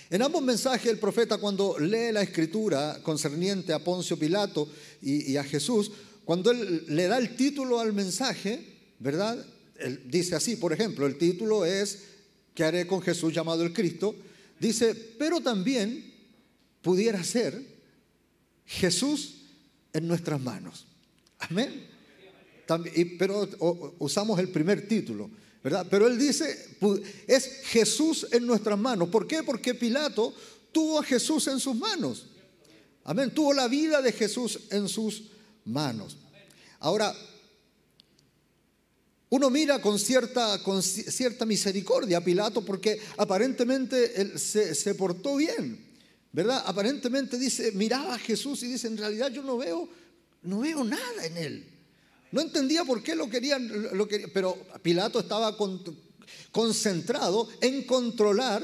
En 0.08 0.22
ambos 0.22 0.40
mensajes 0.40 0.88
el 0.88 1.00
profeta 1.00 1.38
cuando 1.38 1.76
lee 1.80 2.12
la 2.12 2.22
escritura 2.22 3.00
concerniente 3.02 3.72
a 3.72 3.82
Poncio 3.82 4.16
Pilato 4.16 4.68
y, 5.02 5.36
a 5.36 5.42
Jesús, 5.42 5.90
cuando 6.24 6.52
él 6.52 6.84
le 6.90 7.08
da 7.08 7.18
el 7.18 7.34
título 7.34 7.80
al 7.80 7.92
mensaje, 7.92 8.64
¿verdad? 9.00 9.44
Dice 10.04 10.36
así, 10.36 10.54
por 10.54 10.72
ejemplo, 10.72 11.06
el 11.06 11.18
título 11.18 11.64
es, 11.64 11.98
¿qué 12.54 12.62
haré 12.62 12.86
con 12.86 13.02
Jesús 13.02 13.34
llamado 13.34 13.64
el 13.64 13.72
Cristo? 13.72 14.14
Dice, 14.64 14.94
pero 14.94 15.42
también 15.42 16.10
pudiera 16.80 17.22
ser 17.22 17.62
Jesús 18.64 19.42
en 19.92 20.08
nuestras 20.08 20.40
manos. 20.40 20.86
Amén. 21.38 21.86
También, 22.66 23.18
pero 23.18 23.46
usamos 23.98 24.38
el 24.38 24.48
primer 24.48 24.88
título, 24.88 25.28
¿verdad? 25.62 25.86
Pero 25.90 26.06
él 26.06 26.18
dice, 26.18 26.78
es 27.26 27.60
Jesús 27.64 28.26
en 28.32 28.46
nuestras 28.46 28.78
manos. 28.78 29.10
¿Por 29.10 29.26
qué? 29.26 29.42
Porque 29.42 29.74
Pilato 29.74 30.34
tuvo 30.72 31.00
a 31.00 31.04
Jesús 31.04 31.46
en 31.48 31.60
sus 31.60 31.76
manos. 31.76 32.28
Amén. 33.04 33.34
Tuvo 33.34 33.52
la 33.52 33.68
vida 33.68 34.00
de 34.00 34.12
Jesús 34.12 34.60
en 34.70 34.88
sus 34.88 35.24
manos. 35.66 36.16
Ahora, 36.78 37.14
uno 39.34 39.50
mira 39.50 39.80
con 39.80 39.98
cierta, 39.98 40.62
con 40.62 40.80
cierta 40.80 41.44
misericordia 41.44 42.18
a 42.18 42.20
Pilato 42.20 42.64
porque 42.64 43.00
aparentemente 43.16 44.20
él 44.20 44.38
se, 44.38 44.94
portó 44.94 45.34
bien, 45.34 45.84
¿verdad? 46.30 46.62
Aparentemente 46.64 47.36
dice, 47.36 47.72
miraba 47.72 48.14
a 48.14 48.18
Jesús 48.20 48.62
y 48.62 48.68
dice, 48.68 48.86
en 48.86 48.96
realidad 48.96 49.32
yo 49.32 49.42
no 49.42 49.56
veo, 49.56 49.88
no 50.42 50.60
veo 50.60 50.84
nada 50.84 51.26
en 51.26 51.36
él. 51.36 51.66
No 52.30 52.42
entendía 52.42 52.84
por 52.84 53.02
qué 53.02 53.16
lo 53.16 53.28
querían, 53.28 53.68
pero 54.32 54.56
Pilato 54.82 55.18
estaba 55.18 55.56
con, 55.56 55.82
concentrado 56.52 57.48
en 57.60 57.82
controlar 57.82 58.62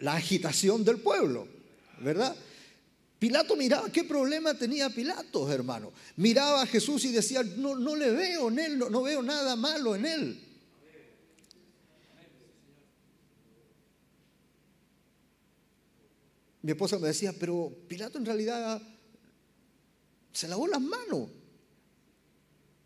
la 0.00 0.16
agitación 0.16 0.84
del 0.84 0.98
pueblo, 0.98 1.48
¿verdad? 2.02 2.36
Pilato 3.22 3.54
miraba, 3.54 3.88
¿qué 3.88 4.02
problema 4.02 4.52
tenía 4.52 4.90
Pilato, 4.90 5.48
hermano? 5.48 5.92
Miraba 6.16 6.62
a 6.62 6.66
Jesús 6.66 7.04
y 7.04 7.12
decía, 7.12 7.44
no, 7.44 7.76
no 7.76 7.94
le 7.94 8.10
veo 8.10 8.48
en 8.48 8.58
él, 8.58 8.78
no, 8.80 9.00
veo 9.00 9.22
nada 9.22 9.54
malo 9.54 9.94
en 9.94 10.06
él. 10.06 10.44
Mi 16.62 16.72
esposa 16.72 16.98
me 16.98 17.06
decía, 17.06 17.32
pero 17.38 17.72
Pilato 17.86 18.18
en 18.18 18.26
realidad 18.26 18.82
se 20.32 20.48
lavó 20.48 20.66
las 20.66 20.80
manos. 20.80 21.30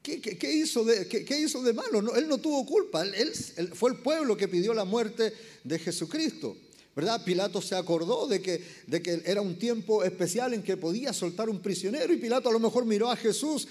¿Qué, 0.02 0.52
hizo, 0.52 0.84
de, 0.84 1.08
qué, 1.08 1.40
hizo 1.40 1.62
de 1.62 1.72
malo? 1.72 2.14
Él 2.14 2.28
no 2.28 2.36
tuvo 2.36 2.66
culpa. 2.66 3.06
Él, 3.06 3.32
fue 3.72 3.92
el 3.92 4.00
pueblo 4.00 4.36
que 4.36 4.48
pidió 4.48 4.74
la 4.74 4.84
muerte 4.84 5.32
de 5.64 5.78
Jesucristo. 5.78 6.58
¿Verdad? 6.96 7.22
Pilato 7.22 7.60
se 7.60 7.76
acordó 7.76 8.26
de 8.26 8.40
que, 8.40 8.64
de 8.86 9.02
que 9.02 9.22
era 9.26 9.42
un 9.42 9.58
tiempo 9.58 10.02
especial 10.02 10.54
en 10.54 10.62
que 10.62 10.78
podía 10.78 11.12
soltar 11.12 11.50
un 11.50 11.60
prisionero 11.60 12.12
y 12.12 12.16
Pilato 12.16 12.48
a 12.48 12.52
lo 12.52 12.58
mejor 12.58 12.86
miró 12.86 13.10
a 13.10 13.16
Jesús 13.16 13.68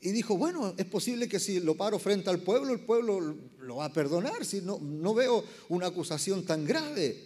y 0.00 0.10
dijo, 0.12 0.38
bueno, 0.38 0.74
es 0.76 0.86
posible 0.86 1.28
que 1.28 1.38
si 1.38 1.60
lo 1.60 1.76
paro 1.76 1.98
frente 1.98 2.30
al 2.30 2.40
pueblo, 2.40 2.72
el 2.72 2.80
pueblo 2.80 3.36
lo 3.60 3.76
va 3.76 3.86
a 3.86 3.92
perdonar, 3.92 4.44
si 4.46 4.62
no, 4.62 4.78
no 4.80 5.14
veo 5.14 5.44
una 5.68 5.86
acusación 5.86 6.44
tan 6.44 6.64
grave. 6.64 7.22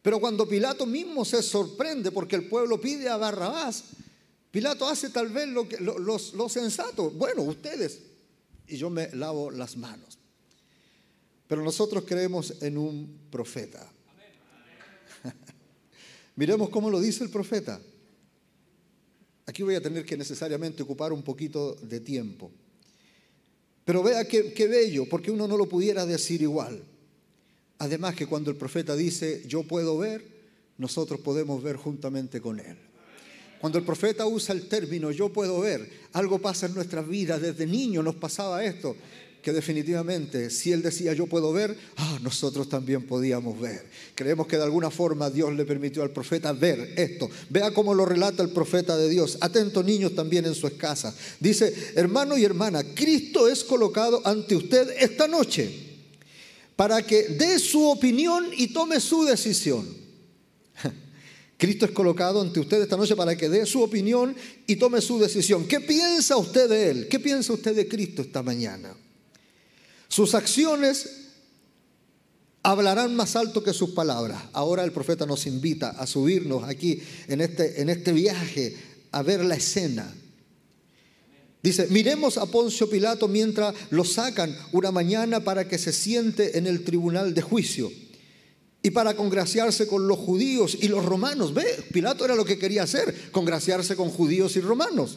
Pero 0.00 0.20
cuando 0.20 0.48
Pilato 0.48 0.86
mismo 0.86 1.24
se 1.24 1.42
sorprende 1.42 2.12
porque 2.12 2.36
el 2.36 2.48
pueblo 2.48 2.80
pide 2.80 3.08
a 3.08 3.16
Barrabás, 3.16 3.84
Pilato 4.50 4.88
hace 4.88 5.10
tal 5.10 5.30
vez 5.30 5.48
lo, 5.48 5.68
que, 5.68 5.78
lo, 5.78 6.48
sensato, 6.48 7.10
bueno, 7.10 7.42
ustedes, 7.42 8.00
y 8.68 8.76
yo 8.76 8.90
me 8.90 9.10
lavo 9.14 9.50
las 9.50 9.76
manos. 9.76 10.18
Pero 11.48 11.62
nosotros 11.62 12.04
creemos 12.06 12.62
en 12.62 12.78
un 12.78 13.28
profeta. 13.30 13.90
Miremos 16.36 16.70
cómo 16.70 16.90
lo 16.90 17.00
dice 17.00 17.24
el 17.24 17.30
profeta. 17.30 17.80
Aquí 19.46 19.62
voy 19.62 19.74
a 19.74 19.82
tener 19.82 20.04
que 20.04 20.16
necesariamente 20.16 20.82
ocupar 20.82 21.12
un 21.12 21.22
poquito 21.22 21.74
de 21.74 22.00
tiempo. 22.00 22.50
Pero 23.84 24.02
vea 24.02 24.26
qué, 24.26 24.52
qué, 24.52 24.66
bello, 24.66 25.06
porque 25.08 25.30
uno 25.30 25.46
no 25.46 25.56
lo 25.56 25.68
pudiera 25.68 26.06
decir 26.06 26.40
igual. 26.42 26.82
Además 27.78 28.14
que 28.14 28.26
cuando 28.26 28.50
el 28.50 28.56
profeta 28.56 28.96
dice, 28.96 29.44
yo 29.46 29.62
puedo 29.62 29.98
ver, 29.98 30.24
nosotros 30.78 31.20
podemos 31.20 31.62
ver 31.62 31.76
juntamente 31.76 32.40
con 32.40 32.58
él. 32.58 32.78
Cuando 33.60 33.78
el 33.78 33.84
profeta 33.84 34.26
usa 34.26 34.54
el 34.54 34.68
término 34.68 35.10
yo 35.10 35.32
puedo 35.32 35.60
ver, 35.60 35.88
algo 36.12 36.38
pasa 36.38 36.66
en 36.66 36.74
nuestras 36.74 37.06
vidas. 37.08 37.40
Desde 37.40 37.66
niño 37.66 38.02
nos 38.02 38.14
pasaba 38.16 38.64
esto 38.64 38.96
que 39.44 39.52
definitivamente 39.52 40.48
si 40.48 40.72
él 40.72 40.80
decía 40.80 41.12
yo 41.12 41.26
puedo 41.26 41.52
ver, 41.52 41.76
ah, 41.98 42.18
nosotros 42.22 42.66
también 42.66 43.06
podíamos 43.06 43.60
ver. 43.60 43.84
Creemos 44.14 44.46
que 44.46 44.56
de 44.56 44.62
alguna 44.62 44.90
forma 44.90 45.28
Dios 45.28 45.52
le 45.52 45.66
permitió 45.66 46.02
al 46.02 46.12
profeta 46.12 46.54
ver 46.54 46.94
esto. 46.96 47.28
Vea 47.50 47.70
cómo 47.74 47.92
lo 47.92 48.06
relata 48.06 48.42
el 48.42 48.48
profeta 48.48 48.96
de 48.96 49.10
Dios. 49.10 49.36
Atento 49.42 49.82
niños 49.82 50.14
también 50.14 50.46
en 50.46 50.54
su 50.54 50.74
casa. 50.78 51.14
Dice, 51.38 51.92
hermano 51.94 52.38
y 52.38 52.44
hermana, 52.44 52.82
Cristo 52.94 53.46
es 53.46 53.62
colocado 53.62 54.22
ante 54.24 54.56
usted 54.56 54.88
esta 54.98 55.28
noche 55.28 55.92
para 56.74 57.02
que 57.02 57.24
dé 57.24 57.58
su 57.58 57.86
opinión 57.86 58.46
y 58.56 58.68
tome 58.68 58.98
su 58.98 59.24
decisión. 59.24 59.86
Cristo 61.58 61.84
es 61.84 61.92
colocado 61.92 62.40
ante 62.40 62.60
usted 62.60 62.80
esta 62.80 62.96
noche 62.96 63.14
para 63.14 63.36
que 63.36 63.50
dé 63.50 63.66
su 63.66 63.82
opinión 63.82 64.34
y 64.66 64.76
tome 64.76 65.02
su 65.02 65.18
decisión. 65.18 65.68
¿Qué 65.68 65.80
piensa 65.80 66.34
usted 66.38 66.66
de 66.66 66.88
Él? 66.88 67.08
¿Qué 67.08 67.20
piensa 67.20 67.52
usted 67.52 67.76
de 67.76 67.86
Cristo 67.86 68.22
esta 68.22 68.42
mañana? 68.42 68.96
Sus 70.08 70.34
acciones 70.34 71.24
hablarán 72.62 73.14
más 73.14 73.36
alto 73.36 73.62
que 73.62 73.72
sus 73.72 73.90
palabras. 73.90 74.42
Ahora 74.52 74.84
el 74.84 74.92
profeta 74.92 75.26
nos 75.26 75.46
invita 75.46 75.90
a 75.90 76.06
subirnos 76.06 76.64
aquí 76.64 77.00
en 77.28 77.40
este, 77.40 77.80
en 77.80 77.90
este 77.90 78.12
viaje 78.12 78.74
a 79.12 79.22
ver 79.22 79.44
la 79.44 79.54
escena. 79.54 80.12
Dice, 81.62 81.86
miremos 81.90 82.36
a 82.36 82.46
Poncio 82.46 82.90
Pilato 82.90 83.28
mientras 83.28 83.74
lo 83.90 84.04
sacan 84.04 84.54
una 84.72 84.90
mañana 84.90 85.40
para 85.40 85.68
que 85.68 85.78
se 85.78 85.92
siente 85.92 86.58
en 86.58 86.66
el 86.66 86.84
tribunal 86.84 87.32
de 87.32 87.42
juicio 87.42 87.90
y 88.82 88.90
para 88.90 89.14
congraciarse 89.14 89.86
con 89.86 90.06
los 90.06 90.18
judíos 90.18 90.76
y 90.80 90.88
los 90.88 91.04
romanos. 91.04 91.54
Ve, 91.54 91.64
Pilato 91.90 92.24
era 92.24 92.34
lo 92.34 92.44
que 92.44 92.58
quería 92.58 92.82
hacer, 92.82 93.30
congraciarse 93.30 93.96
con 93.96 94.10
judíos 94.10 94.56
y 94.56 94.60
romanos. 94.60 95.16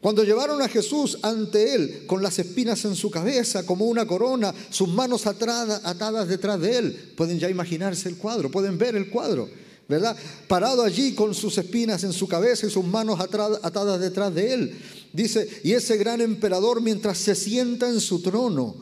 Cuando 0.00 0.24
llevaron 0.24 0.62
a 0.62 0.68
Jesús 0.68 1.18
ante 1.20 1.74
él 1.74 2.06
con 2.06 2.22
las 2.22 2.38
espinas 2.38 2.82
en 2.86 2.96
su 2.96 3.10
cabeza 3.10 3.66
como 3.66 3.84
una 3.84 4.06
corona, 4.06 4.54
sus 4.70 4.88
manos 4.88 5.26
atadas, 5.26 6.26
detrás 6.26 6.58
de 6.58 6.78
él, 6.78 7.12
pueden 7.14 7.38
ya 7.38 7.50
imaginarse 7.50 8.08
el 8.08 8.16
cuadro, 8.16 8.50
pueden 8.50 8.78
ver 8.78 8.96
el 8.96 9.10
cuadro, 9.10 9.50
¿verdad? 9.88 10.16
Parado 10.48 10.82
allí 10.82 11.14
con 11.14 11.34
sus 11.34 11.58
espinas 11.58 12.02
en 12.04 12.14
su 12.14 12.26
cabeza 12.26 12.66
y 12.66 12.70
sus 12.70 12.84
manos 12.84 13.20
atadas 13.20 14.00
detrás 14.00 14.34
de 14.34 14.54
él. 14.54 14.80
Dice, 15.12 15.60
y 15.64 15.72
ese 15.72 15.98
gran 15.98 16.22
emperador 16.22 16.80
mientras 16.80 17.18
se 17.18 17.34
sienta 17.34 17.86
en 17.90 18.00
su 18.00 18.22
trono, 18.22 18.76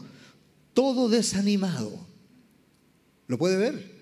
todo 0.73 1.09
desanimado. 1.09 1.99
¿Lo 3.27 3.39
puede 3.39 3.57
ver? 3.57 3.99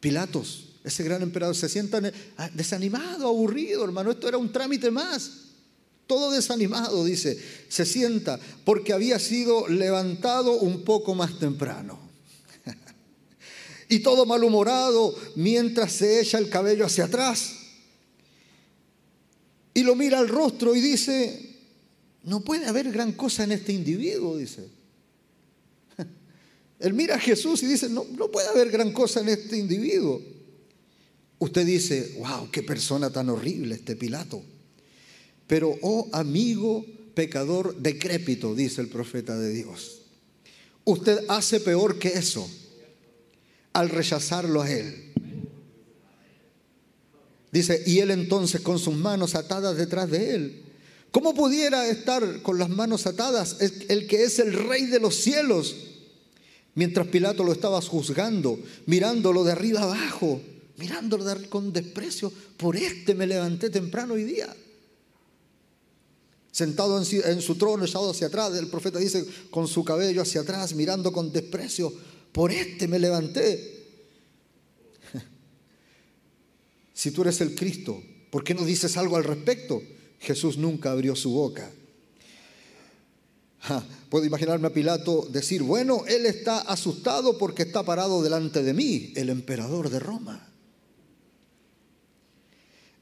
Pilatos, 0.00 0.70
ese 0.82 1.04
gran 1.04 1.22
emperador, 1.22 1.54
se 1.54 1.68
sienta 1.68 2.02
ah, 2.38 2.50
desanimado, 2.54 3.28
aburrido, 3.28 3.84
hermano. 3.84 4.10
Esto 4.10 4.26
era 4.26 4.36
un 4.36 4.50
trámite 4.50 4.90
más. 4.90 5.49
Todo 6.10 6.32
desanimado, 6.32 7.04
dice, 7.04 7.38
se 7.68 7.86
sienta 7.86 8.40
porque 8.64 8.92
había 8.92 9.20
sido 9.20 9.68
levantado 9.68 10.54
un 10.54 10.82
poco 10.82 11.14
más 11.14 11.38
temprano. 11.38 12.00
y 13.88 14.00
todo 14.00 14.26
malhumorado 14.26 15.14
mientras 15.36 15.92
se 15.92 16.20
echa 16.20 16.38
el 16.38 16.48
cabello 16.48 16.84
hacia 16.84 17.04
atrás 17.04 17.58
y 19.72 19.84
lo 19.84 19.94
mira 19.94 20.18
al 20.18 20.28
rostro 20.28 20.74
y 20.74 20.80
dice, 20.80 21.60
no 22.24 22.40
puede 22.40 22.66
haber 22.66 22.90
gran 22.90 23.12
cosa 23.12 23.44
en 23.44 23.52
este 23.52 23.72
individuo, 23.72 24.36
dice. 24.36 24.66
Él 26.80 26.92
mira 26.92 27.14
a 27.14 27.20
Jesús 27.20 27.62
y 27.62 27.66
dice, 27.66 27.88
no, 27.88 28.04
no 28.18 28.32
puede 28.32 28.48
haber 28.48 28.72
gran 28.72 28.92
cosa 28.92 29.20
en 29.20 29.28
este 29.28 29.56
individuo. 29.56 30.20
Usted 31.38 31.64
dice, 31.64 32.16
wow, 32.18 32.50
qué 32.50 32.64
persona 32.64 33.10
tan 33.10 33.28
horrible 33.28 33.76
este 33.76 33.94
Pilato. 33.94 34.42
Pero, 35.50 35.76
oh 35.82 36.08
amigo 36.12 36.86
pecador 37.12 37.74
decrépito, 37.74 38.54
dice 38.54 38.82
el 38.82 38.86
profeta 38.86 39.36
de 39.36 39.52
Dios, 39.52 40.02
usted 40.84 41.24
hace 41.26 41.58
peor 41.58 41.98
que 41.98 42.10
eso 42.10 42.48
al 43.72 43.88
rechazarlo 43.88 44.62
a 44.62 44.70
él. 44.70 45.12
Dice, 47.50 47.82
y 47.84 47.98
él 47.98 48.12
entonces 48.12 48.60
con 48.60 48.78
sus 48.78 48.94
manos 48.94 49.34
atadas 49.34 49.76
detrás 49.76 50.08
de 50.08 50.36
él. 50.36 50.62
¿Cómo 51.10 51.34
pudiera 51.34 51.88
estar 51.88 52.42
con 52.42 52.56
las 52.56 52.68
manos 52.68 53.08
atadas 53.08 53.56
el 53.88 54.06
que 54.06 54.22
es 54.22 54.38
el 54.38 54.52
rey 54.52 54.86
de 54.86 55.00
los 55.00 55.16
cielos? 55.16 55.74
Mientras 56.76 57.08
Pilato 57.08 57.42
lo 57.42 57.50
estaba 57.50 57.80
juzgando, 57.82 58.56
mirándolo 58.86 59.42
de 59.42 59.50
arriba 59.50 59.82
abajo, 59.82 60.40
mirándolo 60.76 61.24
con 61.48 61.72
desprecio. 61.72 62.32
Por 62.56 62.76
este 62.76 63.16
me 63.16 63.26
levanté 63.26 63.68
temprano 63.68 64.14
hoy 64.14 64.22
día. 64.22 64.54
Sentado 66.52 67.00
en 67.00 67.42
su 67.42 67.54
trono, 67.54 67.84
echado 67.84 68.10
hacia 68.10 68.26
atrás, 68.26 68.52
el 68.56 68.66
profeta 68.66 68.98
dice, 68.98 69.24
con 69.50 69.68
su 69.68 69.84
cabello 69.84 70.22
hacia 70.22 70.40
atrás, 70.40 70.74
mirando 70.74 71.12
con 71.12 71.32
desprecio. 71.32 71.92
Por 72.32 72.50
este 72.52 72.88
me 72.88 72.98
levanté. 72.98 73.78
Si 76.92 77.12
tú 77.12 77.22
eres 77.22 77.40
el 77.40 77.54
Cristo, 77.54 78.02
¿por 78.30 78.44
qué 78.44 78.52
no 78.52 78.64
dices 78.64 78.98
algo 78.98 79.16
al 79.16 79.24
respecto? 79.24 79.80
Jesús 80.18 80.58
nunca 80.58 80.90
abrió 80.90 81.16
su 81.16 81.30
boca. 81.30 81.70
puedo 84.10 84.26
imaginarme 84.26 84.66
a 84.66 84.72
Pilato 84.72 85.26
decir, 85.30 85.62
bueno, 85.62 86.04
él 86.06 86.26
está 86.26 86.58
asustado 86.58 87.38
porque 87.38 87.62
está 87.62 87.82
parado 87.84 88.22
delante 88.22 88.62
de 88.62 88.74
mí, 88.74 89.12
el 89.16 89.30
emperador 89.30 89.88
de 89.88 89.98
Roma. 89.98 90.49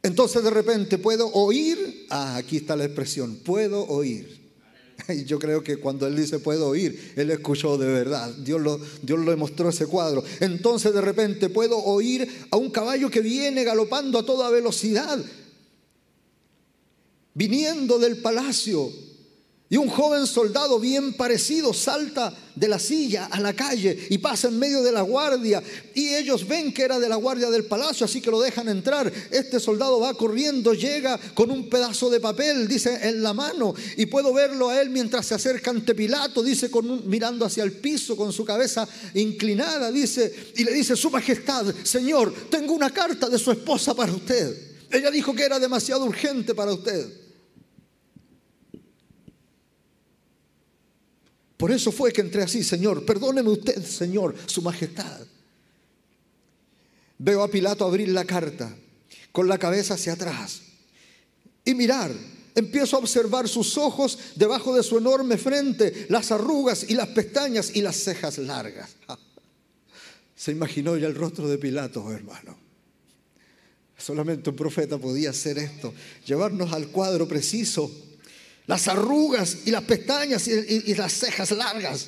Entonces 0.09 0.43
de 0.43 0.49
repente 0.49 0.97
puedo 0.97 1.31
oír, 1.35 2.07
ah, 2.09 2.37
aquí 2.37 2.57
está 2.57 2.75
la 2.75 2.87
expresión, 2.87 3.37
puedo 3.45 3.87
oír. 3.87 4.39
Y 5.11 5.25
yo 5.25 5.39
creo 5.39 5.63
que 5.63 5.77
cuando 5.77 6.07
él 6.07 6.17
dice 6.17 6.39
puedo 6.39 6.67
oír, 6.69 7.13
él 7.15 7.31
escuchó 7.31 7.77
de 7.77 7.87
verdad. 7.87 8.35
Dios 8.37 8.59
lo, 8.59 8.81
Dios 9.03 9.21
le 9.21 9.37
mostró 9.37 9.69
ese 9.69 9.87
cuadro. 9.87 10.25
Entonces 10.41 10.95
de 10.95 11.03
repente 11.03 11.51
puedo 11.51 11.77
oír 11.77 12.27
a 12.51 12.57
un 12.57 12.71
caballo 12.71 13.11
que 13.11 13.21
viene 13.21 13.65
galopando 13.65 14.19
a 14.19 14.25
toda 14.25 14.49
velocidad, 14.49 15.23
viniendo 17.35 17.99
del 17.99 18.17
palacio 18.17 18.91
y 19.71 19.77
un 19.77 19.89
joven 19.89 20.27
soldado 20.27 20.81
bien 20.81 21.13
parecido 21.13 21.75
salta 21.75 22.35
de 22.55 22.69
la 22.69 22.79
silla 22.79 23.27
a 23.27 23.39
la 23.39 23.53
calle 23.53 24.07
y 24.09 24.17
pasa 24.17 24.49
en 24.49 24.59
medio 24.59 24.83
de 24.83 24.93
la 24.93 25.03
guardia. 25.03 25.63
Y 25.95 26.15
ellos 26.15 26.49
ven 26.49 26.73
que 26.73 26.83
era 26.83 26.99
de 26.99 27.09
la 27.09 27.17
guardia 27.17 27.51
del 27.51 27.67
palacio, 27.67 28.07
así 28.07 28.23
que 28.23 28.31
lo 28.31 28.41
dejan 28.41 28.71
entrar. 28.71 29.13
Este 29.31 29.61
soldado 29.61 30.01
va 30.01 30.15
corriendo, 30.15 30.73
llega 30.73 31.21
con 31.35 31.51
un 31.51 31.69
pedazo 31.69 32.09
de 32.09 32.19
papel, 32.19 32.67
dice, 32.67 32.99
en 33.03 33.23
la 33.23 33.35
mano. 33.35 33.75
Y 33.99 34.07
puedo 34.07 34.33
verlo 34.33 34.71
a 34.71 34.81
él 34.81 34.89
mientras 34.89 35.27
se 35.27 35.35
acerca 35.35 35.71
ante 35.71 35.95
Pilato, 35.95 36.43
dice, 36.43 36.71
con 36.71 37.07
mirando 37.07 37.45
hacia 37.45 37.63
el 37.63 37.73
piso, 37.73 38.17
con 38.17 38.33
su 38.33 38.47
cabeza 38.47 38.89
inclinada, 39.13 39.93
dice, 39.93 40.53
y 40.57 40.65
le 40.65 40.73
dice, 40.73 40.97
Su 40.97 41.11
Majestad, 41.11 41.75
Señor, 41.83 42.33
tengo 42.51 42.73
una 42.73 42.89
carta 42.89 43.29
de 43.29 43.39
su 43.39 43.51
esposa 43.51 43.95
para 43.95 44.13
usted. 44.13 44.69
Ella 44.91 45.11
dijo 45.11 45.35
que 45.35 45.45
era 45.45 45.59
demasiado 45.59 46.07
urgente 46.07 46.55
para 46.55 46.73
usted. 46.73 47.28
Por 51.59 51.73
eso 51.73 51.91
fue 51.91 52.13
que 52.13 52.21
entré 52.21 52.43
así, 52.43 52.63
Señor, 52.63 53.05
perdóneme 53.05 53.51
usted, 53.51 53.85
Señor, 53.85 54.35
su 54.47 54.63
majestad. 54.63 55.27
Veo 57.19 57.43
a 57.43 57.51
Pilato 57.51 57.85
abrir 57.85 58.09
la 58.11 58.25
carta 58.25 58.75
con 59.33 59.49
la 59.49 59.59
cabeza 59.59 59.95
hacia 59.95 60.13
atrás 60.13 60.63
y 61.65 61.75
mirar. 61.75 62.13
Empiezo 62.55 62.97
a 62.97 63.01
observar 63.01 63.49
sus 63.49 63.77
ojos 63.77 64.19
debajo 64.37 64.75
de 64.75 64.85
su 64.85 64.99
enorme 64.99 65.37
frente, 65.37 66.07
las 66.09 66.31
arrugas 66.31 66.89
y 66.89 66.95
las 66.95 67.09
pestañas 67.09 67.75
y 67.75 67.83
las 67.83 67.97
cejas 67.97 68.39
largas. 68.39 68.95
Se 70.37 70.53
imaginó 70.53 70.97
ya 70.97 71.09
el 71.09 71.17
rostro 71.17 71.49
de 71.49 71.59
Pilato, 71.59 72.11
hermano. 72.13 72.57
Solamente 73.97 74.51
un 74.51 74.57
profeta 74.57 74.97
podía 74.97 75.31
hacer 75.31 75.59
esto, 75.59 75.93
llevarnos 76.25 76.73
al 76.73 76.87
cuadro 76.89 77.27
preciso 77.27 77.91
las 78.69 78.87
arrugas 78.87 79.57
y 79.65 79.71
las 79.71 79.83
pestañas 79.83 80.47
y, 80.47 80.95
las 80.95 81.13
cejas 81.15 81.51
largas. 81.53 82.07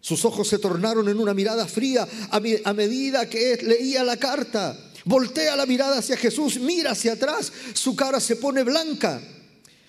Sus 0.00 0.24
ojos 0.26 0.46
se 0.46 0.58
tornaron 0.58 1.08
en 1.08 1.18
una 1.18 1.32
mirada 1.32 1.66
fría 1.66 2.06
a, 2.30 2.72
medida 2.74 3.28
que 3.28 3.58
leía 3.62 4.04
la 4.04 4.18
carta. 4.18 4.78
Voltea 5.06 5.56
la 5.56 5.64
mirada 5.64 5.98
hacia 5.98 6.18
Jesús, 6.18 6.60
mira 6.60 6.90
hacia 6.90 7.14
atrás, 7.14 7.50
su 7.72 7.96
cara 7.96 8.20
se 8.20 8.36
pone 8.36 8.62
blanca. 8.64 9.20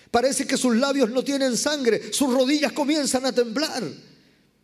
Parece 0.10 0.48
que 0.48 0.56
sus 0.56 0.76
labios 0.78 1.10
no 1.10 1.22
tienen 1.22 1.58
sangre, 1.58 2.14
sus 2.14 2.34
rodillas 2.34 2.72
comienzan 2.72 3.26
a 3.26 3.34
temblar. 3.34 3.84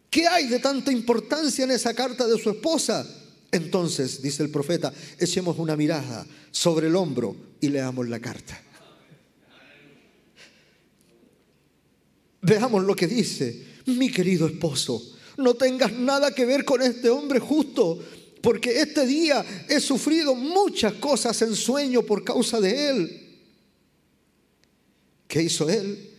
¿Qué 0.09 0.25
hay 0.25 0.47
de 0.47 0.59
tanta 0.59 0.89
importancia 0.89 1.65
en 1.65 1.71
esa 1.71 1.93
carta 1.93 2.25
de 2.25 2.41
su 2.41 2.49
esposa? 2.49 3.05
Entonces, 3.51 4.21
dice 4.21 4.41
el 4.41 4.49
profeta, 4.49 4.93
echemos 5.19 5.59
una 5.59 5.75
mirada 5.75 6.25
sobre 6.49 6.88
el 6.88 6.95
hombro 6.95 7.35
y 7.59 7.67
leamos 7.67 8.07
la 8.07 8.21
carta. 8.21 8.61
Veamos 12.41 12.83
lo 12.83 12.95
que 12.95 13.07
dice, 13.07 13.65
mi 13.85 14.11
querido 14.11 14.47
esposo, 14.47 15.01
no 15.38 15.53
tengas 15.53 15.91
nada 15.93 16.33
que 16.33 16.45
ver 16.45 16.65
con 16.65 16.81
este 16.81 17.09
hombre 17.09 17.39
justo, 17.39 17.99
porque 18.41 18.81
este 18.81 19.05
día 19.05 19.45
he 19.67 19.79
sufrido 19.79 20.35
muchas 20.35 20.93
cosas 20.93 21.41
en 21.41 21.55
sueño 21.55 22.03
por 22.03 22.23
causa 22.23 22.59
de 22.59 22.89
él. 22.89 23.23
¿Qué 25.27 25.43
hizo 25.43 25.69
él? 25.69 26.11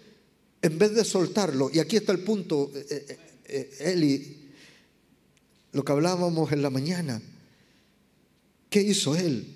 En 0.60 0.78
vez 0.78 0.94
de 0.94 1.04
soltarlo, 1.04 1.70
y 1.72 1.78
aquí 1.78 1.96
está 1.96 2.12
el 2.12 2.20
punto, 2.20 2.70
eh, 2.74 2.86
eh, 2.90 3.18
eh, 3.44 3.92
Eli, 3.92 4.50
lo 5.72 5.84
que 5.84 5.92
hablábamos 5.92 6.50
en 6.52 6.62
la 6.62 6.70
mañana, 6.70 7.22
¿qué 8.68 8.80
hizo 8.82 9.14
él? 9.14 9.46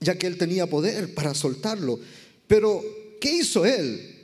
Ya 0.00 0.18
que 0.18 0.26
él 0.26 0.36
tenía 0.36 0.66
poder 0.66 1.14
para 1.14 1.34
soltarlo, 1.34 2.00
pero 2.46 2.82
¿qué 3.20 3.30
hizo 3.30 3.64
él? 3.64 4.16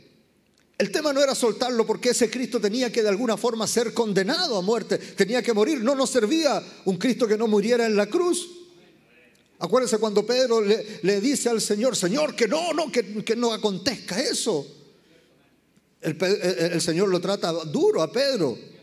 El 0.78 0.90
tema 0.90 1.12
no 1.12 1.22
era 1.22 1.34
soltarlo 1.34 1.86
porque 1.86 2.10
ese 2.10 2.30
Cristo 2.30 2.60
tenía 2.60 2.92
que 2.92 3.02
de 3.02 3.08
alguna 3.08 3.36
forma 3.36 3.66
ser 3.66 3.94
condenado 3.94 4.58
a 4.58 4.62
muerte, 4.62 4.98
tenía 4.98 5.42
que 5.42 5.54
morir. 5.54 5.82
No 5.82 5.94
nos 5.94 6.10
servía 6.10 6.62
un 6.84 6.98
Cristo 6.98 7.26
que 7.26 7.38
no 7.38 7.46
muriera 7.46 7.86
en 7.86 7.96
la 7.96 8.06
cruz. 8.06 8.46
Acuérdense 9.58 9.96
cuando 9.96 10.26
Pedro 10.26 10.60
le, 10.60 11.20
dice 11.20 11.48
al 11.48 11.62
Señor, 11.62 11.96
Señor, 11.96 12.36
que 12.36 12.46
no, 12.46 12.74
no, 12.74 12.92
que, 12.92 13.36
no 13.36 13.52
acontezca 13.54 14.20
eso. 14.20 14.66
El 16.02 16.80
Señor 16.82 17.08
lo 17.08 17.20
trata 17.20 17.52
duro 17.52 18.02
a 18.02 18.12
Pedro. 18.12 18.75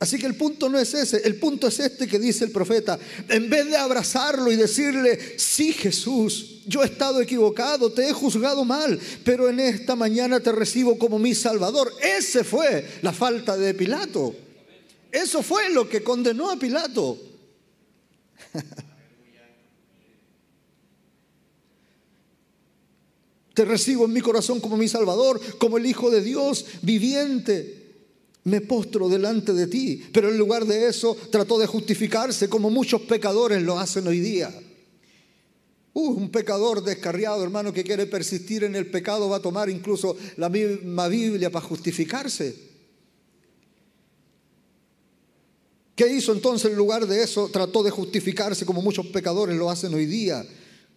Así 0.00 0.16
que 0.16 0.26
el 0.26 0.36
punto 0.36 0.68
no 0.68 0.78
es 0.78 0.94
ese, 0.94 1.26
el 1.26 1.36
punto 1.36 1.66
es 1.66 1.80
este 1.80 2.06
que 2.06 2.20
dice 2.20 2.44
el 2.44 2.52
profeta. 2.52 2.96
En 3.28 3.50
vez 3.50 3.66
de 3.66 3.76
abrazarlo 3.76 4.52
y 4.52 4.56
decirle, 4.56 5.36
sí 5.36 5.72
Jesús, 5.72 6.62
yo 6.66 6.82
he 6.82 6.86
estado 6.86 7.20
equivocado, 7.20 7.90
te 7.90 8.08
he 8.08 8.12
juzgado 8.12 8.64
mal, 8.64 9.00
pero 9.24 9.48
en 9.48 9.58
esta 9.58 9.96
mañana 9.96 10.38
te 10.38 10.52
recibo 10.52 10.96
como 10.98 11.18
mi 11.18 11.34
Salvador. 11.34 11.92
Ese 12.00 12.44
fue 12.44 12.86
la 13.02 13.12
falta 13.12 13.56
de 13.56 13.74
Pilato. 13.74 14.36
Eso 15.10 15.42
fue 15.42 15.70
lo 15.70 15.88
que 15.88 16.04
condenó 16.04 16.48
a 16.50 16.56
Pilato. 16.56 17.18
Te 23.54 23.64
recibo 23.64 24.04
en 24.04 24.12
mi 24.12 24.20
corazón 24.20 24.60
como 24.60 24.76
mi 24.76 24.86
Salvador, 24.86 25.40
como 25.58 25.78
el 25.78 25.86
Hijo 25.86 26.12
de 26.12 26.22
Dios 26.22 26.64
viviente 26.82 27.77
me 28.48 28.60
postro 28.60 29.08
delante 29.08 29.52
de 29.52 29.66
ti. 29.66 30.02
Pero 30.12 30.30
en 30.30 30.38
lugar 30.38 30.64
de 30.64 30.88
eso 30.88 31.16
trató 31.30 31.58
de 31.58 31.66
justificarse 31.66 32.48
como 32.48 32.70
muchos 32.70 33.02
pecadores 33.02 33.62
lo 33.62 33.78
hacen 33.78 34.06
hoy 34.06 34.20
día. 34.20 34.52
Uh, 35.92 36.10
un 36.10 36.30
pecador 36.30 36.82
descarriado, 36.82 37.42
hermano, 37.42 37.72
que 37.72 37.82
quiere 37.84 38.06
persistir 38.06 38.64
en 38.64 38.76
el 38.76 38.90
pecado, 38.90 39.28
va 39.28 39.36
a 39.36 39.42
tomar 39.42 39.68
incluso 39.68 40.16
la 40.36 40.48
misma 40.48 41.08
Biblia 41.08 41.50
para 41.50 41.66
justificarse. 41.66 42.68
¿Qué 45.96 46.06
hizo 46.06 46.32
entonces 46.32 46.70
en 46.70 46.76
lugar 46.76 47.08
de 47.08 47.24
eso? 47.24 47.48
Trató 47.48 47.82
de 47.82 47.90
justificarse 47.90 48.64
como 48.64 48.80
muchos 48.80 49.06
pecadores 49.06 49.56
lo 49.56 49.68
hacen 49.68 49.92
hoy 49.92 50.06
día. 50.06 50.46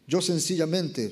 Yo 0.06 0.22
sencillamente, 0.22 1.12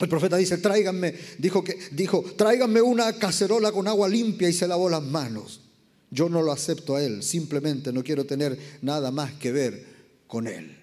el 0.00 0.08
profeta 0.08 0.36
dice, 0.36 0.58
tráiganme, 0.58 1.14
dijo 1.38 1.62
que, 1.62 1.78
dijo, 1.92 2.22
tráiganme 2.36 2.82
una 2.82 3.12
cacerola 3.12 3.70
con 3.70 3.86
agua 3.86 4.08
limpia 4.08 4.48
y 4.48 4.52
se 4.52 4.66
lavó 4.66 4.88
las 4.88 5.02
manos. 5.02 5.60
Yo 6.10 6.28
no 6.28 6.42
lo 6.42 6.52
acepto 6.52 6.96
a 6.96 7.02
él, 7.02 7.22
simplemente 7.22 7.92
no 7.92 8.02
quiero 8.02 8.24
tener 8.24 8.58
nada 8.82 9.10
más 9.10 9.32
que 9.34 9.52
ver 9.52 9.84
con 10.26 10.48
él. 10.48 10.76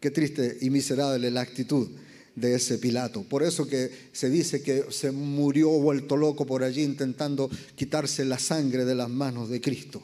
qué 0.00 0.10
triste 0.10 0.58
y 0.60 0.70
miserable 0.70 1.30
la 1.30 1.40
actitud 1.40 1.88
de 2.34 2.54
ese 2.54 2.78
Pilato. 2.78 3.22
Por 3.22 3.42
eso 3.42 3.66
que 3.66 3.90
se 4.12 4.28
dice 4.28 4.62
que 4.62 4.86
se 4.90 5.10
murió 5.10 5.70
vuelto 5.70 6.16
loco 6.16 6.46
por 6.46 6.62
allí 6.62 6.82
intentando 6.82 7.50
quitarse 7.74 8.24
la 8.24 8.38
sangre 8.38 8.84
de 8.84 8.94
las 8.94 9.08
manos 9.08 9.48
de 9.48 9.60
Cristo. 9.60 10.02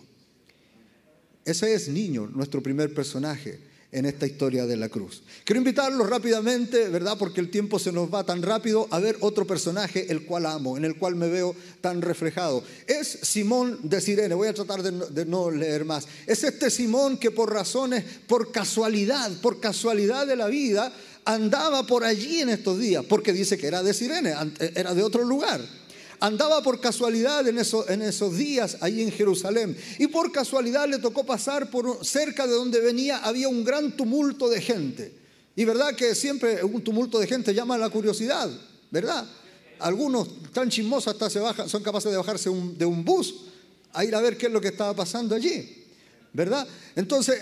Ese 1.45 1.75
es 1.75 1.89
Niño, 1.89 2.27
nuestro 2.27 2.63
primer 2.63 2.93
personaje 2.93 3.76
en 3.93 4.07
esta 4.07 4.27
historia 4.27 4.67
de 4.67 4.77
la 4.77 4.89
cruz. 4.89 5.23
Quiero 5.45 5.59
invitarlos 5.59 6.09
rápidamente, 6.09 6.89
¿verdad? 6.89 7.17
Porque 7.19 7.41
el 7.41 7.51
tiempo 7.51 7.79
se 7.79 7.93
nos 7.93 8.13
va 8.13 8.25
tan 8.25 8.43
rápido 8.43 8.89
a 8.91 8.99
ver 8.99 9.17
otro 9.21 9.47
personaje, 9.47 10.11
el 10.11 10.25
cual 10.25 10.47
amo, 10.47 10.77
en 10.77 10.85
el 10.85 10.97
cual 10.97 11.17
me 11.17 11.29
veo 11.29 11.55
tan 11.81 12.03
reflejado. 12.03 12.63
Es 12.87 13.07
Simón 13.23 13.79
de 13.83 14.01
Sirene, 14.01 14.35
voy 14.35 14.49
a 14.49 14.55
tratar 14.55 14.83
de 14.83 15.25
no, 15.25 15.51
leer 15.51 15.85
más. 15.85 16.07
Es 16.27 16.45
este 16.45 16.71
Simón 16.71 17.17
que 17.17 17.31
por 17.31 17.53
razones, 17.53 18.05
por 18.27 18.53
casualidad, 18.53 19.31
por 19.41 19.61
casualidad 19.61 20.27
de 20.27 20.37
la 20.37 20.49
vida, 20.49 20.93
andaba 21.25 21.87
por 21.87 22.05
allí 22.05 22.41
en 22.41 22.51
estos 22.51 22.79
días, 22.79 23.05
porque 23.09 23.33
dice 23.33 23.59
que 23.59 23.67
era 23.67 23.83
de 23.83 23.95
Sirene, 23.95 24.35
era 24.75 24.95
de 24.95 25.03
otro 25.03 25.25
lugar 25.25 25.61
andaba 26.21 26.63
por 26.63 26.81
casualidad 26.81 27.47
en, 27.49 27.59
esos 27.59 28.37
días 28.37 28.79
allí 28.81 29.03
en 29.03 29.13
Jerusalén. 29.13 29.77
Y 29.99 30.07
por 30.09 30.33
casualidad 30.33 30.89
le 30.89 30.99
tocó 30.99 31.25
pasar 31.25 31.71
por 31.71 32.05
cerca 32.05 32.47
de 32.47 32.55
donde 32.55 32.81
venía, 32.81 33.19
había 33.19 33.49
un 33.49 33.65
gran 33.65 33.97
tumulto 33.97 34.49
de 34.49 34.61
gente. 34.61 35.13
Y 35.55 35.65
verdad 35.65 35.95
que 35.95 36.15
siempre 36.15 36.63
un 36.63 36.83
tumulto 36.83 37.19
de 37.19 37.27
gente 37.27 37.55
llama 37.55 37.79
la 37.79 37.89
curiosidad, 37.89 38.51
¿verdad? 38.91 39.27
Algunos 39.79 40.29
tan 40.53 40.69
chismosos 40.69 41.13
hasta 41.13 41.31
se 41.31 41.39
bajan, 41.39 41.69
son 41.69 41.83
capaces 41.83 42.11
de 42.11 42.19
bajarse 42.19 42.51
de 42.51 42.85
un 42.85 43.05
bus 43.05 43.35
a 43.93 44.05
ir 44.05 44.15
a 44.15 44.21
ver 44.21 44.37
qué 44.37 44.47
es 44.47 44.53
lo 44.53 44.61
que 44.61 44.69
estaba 44.69 44.95
pasando 44.95 45.35
allí. 45.35 45.86
¿Verdad? 46.37 46.69
Entonces, 46.95 47.41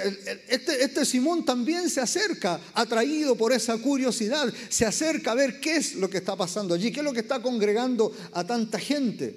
este, 0.48 0.84
este, 0.84 1.04
Simón 1.04 1.44
también 1.44 1.90
se 1.90 2.00
acerca, 2.00 2.60
atraído 2.74 3.34
por 3.34 3.52
esa 3.52 3.76
curiosidad, 3.78 4.54
se 4.68 4.86
acerca 4.86 5.32
a 5.32 5.34
ver 5.34 5.58
qué 5.58 5.76
es 5.76 5.96
lo 5.96 6.08
que 6.08 6.18
está 6.18 6.36
pasando 6.36 6.74
allí, 6.74 6.92
qué 6.92 7.00
es 7.00 7.04
lo 7.04 7.12
que 7.12 7.18
está 7.18 7.42
congregando 7.42 8.12
a 8.32 8.46
tanta 8.46 8.78
gente, 8.78 9.36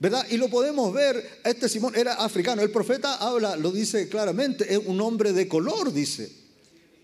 ¿verdad? 0.00 0.26
Y 0.30 0.38
lo 0.38 0.48
podemos 0.48 0.94
ver, 0.94 1.40
este 1.44 1.68
Simón 1.68 1.92
era 1.94 2.14
africano, 2.14 2.62
el 2.62 2.70
profeta 2.70 3.16
habla, 3.16 3.54
lo 3.56 3.70
dice 3.70 4.08
claramente, 4.08 4.72
es 4.72 4.80
un 4.86 4.98
hombre 5.02 5.34
de 5.34 5.46
color, 5.46 5.92
dice, 5.92 6.32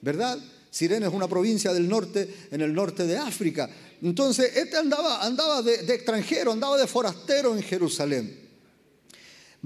¿verdad? 0.01 0.39
Sirene 0.71 1.09
es 1.09 1.13
una 1.13 1.29
provincia 1.29 1.75
del 1.75 1.87
norte, 1.87 2.27
en 2.51 2.63
el 2.63 2.73
norte 2.73 3.07
de 3.07 3.19
África. 3.19 3.69
Entonces, 4.01 4.57
este 4.57 4.79
andaba, 4.79 5.23
andaba 5.23 5.61
de 5.61 5.75
extranjero, 5.95 6.53
andaba 6.53 6.79
de 6.79 6.87
forastero 6.87 7.55
en 7.55 7.63
Jerusalén 7.63 8.43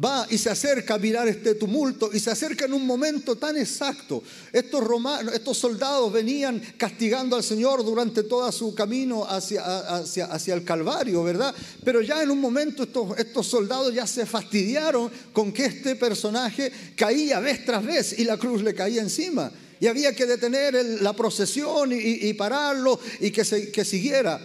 va 0.02 0.26
y 0.28 0.36
se 0.36 0.50
acerca 0.50 0.94
a 0.94 0.98
mirar 0.98 1.26
este 1.26 1.54
tumulto 1.54 2.10
y 2.12 2.20
se 2.20 2.30
acerca 2.30 2.66
en 2.66 2.74
un 2.74 2.86
momento 2.86 3.36
tan 3.36 3.56
exacto. 3.56 4.22
Estos, 4.52 4.84
romanos, 4.84 5.34
estos 5.34 5.56
soldados 5.56 6.12
venían 6.12 6.60
castigando 6.76 7.36
al 7.36 7.42
Señor 7.42 7.84
durante 7.84 8.22
todo 8.22 8.50
su 8.52 8.74
camino 8.74 9.24
hacia, 9.24 9.62
hacia, 9.62 10.26
hacia, 10.26 10.54
el 10.54 10.64
Calvario, 10.64 11.22
¿verdad? 11.22 11.54
Pero 11.84 12.02
ya 12.02 12.22
en 12.22 12.30
un 12.30 12.40
momento 12.40 12.82
estos, 12.82 13.18
estos 13.18 13.46
soldados 13.46 13.94
ya 13.94 14.06
se 14.06 14.26
fastidiaron 14.26 15.10
con 15.32 15.52
que 15.52 15.66
este 15.66 15.96
personaje 15.96 16.70
caía 16.94 17.40
vez 17.40 17.64
tras 17.64 17.84
vez 17.84 18.18
y 18.18 18.24
la 18.24 18.36
cruz 18.36 18.62
le 18.62 18.74
caía 18.74 19.00
encima. 19.00 19.50
Y 19.78 19.86
había 19.88 20.14
que 20.14 20.24
detener 20.24 20.74
la 21.02 21.12
procesión 21.12 21.90
y, 21.92 22.32
pararlo 22.32 22.98
y 23.20 23.30
que, 23.30 23.44
se, 23.44 23.70
que 23.70 23.84
siguiera. 23.84 24.40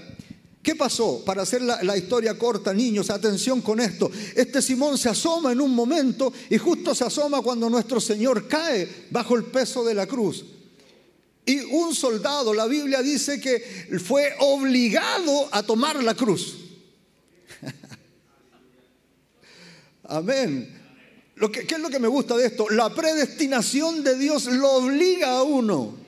¿Qué 0.61 0.75
pasó? 0.75 1.23
Para 1.25 1.41
hacer 1.41 1.63
la, 1.63 1.97
historia 1.97 2.37
corta, 2.37 2.71
niños, 2.71 3.09
atención 3.09 3.61
con 3.61 3.79
esto. 3.79 4.11
Este 4.35 4.61
Simón 4.61 4.97
se 4.97 5.09
asoma 5.09 5.51
en 5.51 5.59
un 5.59 5.73
momento 5.73 6.31
y 6.49 6.57
justo 6.57 6.93
se 6.93 7.03
asoma 7.03 7.41
cuando 7.41 7.67
nuestro 7.67 7.99
Señor 7.99 8.47
cae 8.47 9.07
bajo 9.09 9.35
el 9.35 9.45
peso 9.45 9.83
de 9.83 9.95
la 9.95 10.05
cruz. 10.05 10.45
Y 11.47 11.61
un 11.61 11.95
soldado, 11.95 12.53
la 12.53 12.67
Biblia 12.67 13.01
dice 13.01 13.41
que 13.41 13.99
fue 14.05 14.35
obligado 14.39 15.49
a 15.51 15.63
tomar 15.63 16.01
la 16.03 16.13
cruz. 16.13 16.57
Amén. 20.03 20.79
Lo 21.35 21.51
que, 21.51 21.65
¿Qué 21.65 21.75
es 21.75 21.81
lo 21.81 21.89
que 21.89 21.99
me 21.99 22.07
gusta 22.07 22.37
de 22.37 22.45
esto? 22.45 22.69
La 22.69 22.93
predestinación 22.93 24.03
de 24.03 24.15
Dios 24.15 24.45
lo 24.45 24.73
obliga 24.73 25.37
a 25.37 25.43
uno. 25.43 26.00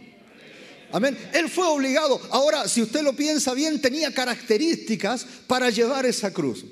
Amén. 0.93 1.17
Él 1.33 1.49
fue 1.49 1.65
obligado. 1.65 2.21
Ahora, 2.29 2.67
si 2.67 2.83
usted 2.83 3.01
lo 3.01 3.13
piensa 3.13 3.55
bien, 3.55 3.81
tenía 3.81 4.13
características 4.13 5.25
para 5.47 5.71
llevar 5.71 6.05
esa 6.05 6.31
cruz. 6.31 6.63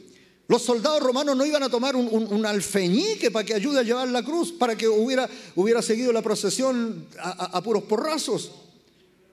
Los 0.47 0.61
soldados 0.61 1.01
romanos 1.01 1.35
no 1.35 1.43
iban 1.43 1.63
a 1.63 1.69
tomar 1.69 1.95
un, 1.95 2.45
alfeñique 2.45 3.31
para 3.31 3.43
que 3.43 3.55
ayude 3.55 3.79
a 3.79 3.83
llevar 3.83 4.07
la 4.09 4.21
cruz, 4.21 4.51
para 4.51 4.75
que 4.75 4.87
hubiera, 4.87 5.27
seguido 5.81 6.13
la 6.13 6.21
procesión 6.21 7.07
a, 7.17 7.63
puros 7.63 7.83
porrazos. 7.83 8.51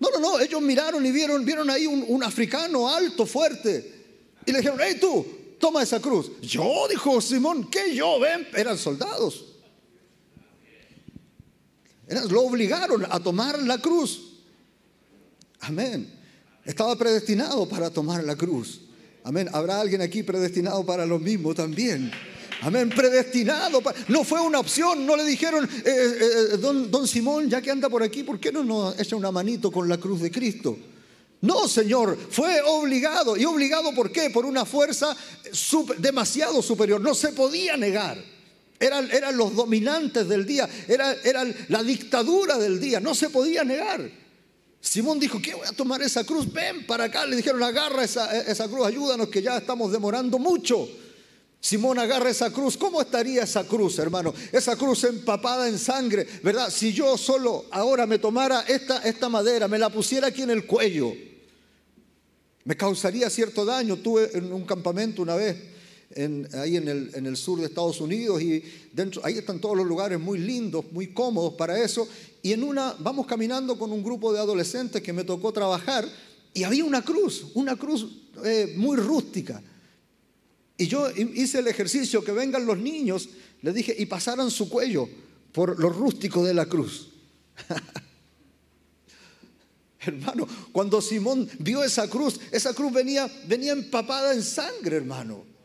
No, 0.01 0.09
no, 0.11 0.21
no. 0.21 0.41
Ellos 0.41 0.63
miraron 0.63 1.05
y 1.05 1.13
vieron, 1.13 1.45
vieron 1.45 1.69
ahí 1.69 1.87
un, 1.87 2.25
africano 2.25 2.89
alto, 2.89 3.27
fuerte. 3.27 3.95
Y 4.47 4.53
le 4.53 4.59
dijeron, 4.59 4.79
hey 4.83 4.97
tú, 4.99 5.27
toma 5.61 5.83
esa 5.83 6.01
cruz. 6.01 6.31
Yo, 6.41 6.87
dijo 6.89 7.21
Simón, 7.21 7.69
¿qué 7.69 7.95
yo? 7.95 8.19
Ven, 8.21 8.49
eran 8.55 8.79
soldados. 8.79 9.45
lo 12.31 12.41
obligaron 12.41 13.05
a 13.11 13.21
tomar 13.21 13.59
la 13.59 13.77
cruz. 13.77 14.28
Amén. 15.61 16.13
Estaba 16.65 16.97
predestinado 16.97 17.69
para 17.69 17.91
tomar 17.91 18.23
la 18.25 18.37
cruz. 18.37 18.81
Amén. 19.25 19.49
¿Habrá 19.53 19.81
alguien 19.81 20.01
aquí 20.01 20.23
predestinado 20.23 20.85
para 20.85 21.07
lo 21.07 21.19
mismo 21.19 21.55
también? 21.55 22.11
Amén, 22.61 22.91
predestinado. 22.91 23.81
No 24.09 24.25
fue 24.25 24.41
una 24.41 24.59
opción, 24.59 25.07
no 25.07 25.17
le 25.17 25.25
dijeron, 25.25 25.65
eh, 25.65 25.83
eh, 25.87 26.19
eh, 26.55 26.57
don, 26.57 26.91
don, 26.91 27.07
Simón, 27.07 27.49
ya 27.49 27.63
que 27.63 27.71
anda 27.71 27.89
por 27.89 28.03
aquí, 28.03 28.25
¿por 28.25 28.41
qué 28.41 28.51
no 28.51 28.65
nos 28.65 28.99
echa 28.99 29.17
una 29.17 29.31
manito 29.31 29.71
con 29.71 29.89
la 29.89 29.99
cruz 29.99 30.21
de 30.21 30.31
Cristo? 30.31 30.77
No, 31.41 31.69
Señor, 31.69 32.19
fue 32.31 32.61
obligado. 32.67 33.37
¿Y 33.37 33.45
obligado 33.45 33.95
por 33.95 34.11
qué? 34.11 34.31
Por 34.31 34.45
una 34.45 34.65
fuerza 34.65 35.17
demasiado 35.99 36.61
superior. 36.63 37.01
No 37.01 37.15
se 37.15 37.29
podía 37.29 37.77
negar. 37.77 38.19
Eran, 38.81 39.11
eran 39.11 39.37
los 39.37 39.55
dominantes 39.55 40.29
del 40.29 40.47
día, 40.47 40.69
era, 40.87 41.13
era 41.25 41.45
la 41.69 41.83
dictadura 41.83 42.59
del 42.59 42.79
día, 42.79 43.01
no 43.01 43.13
se 43.13 43.29
podía 43.29 43.65
negar. 43.65 44.09
Simón 44.81 45.19
dijo, 45.19 45.41
¿qué 45.43 45.55
voy 45.55 45.67
a 45.67 45.73
tomar 45.73 46.01
esa 46.03 46.25
cruz? 46.25 46.53
Ven 46.53 46.87
para 46.87 47.05
acá. 47.05 47.27
Le 47.27 47.37
dijeron, 47.37 47.63
agarra 47.63 48.05
esa, 48.05 48.37
esa 48.41 48.69
cruz, 48.69 48.87
ayúdanos 48.87 49.29
que 49.29 49.43
ya 49.43 49.59
estamos 49.59 49.93
demorando 49.93 50.39
mucho. 50.39 50.89
Simón 51.61 51.99
agarra 51.99 52.31
esa 52.31 52.53
cruz. 52.53 52.77
¿Cómo 52.77 53.01
estaría 53.01 53.43
esa 53.43 53.65
cruz, 53.65 53.99
hermano? 53.99 54.33
Esa 54.53 54.77
cruz 54.77 55.05
empapada 55.05 55.69
en 55.69 55.79
sangre, 55.79 56.27
¿verdad? 56.43 56.71
Si 56.71 56.93
yo 56.93 57.19
solo 57.19 57.67
ahora 57.71 58.07
me 58.07 58.19
tomara 58.19 58.61
esta, 58.69 58.99
esta 58.99 59.29
madera, 59.29 59.67
me 59.67 59.79
la 59.79 59.91
pusiera 59.91 60.29
aquí 60.29 60.43
en 60.43 60.51
el 60.51 60.67
cuello, 60.67 61.13
me 62.65 62.77
causaría 62.77 63.29
cierto 63.29 63.65
daño. 63.65 63.97
Tuve 63.97 64.31
en 64.35 64.53
un 64.53 64.65
campamento 64.65 65.23
una 65.23 65.35
vez 65.35 65.57
ahí 66.55 66.77
en 66.77 66.89
el, 67.27 67.37
sur 67.37 67.61
de 67.61 67.67
Estados 67.67 68.01
Unidos 68.01 68.43
y 68.43 68.63
dentro, 68.93 69.25
ahí 69.25 69.39
están 69.39 69.61
todos 69.61 69.77
los 69.77 69.87
lugares 69.87 70.19
muy 70.19 70.39
lindos, 70.39 70.85
muy 70.93 71.09
cómodos 71.09 71.55
para 71.55 71.83
eso. 71.83 72.09
Y 72.43 72.53
en 72.53 72.63
una, 72.63 72.95
vamos 72.99 73.27
caminando 73.27 73.79
con 73.79 73.93
un 73.93 74.03
grupo 74.03 74.33
de 74.33 74.39
adolescentes 74.39 75.03
que 75.03 75.13
me 75.13 75.25
tocó 75.25 75.53
trabajar 75.53 76.09
y 76.55 76.65
había 76.65 76.85
una 76.85 77.03
cruz, 77.03 77.47
una 77.55 77.77
cruz 77.77 78.07
eh, 78.45 78.75
muy 78.77 78.97
rústica. 78.97 79.63
Y 80.77 80.87
yo 80.87 81.11
hice 81.11 81.59
el 81.59 81.69
ejercicio 81.69 82.23
que 82.23 82.33
vengan 82.33 82.67
los 82.67 82.79
niños, 82.79 83.29
les 83.63 83.75
dije, 83.75 83.95
y 83.99 84.07
pasaran 84.07 84.51
su 84.51 84.69
cuello 84.69 85.09
por 85.53 85.79
lo 85.79 85.89
rústico 85.89 86.45
de 86.45 86.55
la 86.55 86.67
cruz. 86.67 87.11
hermano, 90.01 90.49
cuando 90.73 91.01
Simón 91.01 91.49
vio 91.59 91.85
esa 91.85 92.09
cruz, 92.09 92.41
esa 92.51 92.75
cruz 92.75 92.93
venía, 92.93 93.31
venía 93.47 93.73
empapada 93.73 94.33
en 94.33 94.43
sangre, 94.43 94.97
hermano. 94.97 95.58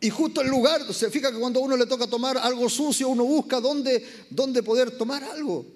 Y 0.00 0.10
justo 0.10 0.40
el 0.40 0.48
lugar, 0.48 0.92
se 0.94 1.10
fija 1.10 1.32
que 1.32 1.38
cuando 1.38 1.58
a 1.60 1.62
uno 1.64 1.76
le 1.76 1.86
toca 1.86 2.06
tomar 2.06 2.38
algo 2.38 2.68
sucio, 2.68 3.08
uno 3.08 3.24
busca 3.24 3.60
dónde, 3.60 4.26
dónde 4.30 4.62
poder 4.62 4.92
tomar 4.96 5.24
algo. 5.24 5.66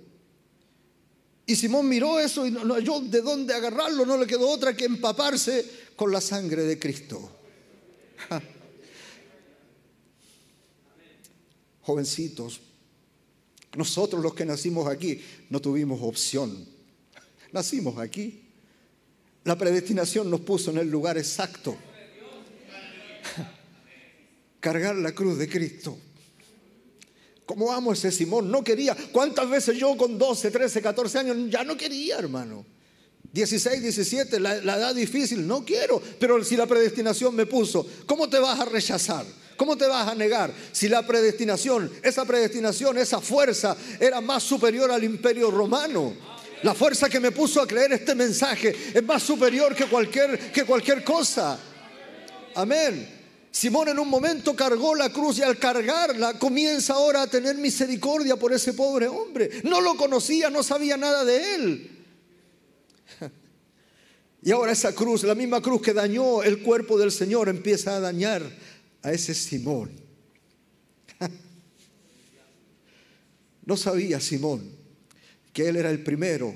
Y 1.45 1.57
Simón 1.57 1.89
miró 1.89 2.21
eso 2.21 2.47
y 2.47 2.53
no, 2.53 2.79
yo 2.79 3.01
de 3.01 3.21
dónde 3.21 3.53
agarrarlo, 3.53 4.07
no 4.07 4.17
le 4.17 4.27
quedó 4.27 4.49
otra 4.49 4.77
que 4.77 4.85
empaparse 4.85 5.69
con 5.97 6.13
la 6.13 6.21
sangre 6.21 6.63
de 6.63 6.79
Cristo. 6.79 7.31
Jovencitos, 11.83 12.61
nosotros 13.77 14.23
los 14.23 14.35
que 14.35 14.45
nacimos 14.45 14.87
aquí 14.87 15.21
no 15.51 15.61
tuvimos 15.61 16.01
opción. 16.01 16.65
Nacimos 17.51 17.99
aquí. 17.99 18.41
La 19.45 19.59
predestinación 19.59 20.31
nos 20.31 20.43
puso 20.43 20.71
en 20.71 20.79
el 20.79 20.89
lugar 20.89 21.19
exacto. 21.19 21.77
Cargar 24.63 24.95
la 24.95 25.11
cruz 25.11 25.39
de 25.39 25.49
Cristo. 25.49 25.99
Como 27.45 27.73
amo 27.73 27.93
ese 27.93 28.13
Simón, 28.13 28.49
no 28.49 28.63
quería. 28.63 28.97
¿Cuántas 29.11 29.51
veces 29.51 29.77
yo 29.77 29.97
con 29.97 30.17
12, 30.17 30.53
13, 30.53 30.81
14 30.81 31.19
años 31.19 31.37
ya 31.51 31.65
no 31.65 31.77
quería, 31.77 32.17
hermano? 32.17 32.65
16, 33.33 33.83
17, 33.83 34.39
la, 34.39 34.55
la 34.63 34.77
edad 34.77 34.95
difícil, 34.95 35.49
no 35.49 35.65
quiero. 35.65 36.01
Pero 36.21 36.45
si 36.45 36.57
la 36.57 36.67
predestinación 36.67 37.35
me 37.35 37.45
puso, 37.45 37.85
¿cómo 38.07 38.29
te 38.29 38.39
vas 38.39 38.61
a 38.61 38.65
rechazar? 38.65 39.27
¿Cómo 39.57 39.77
te 39.77 39.89
vas 39.89 40.07
a 40.07 40.15
negar 40.15 40.55
si 40.71 40.89
la 40.89 41.05
predestinación, 41.05 41.91
esa 42.01 42.25
predestinación, 42.25 42.99
esa 42.99 43.21
fuerza 43.21 43.77
era 43.99 44.21
más 44.21 44.45
superior 44.45 44.93
al 44.93 45.03
imperio 45.03 45.51
romano? 45.51 46.15
La 46.63 46.73
fuerza 46.73 47.09
que 47.09 47.19
me 47.19 47.33
puso 47.33 47.61
a 47.61 47.67
creer 47.67 47.95
este 47.95 48.15
mensaje 48.15 48.73
es 48.95 49.03
más 49.03 49.25
superior 49.25 49.75
que 49.75 49.87
cualquier, 49.87 50.53
que 50.53 50.63
cualquier 50.65 51.03
cosa. 51.03 51.59
Amén. 52.55 53.22
Simón 53.53 53.91
en 53.91 53.99
un 53.99 54.09
momento 54.09 54.57
cargó 54.57 54.95
la 54.95 55.13
cruz 55.13 55.39
y 55.39 55.43
al 55.43 55.59
cargarla 55.59 56.39
comienza 56.39 56.95
ahora 56.95 57.21
a 57.23 57.27
tener 57.27 57.59
misericordia 57.59 58.37
por 58.37 58.51
ese 58.55 58.73
pobre 58.73 59.07
hombre. 59.07 59.51
No 59.65 59.83
lo 59.83 59.95
conocía, 59.95 60.49
no 60.49 60.63
sabía 60.63 60.97
nada 60.97 61.25
de 61.25 61.55
él. 61.55 61.91
Y 64.45 64.51
ahora 64.51 64.73
esa 64.73 64.93
cruz, 64.93 65.23
la 65.23 65.37
misma 65.37 65.63
cruz 65.63 65.81
que 65.83 65.93
dañó 65.93 66.43
el 66.43 66.63
cuerpo 66.63 66.99
del 66.99 67.13
Señor, 67.13 67.49
empieza 67.49 67.95
a 67.95 68.01
dañar 68.01 68.43
a 69.03 69.13
ese 69.13 69.35
Simón. 69.35 69.93
No 73.65 73.77
sabía 73.77 74.19
Simón 74.19 74.69
que 75.53 75.69
él 75.69 75.77
era 75.77 75.91
el 75.91 76.03
primero, 76.03 76.53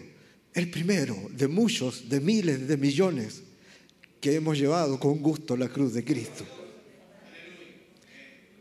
el 0.55 0.69
primero 0.73 1.17
de 1.31 1.47
muchos, 1.47 2.09
de 2.09 2.19
miles, 2.19 2.67
de 2.67 2.77
millones 2.77 3.43
que 4.21 4.35
hemos 4.35 4.59
llevado 4.59 4.99
con 4.99 5.21
gusto 5.21 5.57
la 5.57 5.69
cruz 5.69 5.95
de 5.95 6.05
Cristo. 6.05 6.45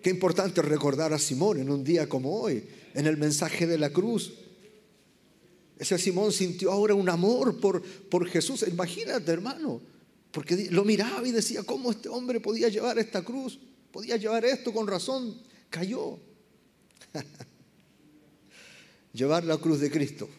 Qué 0.05 0.11
importante 0.11 0.61
recordar 0.61 1.13
a 1.13 1.17
Simón 1.17 1.59
en 1.59 1.71
un 1.71 1.83
día 1.83 2.07
como 2.07 2.39
hoy, 2.39 2.63
en 2.93 3.07
el 3.07 3.17
mensaje 3.17 3.65
de 3.65 3.79
la 3.79 3.89
cruz. 3.89 4.35
Ese 5.79 5.97
Simón 5.97 6.31
sintió 6.31 6.71
ahora 6.71 6.93
un 6.93 7.09
amor 7.09 7.59
por, 7.59 7.81
por 7.81 8.27
Jesús. 8.27 8.63
Imagínate, 8.67 9.31
hermano, 9.31 9.81
porque 10.29 10.67
lo 10.69 10.85
miraba 10.85 11.27
y 11.27 11.31
decía, 11.31 11.63
¿cómo 11.63 11.89
este 11.89 12.07
hombre 12.07 12.39
podía 12.39 12.69
llevar 12.69 12.99
esta 12.99 13.23
cruz? 13.23 13.57
Podía 13.91 14.15
llevar 14.17 14.45
esto 14.45 14.71
con 14.71 14.85
razón. 14.85 15.41
Cayó. 15.71 16.19
llevar 19.11 19.43
la 19.43 19.57
cruz 19.57 19.79
de 19.79 19.89
Cristo, 19.89 20.29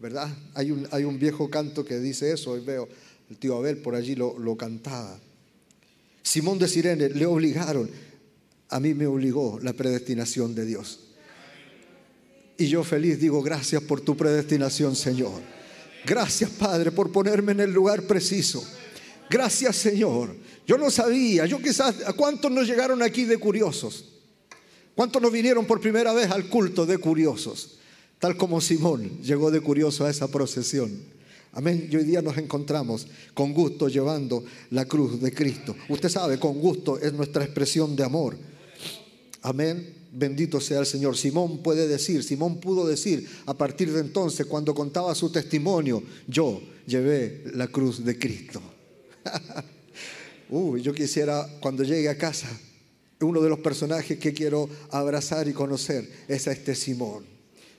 ¿verdad? 0.00 0.34
Hay 0.54 0.70
un, 0.70 0.88
hay 0.90 1.04
un 1.04 1.18
viejo 1.18 1.50
canto 1.50 1.84
que 1.84 1.98
dice 1.98 2.32
eso, 2.32 2.52
hoy 2.52 2.60
veo, 2.60 2.88
el 3.28 3.36
tío 3.36 3.58
Abel 3.58 3.76
por 3.76 3.96
allí 3.96 4.14
lo, 4.14 4.38
lo 4.38 4.56
cantaba. 4.56 5.20
Simón 6.22 6.58
de 6.58 6.68
Sirene 6.68 7.10
le 7.10 7.26
obligaron, 7.26 7.90
a 8.74 8.80
mí 8.80 8.92
me 8.92 9.06
obligó 9.06 9.60
la 9.62 9.72
predestinación 9.72 10.52
de 10.52 10.66
Dios. 10.66 10.98
Y 12.58 12.66
yo 12.66 12.82
feliz 12.82 13.20
digo, 13.20 13.40
gracias 13.40 13.80
por 13.84 14.00
tu 14.00 14.16
predestinación, 14.16 14.96
Señor. 14.96 15.40
Gracias, 16.04 16.50
Padre, 16.50 16.90
por 16.90 17.12
ponerme 17.12 17.52
en 17.52 17.60
el 17.60 17.72
lugar 17.72 18.02
preciso. 18.02 18.66
Gracias, 19.30 19.76
Señor. 19.76 20.34
Yo 20.66 20.76
no 20.76 20.90
sabía, 20.90 21.46
yo 21.46 21.60
quizás, 21.60 22.02
¿a 22.04 22.14
cuántos 22.14 22.50
nos 22.50 22.66
llegaron 22.66 23.00
aquí 23.00 23.24
de 23.26 23.38
curiosos? 23.38 24.06
¿Cuántos 24.96 25.22
nos 25.22 25.30
vinieron 25.30 25.66
por 25.66 25.80
primera 25.80 26.12
vez 26.12 26.32
al 26.32 26.48
culto 26.48 26.84
de 26.84 26.98
curiosos? 26.98 27.78
Tal 28.18 28.36
como 28.36 28.60
Simón 28.60 29.20
llegó 29.22 29.52
de 29.52 29.60
curioso 29.60 30.04
a 30.04 30.10
esa 30.10 30.26
procesión. 30.26 30.90
Amén. 31.52 31.88
Y 31.92 31.94
hoy 31.94 32.02
día 32.02 32.22
nos 32.22 32.36
encontramos 32.38 33.06
con 33.34 33.54
gusto 33.54 33.88
llevando 33.88 34.44
la 34.70 34.84
cruz 34.84 35.20
de 35.20 35.32
Cristo. 35.32 35.76
Usted 35.88 36.08
sabe, 36.08 36.40
con 36.40 36.58
gusto 36.58 36.98
es 36.98 37.12
nuestra 37.12 37.44
expresión 37.44 37.94
de 37.94 38.02
amor. 38.02 38.36
Amén. 39.44 39.94
Bendito 40.10 40.58
sea 40.58 40.80
el 40.80 40.86
Señor. 40.86 41.16
Simón 41.16 41.62
puede 41.62 41.86
decir, 41.86 42.22
Simón 42.24 42.60
pudo 42.60 42.86
decir 42.86 43.28
a 43.46 43.54
partir 43.54 43.92
de 43.92 44.00
entonces, 44.00 44.46
cuando 44.46 44.74
contaba 44.74 45.14
su 45.14 45.30
testimonio, 45.30 46.02
yo 46.26 46.62
llevé 46.86 47.42
la 47.52 47.68
cruz 47.68 48.04
de 48.04 48.18
Cristo. 48.18 48.62
Uy, 50.48 50.80
yo 50.80 50.94
quisiera 50.94 51.46
cuando 51.60 51.82
llegue 51.82 52.08
a 52.08 52.16
casa, 52.16 52.48
uno 53.20 53.42
de 53.42 53.50
los 53.50 53.58
personajes 53.58 54.18
que 54.18 54.32
quiero 54.32 54.68
abrazar 54.90 55.46
y 55.46 55.52
conocer 55.52 56.08
es 56.26 56.48
a 56.48 56.52
este 56.52 56.74
Simón. 56.74 57.26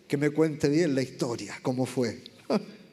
Que 0.07 0.18
me 0.18 0.30
cuente 0.30 0.70
bien 0.70 0.93
la 0.93 1.01
historia, 1.01 1.57
cómo 1.63 1.88
fue. 1.88 2.22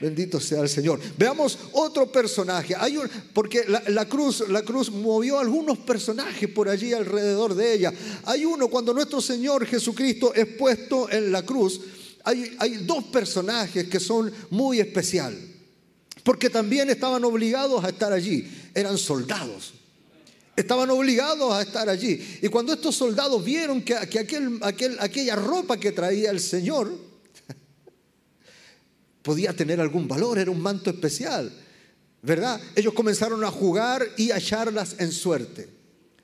Bendito 0.00 0.38
sea 0.38 0.60
el 0.60 0.68
Señor. 0.68 1.00
Veamos 1.16 1.58
otro 1.72 2.10
personaje. 2.10 2.74
Hay 2.78 2.96
un, 2.98 3.08
porque 3.32 3.64
la, 3.66 4.04
cruz, 4.06 4.44
la 4.48 4.62
cruz 4.62 4.90
movió 4.90 5.38
algunos 5.38 5.78
personajes 5.78 6.48
por 6.50 6.68
allí 6.68 6.92
alrededor 6.92 7.54
de 7.54 7.74
ella. 7.74 7.92
Hay 8.24 8.44
uno 8.44 8.68
cuando 8.68 8.92
nuestro 8.92 9.20
Señor 9.20 9.66
Jesucristo 9.66 10.34
es 10.34 10.46
puesto 10.46 11.10
en 11.10 11.32
la 11.32 11.42
cruz. 11.42 11.80
Hay, 12.24 12.56
hay 12.58 12.76
dos 12.84 13.04
personajes 13.04 13.88
que 13.88 14.00
son 14.00 14.32
muy 14.50 14.80
especiales. 14.80 15.40
Porque 16.22 16.50
también 16.50 16.90
estaban 16.90 17.24
obligados 17.24 17.84
a 17.84 17.88
estar 17.88 18.12
allí. 18.12 18.46
Eran 18.74 18.98
soldados. 18.98 19.74
Estaban 20.56 20.90
obligados 20.90 21.52
a 21.52 21.62
estar 21.62 21.88
allí. 21.88 22.38
Y 22.42 22.48
cuando 22.48 22.72
estos 22.72 22.96
soldados 22.96 23.44
vieron 23.44 23.82
que, 23.82 23.94
que 24.08 24.18
aquel, 24.18 24.58
aquella 24.60 25.36
ropa 25.36 25.78
que 25.78 25.92
traía 25.92 26.30
el 26.30 26.40
Señor, 26.40 26.92
podía 29.26 29.52
tener 29.52 29.80
algún 29.80 30.06
valor, 30.06 30.38
era 30.38 30.52
un 30.52 30.60
manto 30.60 30.88
especial, 30.88 31.52
¿verdad? 32.22 32.60
Ellos 32.76 32.94
comenzaron 32.94 33.42
a 33.42 33.50
jugar 33.50 34.06
y 34.16 34.30
a 34.30 34.36
echarlas 34.36 34.94
en 35.00 35.10
suerte. 35.10 35.68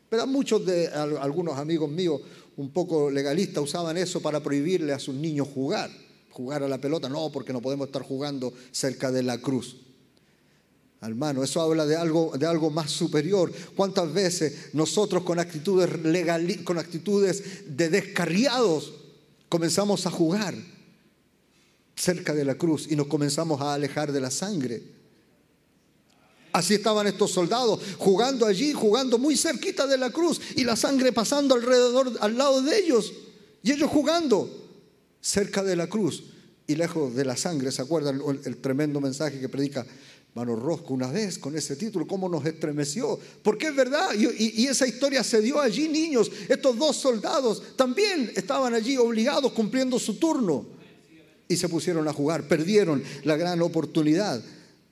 ¿Verdad? 0.08 0.28
Muchos 0.28 0.64
de 0.64 0.86
algunos 0.86 1.58
amigos 1.58 1.90
míos 1.90 2.20
un 2.56 2.70
poco 2.70 3.10
legalistas 3.10 3.64
usaban 3.64 3.96
eso 3.96 4.22
para 4.22 4.40
prohibirle 4.40 4.92
a 4.92 5.00
sus 5.00 5.16
niños 5.16 5.48
jugar, 5.52 5.90
jugar 6.30 6.62
a 6.62 6.68
la 6.68 6.80
pelota, 6.80 7.08
no, 7.08 7.32
porque 7.32 7.52
no 7.52 7.60
podemos 7.60 7.88
estar 7.88 8.02
jugando 8.02 8.54
cerca 8.70 9.10
de 9.10 9.24
la 9.24 9.38
cruz. 9.38 9.78
Hermano, 11.00 11.42
eso 11.42 11.60
habla 11.60 11.84
de 11.86 11.96
algo, 11.96 12.32
de 12.38 12.46
algo 12.46 12.70
más 12.70 12.92
superior. 12.92 13.50
¿Cuántas 13.74 14.12
veces 14.12 14.72
nosotros 14.74 15.24
con 15.24 15.40
actitudes, 15.40 15.90
con 16.62 16.78
actitudes 16.78 17.76
de 17.76 17.88
descarriados 17.88 18.92
comenzamos 19.48 20.06
a 20.06 20.10
jugar? 20.12 20.54
Cerca 21.94 22.34
de 22.34 22.44
la 22.44 22.56
cruz 22.56 22.86
y 22.90 22.96
nos 22.96 23.06
comenzamos 23.06 23.60
a 23.60 23.74
alejar 23.74 24.12
de 24.12 24.20
la 24.20 24.30
sangre. 24.30 24.82
Así 26.52 26.74
estaban 26.74 27.06
estos 27.06 27.30
soldados 27.30 27.80
jugando 27.98 28.44
allí, 28.46 28.72
jugando 28.72 29.18
muy 29.18 29.36
cerquita 29.36 29.86
de 29.86 29.96
la 29.96 30.10
cruz 30.10 30.40
y 30.54 30.64
la 30.64 30.76
sangre 30.76 31.12
pasando 31.12 31.54
alrededor, 31.54 32.12
al 32.20 32.36
lado 32.36 32.60
de 32.60 32.78
ellos. 32.78 33.12
Y 33.62 33.72
ellos 33.72 33.88
jugando 33.90 34.50
cerca 35.20 35.62
de 35.62 35.76
la 35.76 35.86
cruz 35.86 36.24
y 36.66 36.74
lejos 36.74 37.14
de 37.14 37.24
la 37.24 37.36
sangre. 37.36 37.72
¿Se 37.72 37.80
acuerdan 37.80 38.20
el, 38.44 38.56
tremendo 38.58 39.00
mensaje 39.00 39.40
que 39.40 39.48
predica 39.48 39.86
Mano 40.34 40.54
Rosco 40.56 40.92
una 40.92 41.10
vez 41.10 41.38
con 41.38 41.56
ese 41.56 41.74
título? 41.76 42.06
¿Cómo 42.06 42.28
nos 42.28 42.44
estremeció? 42.44 43.18
Porque 43.42 43.68
es 43.68 43.76
verdad, 43.76 44.10
y, 44.14 44.62
y 44.62 44.66
esa 44.66 44.86
historia 44.86 45.24
se 45.24 45.40
dio 45.40 45.58
allí, 45.58 45.88
niños. 45.88 46.30
Estos 46.48 46.76
dos 46.76 46.96
soldados 46.96 47.62
también 47.76 48.30
estaban 48.36 48.74
allí 48.74 48.98
obligados 48.98 49.52
cumpliendo 49.52 49.98
su 49.98 50.16
turno 50.16 50.81
y 51.52 51.56
se 51.56 51.68
pusieron 51.68 52.08
a 52.08 52.12
jugar. 52.12 52.48
Perdieron 52.48 53.02
la 53.24 53.36
gran 53.36 53.60
oportunidad 53.62 54.42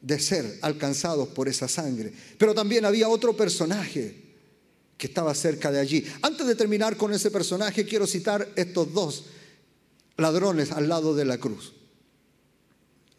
de 0.00 0.18
ser 0.18 0.58
alcanzados 0.62 1.28
por 1.28 1.48
esa 1.48 1.68
sangre. 1.68 2.12
Pero 2.38 2.54
también 2.54 2.84
había 2.84 3.08
otro 3.08 3.36
personaje 3.36 4.30
que 4.96 5.06
estaba 5.06 5.34
cerca 5.34 5.70
de 5.72 5.80
allí. 5.80 6.04
Antes 6.22 6.46
de 6.46 6.54
terminar 6.54 6.96
con 6.96 7.12
ese 7.12 7.30
personaje, 7.30 7.84
quiero 7.84 8.06
citar 8.06 8.46
estos 8.56 8.92
dos 8.92 9.24
ladrones 10.16 10.72
al 10.72 10.88
lado 10.88 11.14
de 11.14 11.24
la 11.24 11.38
cruz. 11.38 11.72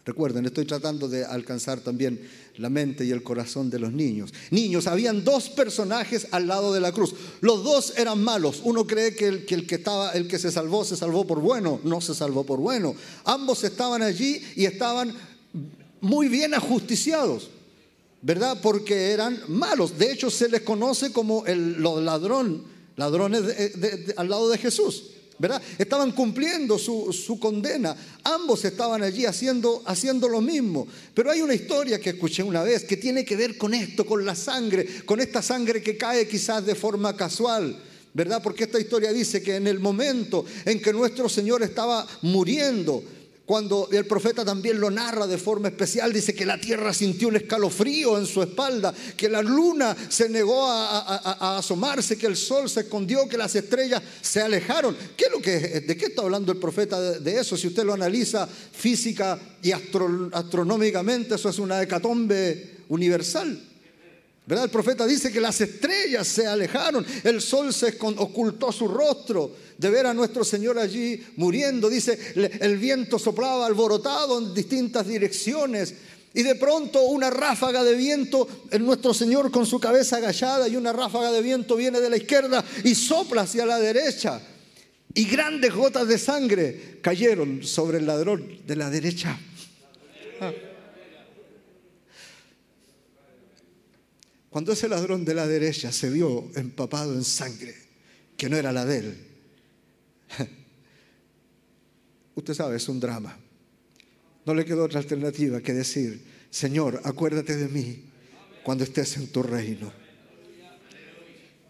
Recuerden, 0.03 0.45
estoy 0.45 0.65
tratando 0.65 1.07
de 1.07 1.23
alcanzar 1.23 1.79
también 1.81 2.27
la 2.57 2.69
mente 2.69 3.05
y 3.05 3.11
el 3.11 3.21
corazón 3.21 3.69
de 3.69 3.77
los 3.77 3.93
niños. 3.93 4.33
Niños, 4.49 4.87
habían 4.87 5.23
dos 5.23 5.49
personajes 5.49 6.27
al 6.31 6.47
lado 6.47 6.73
de 6.73 6.79
la 6.79 6.91
cruz. 6.91 7.13
Los 7.41 7.63
dos 7.63 7.93
eran 7.97 8.23
malos. 8.23 8.61
Uno 8.63 8.87
cree 8.87 9.15
que 9.15 9.27
el 9.27 9.45
que, 9.45 9.75
estaba, 9.75 10.11
el 10.11 10.27
que 10.27 10.39
se 10.39 10.51
salvó 10.51 10.83
se 10.85 10.97
salvó 10.97 11.27
por 11.27 11.39
bueno. 11.39 11.79
No 11.83 12.01
se 12.01 12.15
salvó 12.15 12.43
por 12.43 12.59
bueno. 12.59 12.95
Ambos 13.25 13.63
estaban 13.63 14.01
allí 14.01 14.43
y 14.55 14.65
estaban 14.65 15.13
muy 16.01 16.27
bien 16.29 16.55
ajusticiados, 16.55 17.51
¿verdad? 18.23 18.59
Porque 18.61 19.11
eran 19.11 19.39
malos. 19.47 19.99
De 19.99 20.11
hecho, 20.11 20.31
se 20.31 20.49
les 20.49 20.61
conoce 20.61 21.11
como 21.11 21.43
los 21.45 22.01
ladrones 22.01 22.61
al 24.17 24.29
lado 24.29 24.49
de 24.49 24.57
Jesús. 24.57 25.11
Estaban 25.77 26.11
cumpliendo 26.11 26.77
su, 26.77 27.11
su, 27.13 27.39
condena. 27.39 27.95
Ambos 28.23 28.63
estaban 28.65 29.01
allí 29.03 29.25
haciendo, 29.25 29.81
haciendo 29.85 30.27
lo 30.27 30.41
mismo. 30.41 30.87
Pero 31.13 31.31
hay 31.31 31.41
una 31.41 31.53
historia 31.53 31.99
que 31.99 32.11
escuché 32.11 32.43
una 32.43 32.63
vez 32.63 32.83
que 32.83 32.97
tiene 32.97 33.25
que 33.25 33.35
ver 33.35 33.57
con 33.57 33.73
esto, 33.73 34.05
con 34.05 34.25
la 34.25 34.35
sangre, 34.35 35.03
con 35.05 35.19
esta 35.19 35.41
sangre 35.41 35.81
que 35.81 35.97
cae 35.97 36.27
quizás 36.27 36.65
de 36.65 36.75
forma 36.75 37.15
casual. 37.15 37.77
¿Verdad? 38.13 38.41
Porque 38.43 38.65
esta 38.65 38.79
historia 38.79 39.13
dice 39.13 39.41
que 39.41 39.55
en 39.55 39.67
el 39.67 39.79
momento 39.79 40.43
en 40.65 40.81
que 40.81 40.91
nuestro 40.91 41.29
Señor 41.29 41.63
estaba 41.63 42.05
muriendo, 42.21 43.01
cuando 43.51 43.89
el 43.91 44.05
profeta 44.05 44.45
también 44.45 44.79
lo 44.79 44.89
narra 44.89 45.27
de 45.27 45.37
forma 45.37 45.67
especial, 45.67 46.13
dice 46.13 46.33
que 46.33 46.45
la 46.45 46.57
tierra 46.57 46.93
sintió 46.93 47.27
un 47.27 47.35
escalofrío 47.35 48.17
en 48.17 48.25
su 48.25 48.41
espalda, 48.41 48.93
que 49.17 49.27
la 49.27 49.41
luna 49.41 49.93
se 50.07 50.29
negó 50.29 50.65
a, 50.69 51.57
asomarse, 51.57 52.17
que 52.17 52.27
el 52.27 52.37
sol 52.37 52.69
se 52.69 52.79
escondió, 52.79 53.27
que 53.27 53.35
las 53.35 53.53
estrellas 53.53 54.01
se 54.21 54.39
alejaron. 54.39 54.95
¿Qué 55.17 55.25
es 55.25 55.31
lo 55.33 55.41
que, 55.41 55.81
¿De 55.81 55.97
qué 55.97 56.05
está 56.05 56.21
hablando 56.21 56.53
el 56.53 56.59
profeta 56.59 57.19
de, 57.19 57.39
eso? 57.41 57.57
Si 57.57 57.67
usted 57.67 57.83
lo 57.83 57.93
analiza 57.93 58.47
física 58.47 59.37
y 59.61 59.73
astronómicamente, 59.73 61.35
eso 61.35 61.49
es 61.49 61.59
una 61.59 61.83
hecatombe 61.83 62.85
universal. 62.87 63.61
¿Verdad? 64.45 64.63
El 64.63 64.71
profeta 64.71 65.05
dice 65.05 65.29
que 65.29 65.41
las 65.41 65.59
estrellas 65.59 66.25
se 66.25 66.47
alejaron, 66.47 67.05
el 67.25 67.41
sol 67.41 67.73
se 67.73 67.97
ocultó 67.99 68.71
su 68.71 68.87
rostro 68.87 69.51
de 69.81 69.89
ver 69.89 70.05
a 70.05 70.13
nuestro 70.13 70.43
Señor 70.43 70.77
allí 70.77 71.19
muriendo. 71.37 71.89
Dice, 71.89 72.17
el 72.35 72.77
viento 72.77 73.17
soplaba 73.17 73.65
alborotado 73.65 74.37
en 74.37 74.53
distintas 74.53 75.07
direcciones. 75.07 75.95
Y 76.35 76.43
de 76.43 76.53
pronto 76.53 77.01
una 77.01 77.31
ráfaga 77.31 77.83
de 77.83 77.95
viento, 77.95 78.47
en 78.69 78.85
nuestro 78.85 79.11
Señor 79.11 79.49
con 79.49 79.65
su 79.65 79.79
cabeza 79.79 80.17
agachada 80.17 80.67
y 80.67 80.75
una 80.75 80.93
ráfaga 80.93 81.31
de 81.31 81.41
viento 81.41 81.75
viene 81.75 81.99
de 81.99 82.11
la 82.11 82.17
izquierda 82.17 82.63
y 82.83 82.93
sopla 82.93 83.41
hacia 83.41 83.65
la 83.65 83.79
derecha. 83.79 84.39
Y 85.15 85.25
grandes 85.25 85.73
gotas 85.73 86.07
de 86.07 86.19
sangre 86.19 86.99
cayeron 87.01 87.63
sobre 87.63 87.97
el 87.97 88.05
ladrón 88.05 88.59
de 88.67 88.75
la 88.75 88.87
derecha. 88.91 89.37
Ah. 90.39 90.53
Cuando 94.51 94.73
ese 94.73 94.87
ladrón 94.87 95.25
de 95.25 95.33
la 95.33 95.47
derecha 95.47 95.91
se 95.91 96.11
vio 96.11 96.51
empapado 96.55 97.13
en 97.13 97.23
sangre, 97.23 97.73
que 98.37 98.47
no 98.47 98.57
era 98.57 98.71
la 98.71 98.85
de 98.85 98.97
él, 98.99 99.30
usted 102.35 102.53
sabe, 102.53 102.77
es 102.77 102.87
un 102.89 102.99
drama. 102.99 103.37
No 104.45 104.53
le 104.53 104.65
quedó 104.65 104.85
otra 104.85 104.99
alternativa 104.99 105.61
que 105.61 105.73
decir, 105.73 106.21
Señor, 106.49 107.01
acuérdate 107.03 107.55
de 107.55 107.67
mí 107.67 108.03
cuando 108.63 108.83
estés 108.83 109.17
en 109.17 109.27
tu 109.27 109.43
reino. 109.43 109.91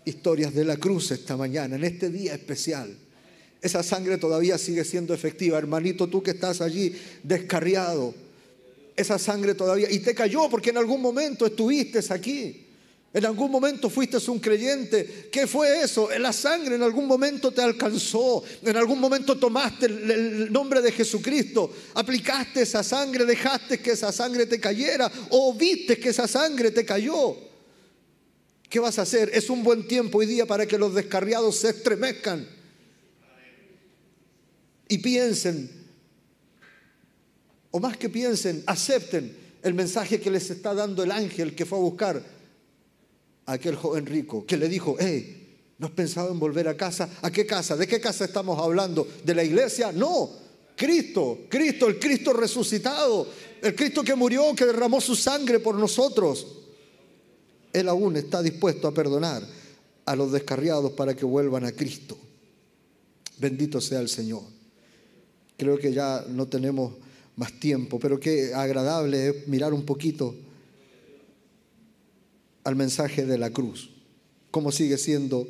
Historias 0.05 0.53
de 0.53 0.65
la 0.65 0.77
cruz 0.77 1.11
esta 1.11 1.37
mañana, 1.37 1.75
en 1.75 1.83
este 1.83 2.09
día 2.09 2.33
especial. 2.33 2.97
Esa 3.61 3.83
sangre 3.83 4.17
todavía 4.17 4.57
sigue 4.57 4.83
siendo 4.83 5.13
efectiva. 5.13 5.57
Hermanito, 5.57 6.07
tú 6.07 6.23
que 6.23 6.31
estás 6.31 6.61
allí 6.61 6.95
descarriado, 7.21 8.15
esa 8.95 9.19
sangre 9.19 9.53
todavía... 9.53 9.91
Y 9.91 9.99
te 9.99 10.15
cayó 10.15 10.49
porque 10.49 10.71
en 10.71 10.77
algún 10.77 11.01
momento 11.01 11.45
estuviste 11.45 11.99
aquí. 12.11 12.65
En 13.13 13.25
algún 13.25 13.51
momento 13.51 13.89
fuiste 13.89 14.17
un 14.31 14.39
creyente. 14.39 15.27
¿Qué 15.29 15.45
fue 15.45 15.81
eso? 15.81 16.09
La 16.17 16.31
sangre 16.31 16.75
en 16.75 16.83
algún 16.83 17.07
momento 17.07 17.51
te 17.51 17.61
alcanzó. 17.61 18.41
En 18.63 18.77
algún 18.77 18.99
momento 18.99 19.37
tomaste 19.37 19.87
el 19.87 20.51
nombre 20.51 20.81
de 20.81 20.93
Jesucristo. 20.93 21.73
Aplicaste 21.93 22.61
esa 22.61 22.83
sangre, 22.83 23.25
dejaste 23.25 23.79
que 23.79 23.91
esa 23.91 24.13
sangre 24.13 24.45
te 24.45 24.61
cayera 24.61 25.11
o 25.29 25.53
viste 25.53 25.99
que 25.99 26.09
esa 26.09 26.25
sangre 26.25 26.71
te 26.71 26.85
cayó. 26.85 27.35
¿Qué 28.69 28.79
vas 28.79 28.97
a 28.97 29.01
hacer? 29.01 29.29
Es 29.33 29.49
un 29.49 29.61
buen 29.61 29.85
tiempo 29.85 30.19
hoy 30.19 30.25
día 30.25 30.45
para 30.45 30.65
que 30.65 30.77
los 30.77 30.95
descarriados 30.95 31.57
se 31.57 31.71
estremezcan 31.71 32.47
y 34.87 34.97
piensen, 34.97 35.69
o 37.71 37.79
más 37.79 37.95
que 37.95 38.09
piensen, 38.09 38.63
acepten 38.65 39.37
el 39.63 39.73
mensaje 39.73 40.19
que 40.19 40.29
les 40.29 40.49
está 40.49 40.73
dando 40.73 41.03
el 41.03 41.11
ángel 41.11 41.55
que 41.55 41.65
fue 41.65 41.77
a 41.77 41.81
buscar 41.81 42.40
aquel 43.45 43.75
joven 43.75 44.05
rico 44.05 44.45
que 44.45 44.57
le 44.57 44.67
dijo, 44.67 44.95
hey, 44.99 45.73
¿no 45.77 45.87
has 45.87 45.93
pensado 45.93 46.31
en 46.31 46.39
volver 46.39 46.67
a 46.67 46.77
casa? 46.77 47.09
¿A 47.21 47.31
qué 47.31 47.45
casa? 47.45 47.75
¿De 47.75 47.87
qué 47.87 47.99
casa 47.99 48.25
estamos 48.25 48.59
hablando? 48.59 49.07
¿De 49.23 49.35
la 49.35 49.43
iglesia? 49.43 49.91
No, 49.91 50.29
Cristo, 50.75 51.39
Cristo, 51.49 51.87
el 51.87 51.99
Cristo 51.99 52.33
resucitado, 52.33 53.27
el 53.61 53.75
Cristo 53.75 54.03
que 54.03 54.15
murió, 54.15 54.55
que 54.55 54.65
derramó 54.65 55.01
su 55.01 55.15
sangre 55.15 55.59
por 55.59 55.75
nosotros. 55.75 56.47
Él 57.73 57.87
aún 57.87 58.17
está 58.17 58.41
dispuesto 58.41 58.87
a 58.87 58.93
perdonar 58.93 59.43
a 60.05 60.15
los 60.15 60.31
descarriados 60.31 60.91
para 60.93 61.15
que 61.15 61.25
vuelvan 61.25 61.65
a 61.65 61.71
Cristo. 61.71 62.17
Bendito 63.37 63.79
sea 63.79 63.99
el 63.99 64.09
Señor. 64.09 64.43
Creo 65.57 65.77
que 65.77 65.93
ya 65.93 66.25
no 66.27 66.47
tenemos 66.47 66.93
más 67.35 67.59
tiempo, 67.59 67.99
pero 67.99 68.19
qué 68.19 68.53
agradable 68.53 69.29
es 69.29 69.47
mirar 69.47 69.73
un 69.73 69.85
poquito 69.85 70.35
al 72.63 72.75
mensaje 72.75 73.25
de 73.25 73.37
la 73.37 73.49
cruz, 73.49 73.89
cómo 74.51 74.71
sigue 74.71 74.97
siendo 74.97 75.47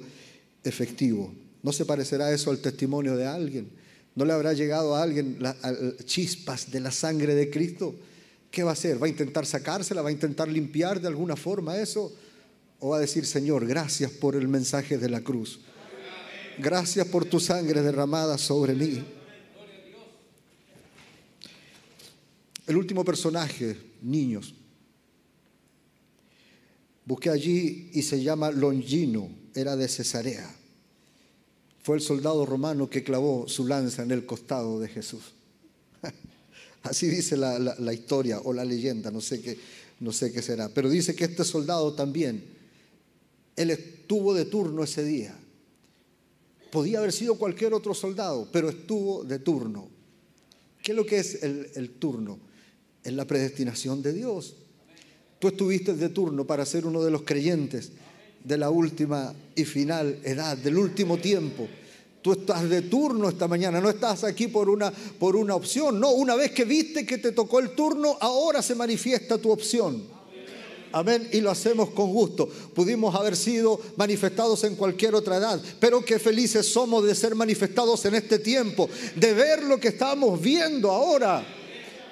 efectivo. 0.63 1.33
¿No 1.63 1.71
se 1.71 1.85
parecerá 1.85 2.31
eso 2.33 2.51
al 2.51 2.59
testimonio 2.59 3.15
de 3.15 3.27
alguien? 3.27 3.69
¿No 4.15 4.25
le 4.25 4.33
habrá 4.33 4.53
llegado 4.53 4.95
a 4.95 5.03
alguien 5.03 5.37
chispas 6.05 6.71
de 6.71 6.79
la 6.79 6.91
sangre 6.91 7.35
de 7.35 7.49
Cristo? 7.49 7.95
¿Qué 8.49 8.63
va 8.63 8.71
a 8.71 8.73
hacer? 8.73 9.01
¿Va 9.01 9.05
a 9.05 9.09
intentar 9.09 9.45
sacársela? 9.45 10.01
¿Va 10.01 10.09
a 10.09 10.11
intentar 10.11 10.49
limpiar 10.49 10.99
de 10.99 11.07
alguna 11.07 11.35
forma 11.35 11.77
eso? 11.77 12.13
¿O 12.79 12.89
va 12.89 12.97
a 12.97 12.99
decir, 12.99 13.25
Señor, 13.25 13.65
gracias 13.65 14.11
por 14.11 14.35
el 14.35 14.47
mensaje 14.47 14.97
de 14.97 15.07
la 15.07 15.21
cruz? 15.21 15.61
Gracias 16.57 17.07
por 17.07 17.25
tu 17.25 17.39
sangre 17.39 17.81
derramada 17.81 18.37
sobre 18.37 18.73
mí. 18.73 19.03
El 22.67 22.77
último 22.77 23.05
personaje, 23.05 23.77
niños, 24.01 24.53
Busqué 27.05 27.29
allí 27.29 27.89
y 27.93 28.01
se 28.03 28.21
llama 28.21 28.51
Longino, 28.51 29.29
era 29.55 29.75
de 29.75 29.87
Cesarea. 29.87 30.55
Fue 31.83 31.95
el 31.95 32.01
soldado 32.01 32.45
romano 32.45 32.89
que 32.89 33.03
clavó 33.03 33.47
su 33.47 33.67
lanza 33.67 34.03
en 34.03 34.11
el 34.11 34.25
costado 34.25 34.79
de 34.79 34.87
Jesús. 34.87 35.33
Así 36.83 37.07
dice 37.07 37.37
la, 37.37 37.93
historia 37.93 38.39
o 38.43 38.53
la 38.53 38.63
leyenda, 38.63 39.09
no 39.09 39.21
sé, 39.21 39.41
qué, 39.41 39.57
no 39.99 40.11
sé 40.11 40.31
qué 40.31 40.41
será. 40.41 40.69
Pero 40.69 40.89
dice 40.89 41.15
que 41.15 41.25
este 41.25 41.43
soldado 41.43 41.93
también, 41.93 42.43
él 43.55 43.71
estuvo 43.71 44.33
de 44.33 44.45
turno 44.45 44.83
ese 44.83 45.03
día. 45.03 45.35
Podía 46.71 46.99
haber 46.99 47.11
sido 47.11 47.35
cualquier 47.35 47.73
otro 47.73 47.93
soldado, 47.93 48.47
pero 48.51 48.69
estuvo 48.69 49.23
de 49.23 49.39
turno. 49.39 49.89
¿Qué 50.83 50.91
es 50.91 50.95
lo 50.95 51.05
que 51.05 51.17
es 51.19 51.43
el, 51.43 51.69
el 51.75 51.89
turno? 51.91 52.39
Es 53.03 53.13
la 53.13 53.25
predestinación 53.25 54.01
de 54.01 54.13
Dios. 54.13 54.55
Tú 55.41 55.47
estuviste 55.47 55.95
de 55.95 56.09
turno 56.09 56.45
para 56.45 56.67
ser 56.67 56.85
uno 56.85 57.01
de 57.01 57.09
los 57.09 57.23
creyentes 57.23 57.89
de 58.43 58.59
la 58.59 58.69
última 58.69 59.33
y 59.55 59.65
final 59.65 60.19
edad, 60.23 60.55
del 60.55 60.77
último 60.77 61.17
tiempo. 61.17 61.67
Tú 62.21 62.33
estás 62.33 62.69
de 62.69 62.83
turno 62.83 63.27
esta 63.27 63.47
mañana, 63.47 63.81
no 63.81 63.89
estás 63.89 64.23
aquí 64.23 64.49
por 64.49 64.69
una, 64.69 64.91
por 64.91 65.35
una 65.35 65.55
opción. 65.55 65.99
No, 65.99 66.11
una 66.11 66.35
vez 66.35 66.51
que 66.51 66.63
viste 66.63 67.07
que 67.07 67.17
te 67.17 67.31
tocó 67.31 67.57
el 67.57 67.71
turno, 67.71 68.17
ahora 68.19 68.61
se 68.61 68.75
manifiesta 68.75 69.39
tu 69.39 69.49
opción. 69.49 70.03
Amén. 70.91 71.27
Y 71.31 71.41
lo 71.41 71.49
hacemos 71.49 71.89
con 71.89 72.13
gusto. 72.13 72.47
Pudimos 72.47 73.15
haber 73.15 73.35
sido 73.35 73.81
manifestados 73.95 74.63
en 74.65 74.75
cualquier 74.75 75.15
otra 75.15 75.37
edad, 75.37 75.59
pero 75.79 76.05
qué 76.05 76.19
felices 76.19 76.67
somos 76.67 77.03
de 77.03 77.15
ser 77.15 77.33
manifestados 77.33 78.05
en 78.05 78.13
este 78.13 78.37
tiempo, 78.37 78.87
de 79.15 79.33
ver 79.33 79.63
lo 79.63 79.79
que 79.79 79.87
estamos 79.87 80.39
viendo 80.39 80.91
ahora. 80.91 81.43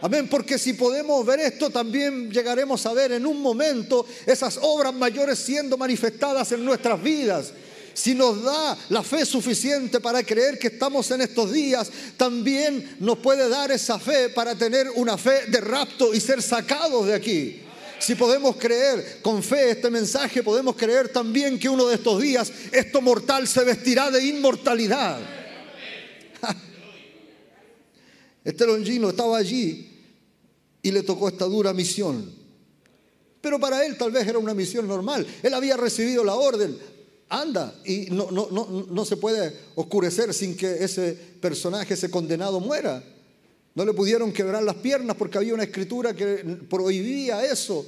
Amén, 0.02 0.30
porque 0.30 0.58
si 0.58 0.74
podemos 0.74 1.26
ver 1.26 1.42
esto, 1.42 1.70
también 1.70 2.32
llegaremos 2.32 2.86
a 2.86 2.94
ver 2.94 3.12
en 3.12 3.26
un 3.26 3.42
momento 3.42 4.06
esas 4.26 4.58
obras 4.62 4.94
mayores 4.94 5.40
siendo 5.40 5.78
manifestadas 5.78 6.52
en 6.54 6.64
nuestras 6.64 7.02
vidas. 7.04 7.52
Si 7.94 8.16
nos 8.16 8.42
da 8.42 8.78
la 8.90 9.04
fe 9.04 9.26
suficiente 9.26 10.00
para 10.00 10.24
creer 10.24 10.58
que 10.58 10.68
estamos 10.68 11.12
en 11.12 11.20
estos 11.20 11.52
días, 11.52 11.92
también 12.16 12.96
nos 13.02 13.18
puede 13.18 13.50
dar 13.50 13.72
esa 13.72 14.00
fe 14.00 14.30
para 14.30 14.56
tener 14.56 14.90
una 14.96 15.18
fe 15.18 15.48
de 15.48 15.60
rapto 15.60 16.14
y 16.14 16.22
ser 16.22 16.42
sacados 16.42 17.08
de 17.08 17.14
aquí. 17.14 17.62
Si 18.00 18.16
podemos 18.16 18.56
creer 18.56 19.20
con 19.22 19.44
fe 19.44 19.72
este 19.72 19.90
mensaje, 19.90 20.42
podemos 20.42 20.78
creer 20.78 21.10
también 21.10 21.60
que 21.60 21.68
uno 21.68 21.88
de 21.88 21.96
estos 21.96 22.22
días 22.22 22.50
esto 22.72 23.02
mortal 23.02 23.46
se 23.50 23.66
vestirá 23.66 24.10
de 24.10 24.24
inmortalidad. 24.26 25.20
Este 28.42 28.66
Longino 28.66 29.10
estaba 29.10 29.38
allí 29.38 29.89
y 30.82 30.92
le 30.92 31.04
tocó 31.04 31.28
esta 31.28 31.46
dura 31.46 31.74
misión. 31.74 32.34
Pero 33.42 33.60
para 33.60 33.86
él 33.86 33.98
tal 33.98 34.12
vez 34.12 34.28
era 34.28 34.38
una 34.38 34.54
misión 34.54 34.88
normal. 34.88 35.26
Él 35.42 35.54
había 35.54 35.78
recibido 35.78 36.24
la 36.24 36.36
orden, 36.36 36.78
anda, 37.30 37.74
y 37.86 38.08
no, 38.12 38.32
no, 38.32 38.50
no, 38.52 38.88
no 38.90 39.06
se 39.06 39.18
puede 39.18 39.54
oscurecer 39.76 40.34
sin 40.34 40.58
que 40.58 40.84
ese 40.84 41.14
personaje, 41.40 41.94
ese 41.94 42.10
condenado, 42.10 42.60
muera. 42.60 43.04
No 43.76 43.86
le 43.86 43.94
pudieron 43.94 44.34
quebrar 44.34 44.64
las 44.64 44.76
piernas 44.76 45.16
porque 45.16 45.38
había 45.38 45.54
una 45.54 45.64
escritura 45.64 46.14
que 46.14 46.38
prohibía 46.70 47.46
eso. 47.46 47.86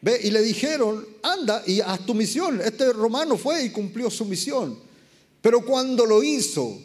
¿Ve? 0.00 0.20
Y 0.22 0.30
le 0.30 0.42
dijeron, 0.42 1.06
anda 1.22 1.62
y 1.66 1.80
haz 1.80 2.06
tu 2.06 2.14
misión. 2.14 2.60
Este 2.60 2.92
romano 2.92 3.36
fue 3.36 3.64
y 3.64 3.70
cumplió 3.70 4.10
su 4.10 4.24
misión. 4.24 4.78
Pero 5.40 5.64
cuando 5.64 6.06
lo 6.06 6.22
hizo, 6.22 6.78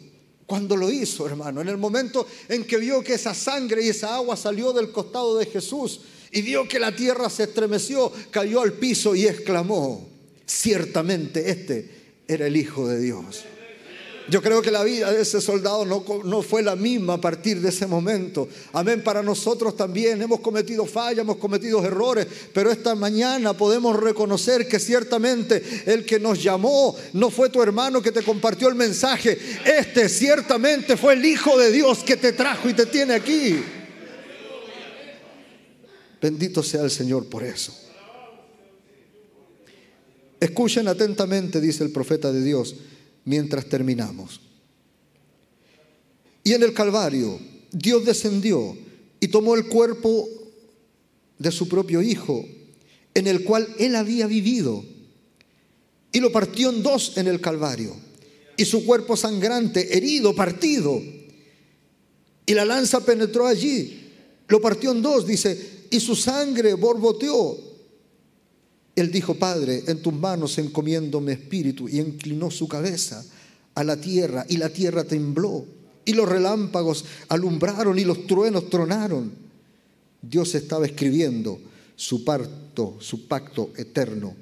cuando 0.50 0.76
lo 0.76 0.90
hizo, 0.90 1.28
hermano, 1.28 1.60
en 1.60 1.68
el 1.68 1.76
momento 1.76 2.26
en 2.48 2.64
que 2.64 2.76
vio 2.76 3.04
que 3.04 3.14
esa 3.14 3.34
sangre 3.34 3.84
y 3.84 3.90
esa 3.90 4.16
agua 4.16 4.36
salió 4.36 4.72
del 4.72 4.90
costado 4.90 5.38
de 5.38 5.46
Jesús 5.46 6.00
y 6.32 6.42
vio 6.42 6.66
que 6.66 6.80
la 6.80 6.90
tierra 6.90 7.30
se 7.30 7.44
estremeció, 7.44 8.10
cayó 8.32 8.60
al 8.60 8.72
piso 8.72 9.14
y 9.14 9.28
exclamó, 9.28 10.08
ciertamente 10.44 11.50
este 11.50 11.88
era 12.26 12.48
el 12.48 12.56
Hijo 12.56 12.88
de 12.88 12.98
Dios. 12.98 13.44
Yo 14.28 14.42
creo 14.42 14.62
que 14.62 14.70
la 14.70 14.84
vida 14.84 15.10
de 15.10 15.22
ese 15.22 15.40
soldado 15.40 15.84
no, 15.84 16.04
no, 16.24 16.42
fue 16.42 16.62
la 16.62 16.76
misma 16.76 17.14
a 17.14 17.20
partir 17.20 17.60
de 17.60 17.70
ese 17.70 17.86
momento. 17.86 18.48
Amén. 18.72 19.02
Para 19.02 19.22
nosotros 19.22 19.76
también 19.76 20.20
hemos 20.22 20.40
cometido 20.40 20.86
fallas, 20.86 21.20
hemos 21.20 21.38
cometido 21.38 21.84
errores, 21.84 22.26
pero 22.52 22.70
esta 22.70 22.94
mañana 22.94 23.54
podemos 23.54 23.98
reconocer 23.98 24.68
que 24.68 24.78
ciertamente 24.78 25.62
el 25.86 26.04
que 26.04 26.20
nos 26.20 26.42
llamó 26.42 26.94
no 27.12 27.30
fue 27.30 27.48
tu 27.48 27.62
hermano 27.62 28.02
que 28.02 28.12
te 28.12 28.22
compartió 28.22 28.68
el 28.68 28.74
mensaje. 28.74 29.38
Este 29.64 30.08
ciertamente 30.08 30.96
fue 30.96 31.14
el 31.14 31.24
Hijo 31.24 31.58
de 31.58 31.72
Dios 31.72 32.04
que 32.04 32.16
te 32.16 32.32
trajo 32.32 32.68
y 32.68 32.74
te 32.74 32.86
tiene 32.86 33.14
aquí. 33.14 33.60
Bendito 36.20 36.62
sea 36.62 36.82
el 36.82 36.90
Señor 36.90 37.26
por 37.28 37.42
eso. 37.42 37.74
Escuchen 40.38 40.88
atentamente, 40.88 41.60
dice 41.60 41.82
el 41.84 41.90
profeta 41.90 42.30
de 42.32 42.42
Dios 42.42 42.76
mientras 43.24 43.66
terminamos. 43.66 44.40
Y 46.42 46.52
en 46.52 46.62
el 46.62 46.72
Calvario, 46.72 47.38
Dios 47.70 48.04
descendió 48.04 48.76
y 49.20 49.28
tomó 49.28 49.54
el 49.54 49.66
cuerpo 49.66 50.28
de 51.38 51.50
su 51.50 51.68
propio 51.68 52.02
Hijo, 52.02 52.44
en 53.14 53.26
el 53.26 53.44
cual 53.44 53.68
él 53.78 53.96
había 53.96 54.26
vivido, 54.26 54.84
y 56.12 56.20
lo 56.20 56.32
partió 56.32 56.70
en 56.70 56.82
dos 56.82 57.16
en 57.16 57.28
el 57.28 57.40
Calvario, 57.40 57.94
y 58.56 58.64
su 58.64 58.84
cuerpo 58.84 59.16
sangrante, 59.16 59.96
herido, 59.96 60.34
partido, 60.34 61.00
y 62.46 62.54
la 62.54 62.64
lanza 62.64 63.04
penetró 63.04 63.46
allí, 63.46 64.10
lo 64.48 64.60
partió 64.60 64.92
en 64.92 65.02
dos, 65.02 65.26
dice, 65.26 65.86
y 65.90 66.00
su 66.00 66.16
sangre 66.16 66.74
borboteó. 66.74 67.69
Él 69.00 69.10
dijo, 69.10 69.34
Padre, 69.34 69.82
en 69.86 70.02
tus 70.02 70.12
manos 70.12 70.58
encomiendo 70.58 71.20
mi 71.20 71.32
espíritu, 71.32 71.88
y 71.88 72.00
inclinó 72.00 72.50
su 72.50 72.68
cabeza 72.68 73.24
a 73.74 73.82
la 73.82 73.96
tierra, 73.96 74.44
y 74.48 74.58
la 74.58 74.68
tierra 74.68 75.04
tembló, 75.04 75.64
y 76.04 76.12
los 76.12 76.28
relámpagos 76.28 77.04
alumbraron, 77.28 77.98
y 77.98 78.04
los 78.04 78.26
truenos 78.26 78.68
tronaron. 78.68 79.32
Dios 80.20 80.54
estaba 80.54 80.84
escribiendo 80.84 81.58
su 81.96 82.24
parto, 82.24 82.96
su 83.00 83.26
pacto 83.26 83.70
eterno, 83.76 84.34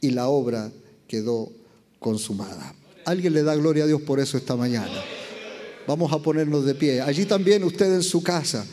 y 0.00 0.10
la 0.10 0.28
obra 0.28 0.72
quedó 1.06 1.52
consumada. 2.00 2.74
Alguien 3.04 3.32
le 3.34 3.42
da 3.42 3.54
gloria 3.54 3.84
a 3.84 3.86
Dios 3.86 4.02
por 4.02 4.18
eso 4.18 4.36
esta 4.36 4.56
mañana. 4.56 5.00
Vamos 5.86 6.12
a 6.12 6.18
ponernos 6.18 6.64
de 6.64 6.74
pie. 6.74 7.00
Allí 7.00 7.24
también 7.24 7.64
usted 7.64 7.94
en 7.94 8.02
su 8.02 8.22
casa. 8.22 8.64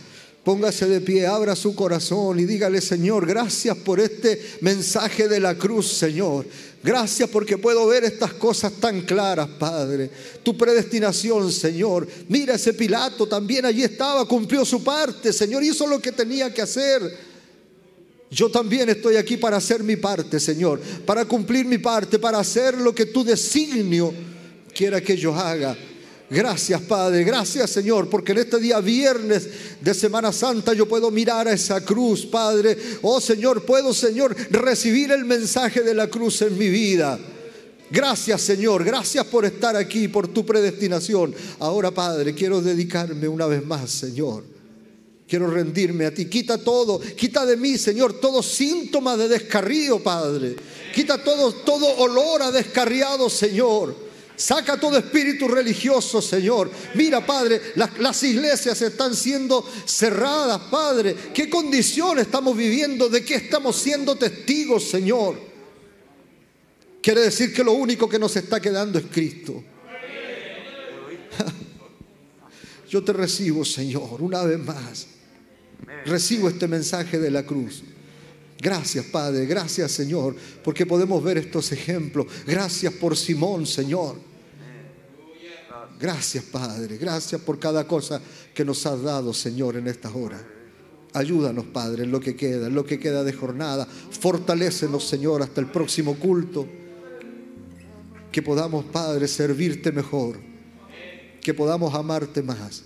Póngase 0.43 0.87
de 0.87 1.01
pie, 1.01 1.27
abra 1.27 1.55
su 1.55 1.75
corazón 1.75 2.39
y 2.39 2.45
dígale, 2.45 2.79
Señor, 2.79 3.25
gracias 3.25 3.75
por 3.77 3.99
este 3.99 4.41
mensaje 4.61 5.27
de 5.27 5.39
la 5.39 5.55
cruz, 5.55 5.87
Señor. 5.87 6.45
Gracias 6.81 7.29
porque 7.29 7.57
puedo 7.57 7.85
ver 7.87 8.05
estas 8.05 8.33
cosas 8.33 8.71
tan 8.73 9.01
claras, 9.01 9.49
Padre. 9.59 10.09
Tu 10.41 10.57
predestinación, 10.57 11.51
Señor. 11.51 12.07
Mira 12.29 12.55
ese 12.55 12.73
Pilato, 12.73 13.27
también 13.27 13.65
allí 13.65 13.83
estaba, 13.83 14.25
cumplió 14.25 14.63
su 14.63 14.81
parte, 14.81 15.33
Señor, 15.33 15.61
hizo 15.63 15.85
lo 15.85 15.99
que 15.99 16.13
tenía 16.13 16.53
que 16.53 16.61
hacer. 16.61 17.01
Yo 18.31 18.49
también 18.49 18.87
estoy 18.89 19.17
aquí 19.17 19.37
para 19.37 19.57
hacer 19.57 19.83
mi 19.83 19.97
parte, 19.97 20.39
Señor, 20.39 20.79
para 21.05 21.25
cumplir 21.25 21.65
mi 21.65 21.79
parte, 21.79 22.17
para 22.17 22.39
hacer 22.39 22.77
lo 22.77 22.95
que 22.95 23.07
tu 23.07 23.25
designio 23.25 24.13
quiera 24.73 25.01
que 25.01 25.17
yo 25.17 25.35
haga. 25.35 25.75
Gracias 26.31 26.81
Padre, 26.81 27.23
gracias 27.23 27.71
Señor, 27.71 28.07
porque 28.07 28.33
en 28.33 28.37
este 28.39 28.59
día 28.59 28.79
viernes 28.79 29.47
de 29.81 29.93
Semana 29.95 30.31
Santa 30.31 30.73
yo 30.73 30.87
puedo 30.87 31.09
mirar 31.09 31.47
a 31.47 31.53
esa 31.53 31.83
cruz, 31.83 32.23
Padre. 32.27 32.77
Oh 33.01 33.19
Señor, 33.19 33.65
puedo 33.65 33.95
Señor 33.95 34.35
recibir 34.51 35.11
el 35.11 35.25
mensaje 35.25 35.81
de 35.81 35.95
la 35.95 36.07
cruz 36.07 36.43
en 36.43 36.55
mi 36.55 36.69
vida. 36.69 37.19
Gracias 37.89 38.41
Señor, 38.41 38.83
gracias 38.83 39.25
por 39.25 39.43
estar 39.43 39.75
aquí, 39.75 40.07
por 40.07 40.27
tu 40.27 40.45
predestinación. 40.45 41.33
Ahora 41.57 41.89
Padre, 41.89 42.35
quiero 42.35 42.61
dedicarme 42.61 43.27
una 43.27 43.47
vez 43.47 43.65
más, 43.65 43.89
Señor. 43.89 44.43
Quiero 45.27 45.49
rendirme 45.49 46.05
a 46.05 46.13
ti. 46.13 46.25
Quita 46.25 46.59
todo, 46.59 46.99
quita 46.99 47.45
de 47.45 47.57
mí, 47.57 47.77
Señor, 47.77 48.19
todo 48.19 48.43
síntoma 48.43 49.17
de 49.17 49.27
descarrío, 49.27 50.01
Padre. 50.01 50.55
Quita 50.93 51.23
todo, 51.23 51.51
todo 51.53 51.87
olor 51.97 52.43
a 52.43 52.51
descarriado, 52.51 53.29
Señor. 53.29 54.08
Saca 54.39 54.79
todo 54.79 54.97
espíritu 54.97 55.49
religioso, 55.49 56.21
Señor. 56.21 56.71
Mira, 56.95 57.25
Padre, 57.25 57.73
las, 57.75 58.23
iglesias 58.23 58.81
están 58.81 59.13
siendo 59.13 59.69
cerradas, 59.85 60.61
Padre. 60.71 61.13
¿Qué 61.33 61.49
condición 61.49 62.19
estamos 62.19 62.55
viviendo? 62.55 63.09
¿De 63.09 63.25
qué 63.25 63.35
estamos 63.35 63.75
siendo 63.75 64.15
testigos, 64.15 64.89
Señor? 64.89 65.37
Quiere 67.01 67.19
decir 67.19 67.53
que 67.53 67.65
lo 67.65 67.73
único 67.73 68.07
que 68.07 68.17
nos 68.17 68.33
está 68.37 68.61
quedando 68.61 68.97
es 68.97 69.07
Cristo. 69.11 69.61
Yo 72.89 73.03
te 73.03 73.11
recibo, 73.11 73.65
Señor, 73.65 74.21
una 74.21 74.41
vez 74.43 74.59
más. 74.59 75.07
Recibo 76.05 76.47
este 76.47 76.65
mensaje 76.69 77.19
de 77.19 77.29
la 77.29 77.45
cruz. 77.45 77.83
Gracias, 78.61 79.03
Padre. 79.07 79.45
Gracias, 79.45 79.91
Señor, 79.91 80.33
porque 80.63 80.85
podemos 80.85 81.21
ver 81.21 81.39
estos 81.39 81.73
ejemplos. 81.73 82.27
Gracias 82.47 82.93
por 82.93 83.17
Simón, 83.17 83.65
Señor. 83.65 84.28
Gracias, 85.99 86.45
Padre. 86.45 86.97
Gracias 86.97 87.41
por 87.41 87.59
cada 87.59 87.85
cosa 87.85 88.21
que 88.53 88.63
nos 88.63 88.85
has 88.85 89.01
dado, 89.01 89.33
Señor, 89.33 89.75
en 89.75 89.87
estas 89.87 90.13
horas. 90.15 90.41
Ayúdanos, 91.13 91.65
Padre, 91.65 92.03
en 92.03 92.11
lo 92.11 92.19
que 92.19 92.35
queda, 92.35 92.67
en 92.67 92.75
lo 92.75 92.85
que 92.85 92.99
queda 92.99 93.23
de 93.23 93.33
jornada. 93.33 93.85
Fortalécenos, 93.85 95.07
Señor, 95.07 95.41
hasta 95.41 95.59
el 95.59 95.67
próximo 95.67 96.15
culto. 96.15 96.67
Que 98.31 98.41
podamos, 98.41 98.85
Padre, 98.85 99.27
servirte 99.27 99.91
mejor. 99.91 100.39
Que 101.41 101.53
podamos 101.53 101.93
amarte 101.95 102.43
más 102.43 102.83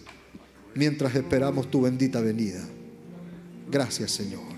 mientras 0.73 1.14
esperamos 1.14 1.69
tu 1.69 1.81
bendita 1.81 2.19
venida. 2.19 2.64
Gracias, 3.69 4.11
Señor. 4.11 4.53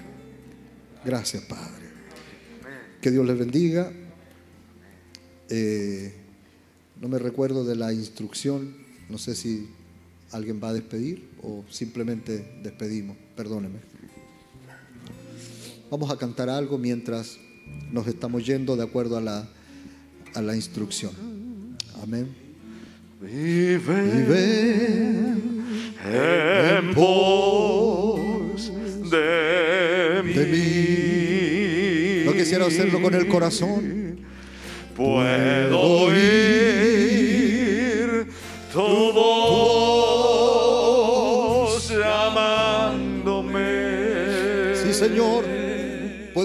Gracias, 1.04 1.44
Padre. 1.44 1.86
Que 3.02 3.12
Dios 3.12 3.26
les 3.26 3.38
bendiga. 3.38 3.92
Eh, 5.50 6.25
no 7.02 7.08
me 7.08 7.20
recuerdo 7.20 7.66
de 7.66 7.76
la 7.76 7.94
instrucción, 7.94 8.74
no 9.10 9.18
sé 9.18 9.36
si 9.36 9.68
alguien 10.32 10.62
va 10.64 10.70
a 10.70 10.74
despedir 10.74 11.28
o 11.44 11.64
simplemente 11.70 12.60
despedimos, 12.64 13.18
perdóneme. 13.36 13.80
Vamos 15.92 16.12
a 16.12 16.18
cantar 16.18 16.50
algo 16.50 16.78
mientras 16.78 17.38
nos 17.92 18.08
estamos 18.08 18.46
yendo 18.46 18.76
de 18.76 18.84
acuerdo 18.84 19.18
a 19.18 19.22
la, 19.22 19.48
a 20.34 20.42
la 20.42 20.56
instrucción. 20.56 21.12
Amén. 22.02 22.28
Vive, 23.22 24.66
en 26.06 26.94
pos 26.94 28.72
de, 29.10 30.22
mí. 30.24 32.26
No 32.26 32.34
quisiera 32.34 32.66
hacerlo 32.66 33.02
con 33.02 33.14
el 33.14 33.28
corazón 33.28 34.06
puedo 34.96 35.80
oír 35.80 36.65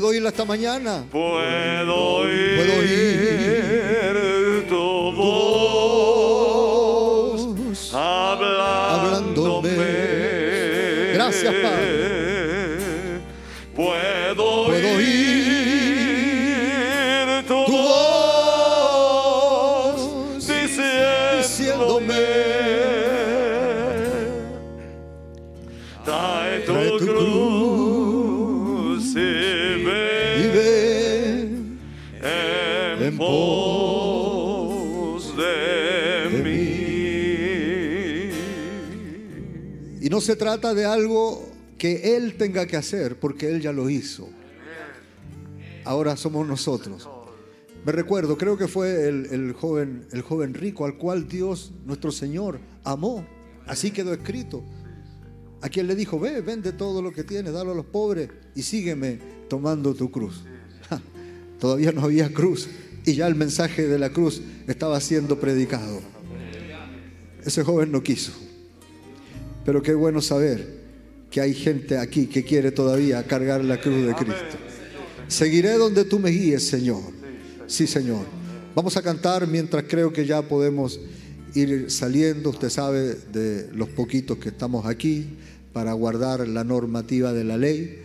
Puedo 0.00 0.12
oírla 0.12 0.30
esta 0.30 0.46
mañana. 0.46 1.04
Puedo 1.12 1.94
oír, 1.94 2.56
Puedo 2.56 2.72
oír 2.80 4.64
tu 4.66 5.12
voz 5.12 5.52
hablándome. 7.92 9.76
Gracias, 11.12 11.52
Padre. 11.52 12.09
No 40.20 40.26
se 40.26 40.36
trata 40.36 40.74
de 40.74 40.84
algo 40.84 41.48
que 41.78 42.14
Él 42.14 42.36
tenga 42.36 42.66
que 42.66 42.76
hacer, 42.76 43.18
porque 43.18 43.48
Él 43.48 43.62
ya 43.62 43.72
lo 43.72 43.88
hizo. 43.88 44.28
Ahora 45.82 46.14
somos 46.14 46.46
nosotros. 46.46 47.08
Me 47.86 47.90
recuerdo, 47.90 48.36
creo 48.36 48.58
que 48.58 48.68
fue 48.68 49.08
el, 49.08 49.54
joven, 49.54 50.06
el 50.12 50.20
joven 50.20 50.52
rico 50.52 50.84
al 50.84 50.98
cual 50.98 51.26
Dios, 51.26 51.72
nuestro 51.86 52.12
Señor, 52.12 52.60
amó. 52.84 53.26
Así 53.66 53.92
quedó 53.92 54.12
escrito. 54.12 54.62
A 55.62 55.70
quien 55.70 55.86
le 55.86 55.94
dijo, 55.94 56.20
ve, 56.20 56.42
vende 56.42 56.72
todo 56.74 57.00
lo 57.00 57.12
que 57.12 57.24
tienes, 57.24 57.54
dalo 57.54 57.72
a 57.72 57.74
los 57.74 57.86
pobres 57.86 58.28
y 58.54 58.60
sígueme 58.60 59.18
tomando 59.48 59.94
tu 59.94 60.10
cruz. 60.10 60.44
Todavía 61.58 61.92
no 61.92 62.02
había 62.02 62.30
cruz 62.30 62.68
y 63.06 63.14
ya 63.14 63.26
el 63.26 63.36
mensaje 63.36 63.88
de 63.88 63.98
la 63.98 64.10
cruz 64.10 64.42
estaba 64.66 65.00
siendo 65.00 65.40
predicado. 65.40 66.02
Ese 67.42 67.64
joven 67.64 67.90
no 67.90 68.02
quiso. 68.02 68.49
Pero 69.70 69.82
qué 69.82 69.94
bueno 69.94 70.20
saber 70.20 70.66
que 71.30 71.40
hay 71.40 71.54
gente 71.54 71.96
aquí 71.96 72.26
que 72.26 72.42
quiere 72.42 72.72
todavía 72.72 73.22
cargar 73.22 73.64
la 73.64 73.80
cruz 73.80 74.04
de 74.04 74.14
Cristo. 74.14 74.58
Seguiré 75.28 75.74
donde 75.74 76.04
tú 76.04 76.18
me 76.18 76.30
guíes, 76.30 76.66
Señor. 76.66 77.00
Sí, 77.68 77.86
Señor. 77.86 78.26
Vamos 78.74 78.96
a 78.96 79.02
cantar 79.02 79.46
mientras 79.46 79.84
creo 79.86 80.12
que 80.12 80.26
ya 80.26 80.42
podemos 80.42 80.98
ir 81.54 81.88
saliendo. 81.88 82.50
Usted 82.50 82.68
sabe 82.68 83.14
de 83.32 83.70
los 83.72 83.88
poquitos 83.90 84.38
que 84.38 84.48
estamos 84.48 84.86
aquí 84.86 85.38
para 85.72 85.92
guardar 85.92 86.48
la 86.48 86.64
normativa 86.64 87.32
de 87.32 87.44
la 87.44 87.56
ley, 87.56 87.96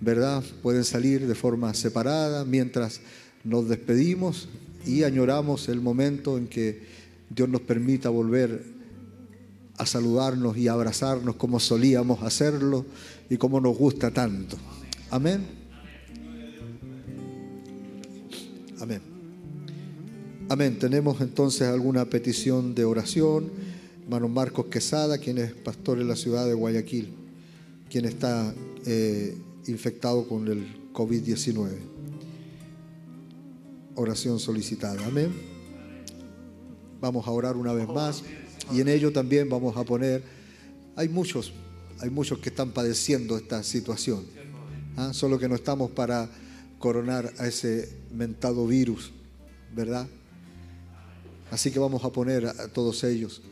¿verdad? 0.00 0.42
Pueden 0.60 0.82
salir 0.82 1.28
de 1.28 1.36
forma 1.36 1.72
separada 1.74 2.44
mientras 2.44 3.00
nos 3.44 3.68
despedimos 3.68 4.48
y 4.84 5.04
añoramos 5.04 5.68
el 5.68 5.80
momento 5.80 6.36
en 6.36 6.48
que 6.48 6.80
Dios 7.30 7.48
nos 7.48 7.60
permita 7.60 8.08
volver 8.08 8.74
a 9.78 9.86
saludarnos 9.86 10.56
y 10.56 10.68
abrazarnos 10.68 11.36
como 11.36 11.60
solíamos 11.60 12.22
hacerlo 12.22 12.86
y 13.28 13.36
como 13.36 13.60
nos 13.60 13.76
gusta 13.76 14.10
tanto. 14.10 14.56
Amén. 15.10 15.46
Amén. 18.80 19.00
Amén. 20.48 20.78
Tenemos 20.78 21.20
entonces 21.20 21.68
alguna 21.68 22.04
petición 22.04 22.74
de 22.74 22.84
oración. 22.84 23.50
Hermano 24.04 24.28
Marcos 24.28 24.66
Quesada, 24.66 25.18
quien 25.18 25.38
es 25.38 25.52
pastor 25.52 26.00
en 26.00 26.08
la 26.08 26.16
ciudad 26.16 26.46
de 26.46 26.54
Guayaquil, 26.54 27.12
quien 27.90 28.04
está 28.04 28.54
eh, 28.84 29.36
infectado 29.66 30.28
con 30.28 30.46
el 30.46 30.92
COVID-19. 30.92 31.70
Oración 33.96 34.38
solicitada. 34.38 35.04
Amén. 35.06 35.32
Vamos 37.00 37.26
a 37.26 37.30
orar 37.30 37.56
una 37.56 37.72
vez 37.72 37.88
más 37.88 38.22
y 38.72 38.80
en 38.80 38.88
ello 38.88 39.12
también 39.12 39.48
vamos 39.48 39.76
a 39.76 39.84
poner, 39.84 40.22
hay 40.96 41.08
muchos, 41.08 41.52
hay 42.00 42.10
muchos 42.10 42.38
que 42.38 42.48
están 42.48 42.72
padeciendo 42.72 43.36
esta 43.36 43.62
situación, 43.62 44.24
¿ah? 44.96 45.12
solo 45.12 45.38
que 45.38 45.48
no 45.48 45.54
estamos 45.54 45.90
para 45.90 46.28
coronar 46.78 47.32
a 47.38 47.46
ese 47.46 47.88
mentado 48.12 48.66
virus, 48.66 49.12
¿verdad? 49.74 50.06
Así 51.50 51.70
que 51.70 51.78
vamos 51.78 52.04
a 52.04 52.10
poner 52.10 52.46
a 52.46 52.68
todos 52.68 53.04
ellos, 53.04 53.42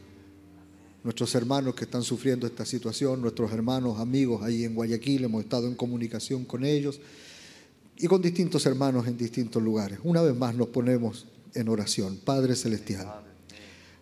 nuestros 1.04 1.34
hermanos 1.34 1.74
que 1.74 1.84
están 1.84 2.02
sufriendo 2.02 2.46
esta 2.46 2.64
situación, 2.64 3.20
nuestros 3.20 3.52
hermanos, 3.52 4.00
amigos 4.00 4.42
ahí 4.42 4.64
en 4.64 4.74
Guayaquil, 4.74 5.24
hemos 5.24 5.44
estado 5.44 5.68
en 5.68 5.74
comunicación 5.74 6.44
con 6.44 6.64
ellos 6.64 7.00
y 7.96 8.06
con 8.06 8.20
distintos 8.20 8.66
hermanos 8.66 9.06
en 9.06 9.16
distintos 9.16 9.62
lugares. 9.62 9.98
Una 10.02 10.22
vez 10.22 10.34
más 10.34 10.54
nos 10.54 10.68
ponemos 10.68 11.26
en 11.54 11.68
oración. 11.68 12.18
Padre 12.24 12.56
Celestial, 12.56 13.23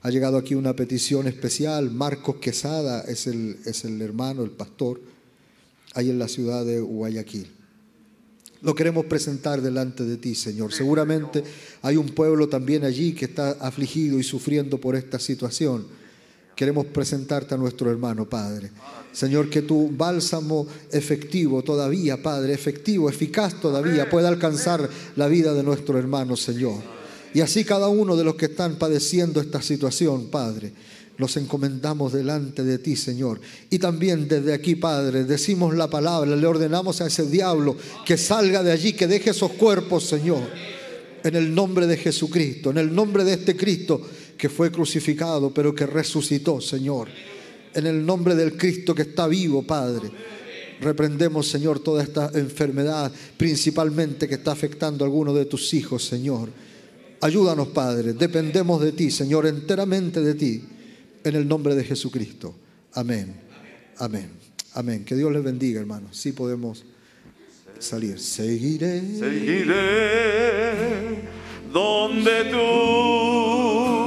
ha 0.03 0.11
llegado 0.11 0.37
aquí 0.37 0.55
una 0.55 0.75
petición 0.75 1.29
especial. 1.29 1.91
Marcos 1.91 2.37
Quesada 2.37 3.03
es 3.03 3.27
el, 3.27 3.59
es 3.65 3.85
el 3.85 4.03
hermano, 4.03 4.43
el 4.43 4.51
pastor, 4.51 5.01
ahí 5.95 6.11
en 6.11 6.19
la 6.19 6.29
ciudad 6.29 6.65
de 6.65 6.81
Guayaquil. 6.81 7.49
Lo 8.63 8.75
queremos 8.75 9.07
presentar 9.07 9.61
delante 9.61 10.05
de 10.05 10.17
ti, 10.17 10.35
Señor. 10.35 10.73
Seguramente 10.73 11.43
hay 11.83 11.97
un 11.97 12.09
pueblo 12.09 12.49
también 12.49 12.85
allí 12.85 13.13
que 13.13 13.25
está 13.25 13.53
afligido 13.53 14.19
y 14.19 14.23
sufriendo 14.23 14.79
por 14.79 14.95
esta 14.95 15.19
situación. 15.19 15.87
Queremos 16.55 16.87
presentarte 16.87 17.55
a 17.55 17.59
nuestro 17.59 17.91
hermano, 17.91 18.29
Padre. 18.29 18.71
Señor, 19.13 19.51
que 19.51 19.63
tu 19.63 19.91
bálsamo 19.91 20.67
efectivo 20.91 21.63
todavía, 21.63 22.23
Padre, 22.23 22.53
efectivo, 22.53 23.09
eficaz 23.09 23.61
todavía, 23.61 24.09
pueda 24.09 24.29
alcanzar 24.29 24.89
la 25.17 25.29
vida 25.29 25.55
de 25.55 25.63
nuestro 25.63 25.99
hermano, 25.99 26.37
Señor. 26.37 27.02
Y 27.35 27.41
así 27.41 27.65
cada 27.65 27.89
uno 27.89 28.17
de 28.17 28.25
los 28.25 28.35
que 28.35 28.47
están 28.47 28.77
padeciendo 28.77 29.41
esta 29.41 29.63
situación, 29.63 30.27
Padre, 30.27 30.73
los 31.19 31.37
encomendamos 31.37 32.13
delante 32.13 32.65
de 32.65 32.79
ti, 32.79 32.97
Señor. 32.97 33.41
Y 33.71 33.79
también 33.79 34.29
desde 34.29 34.53
aquí, 34.53 34.75
Padre, 34.75 35.25
decimos 35.25 35.75
la 35.75 35.89
palabra, 35.89 36.35
le 36.35 36.47
ordenamos 36.47 37.01
a 37.01 37.07
ese 37.07 37.27
diablo 37.27 37.77
que 38.05 38.17
salga 38.17 38.63
de 38.63 38.73
allí, 38.73 38.93
que 38.93 39.07
deje 39.07 39.31
esos 39.31 39.53
cuerpos, 39.53 40.05
Señor. 40.05 40.43
En 41.25 41.37
el 41.37 41.55
nombre 41.55 41.87
de 41.87 41.97
Jesucristo, 41.97 42.71
en 42.71 42.79
el 42.79 42.95
nombre 42.95 43.25
de 43.25 43.35
este 43.35 43.57
Cristo 43.57 44.03
que 44.37 44.49
fue 44.49 44.73
crucificado, 44.73 45.55
pero 45.55 45.75
que 45.75 45.87
resucitó, 45.87 46.61
Señor. 46.61 47.09
En 47.75 47.87
el 47.87 48.05
nombre 48.05 48.35
del 48.35 48.57
Cristo 48.57 48.95
que 48.95 49.03
está 49.03 49.29
vivo, 49.29 49.63
Padre. 49.63 50.11
Reprendemos, 50.81 51.47
Señor, 51.47 51.79
toda 51.79 52.03
esta 52.03 52.31
enfermedad, 52.35 53.13
principalmente 53.37 54.27
que 54.27 54.35
está 54.35 54.51
afectando 54.51 55.05
a 55.05 55.07
algunos 55.07 55.37
de 55.37 55.45
tus 55.45 55.73
hijos, 55.75 56.05
Señor. 56.05 56.49
Ayúdanos, 57.23 57.69
Padre. 57.69 58.13
Dependemos 58.15 58.83
de 58.83 58.93
ti, 58.93 59.11
Señor, 59.11 59.47
enteramente 59.47 60.21
de 60.21 60.35
ti 60.35 60.63
en 61.23 61.37
el 61.37 61.47
nombre 61.47 61.75
de 61.77 61.85
Jesucristo. 61.85 62.55
Amén. 62.95 63.35
Amén. 63.99 64.31
Amén. 64.75 65.05
Que 65.05 65.15
Dios 65.15 65.33
les 65.33 65.45
bendiga, 65.45 65.81
hermanos. 65.81 66.17
Sí 66.17 66.33
podemos 66.33 66.85
salir. 67.79 68.19
Seguiré. 68.19 69.01
Seguiré 69.19 70.73
donde 71.73 72.45
tú 72.51 74.02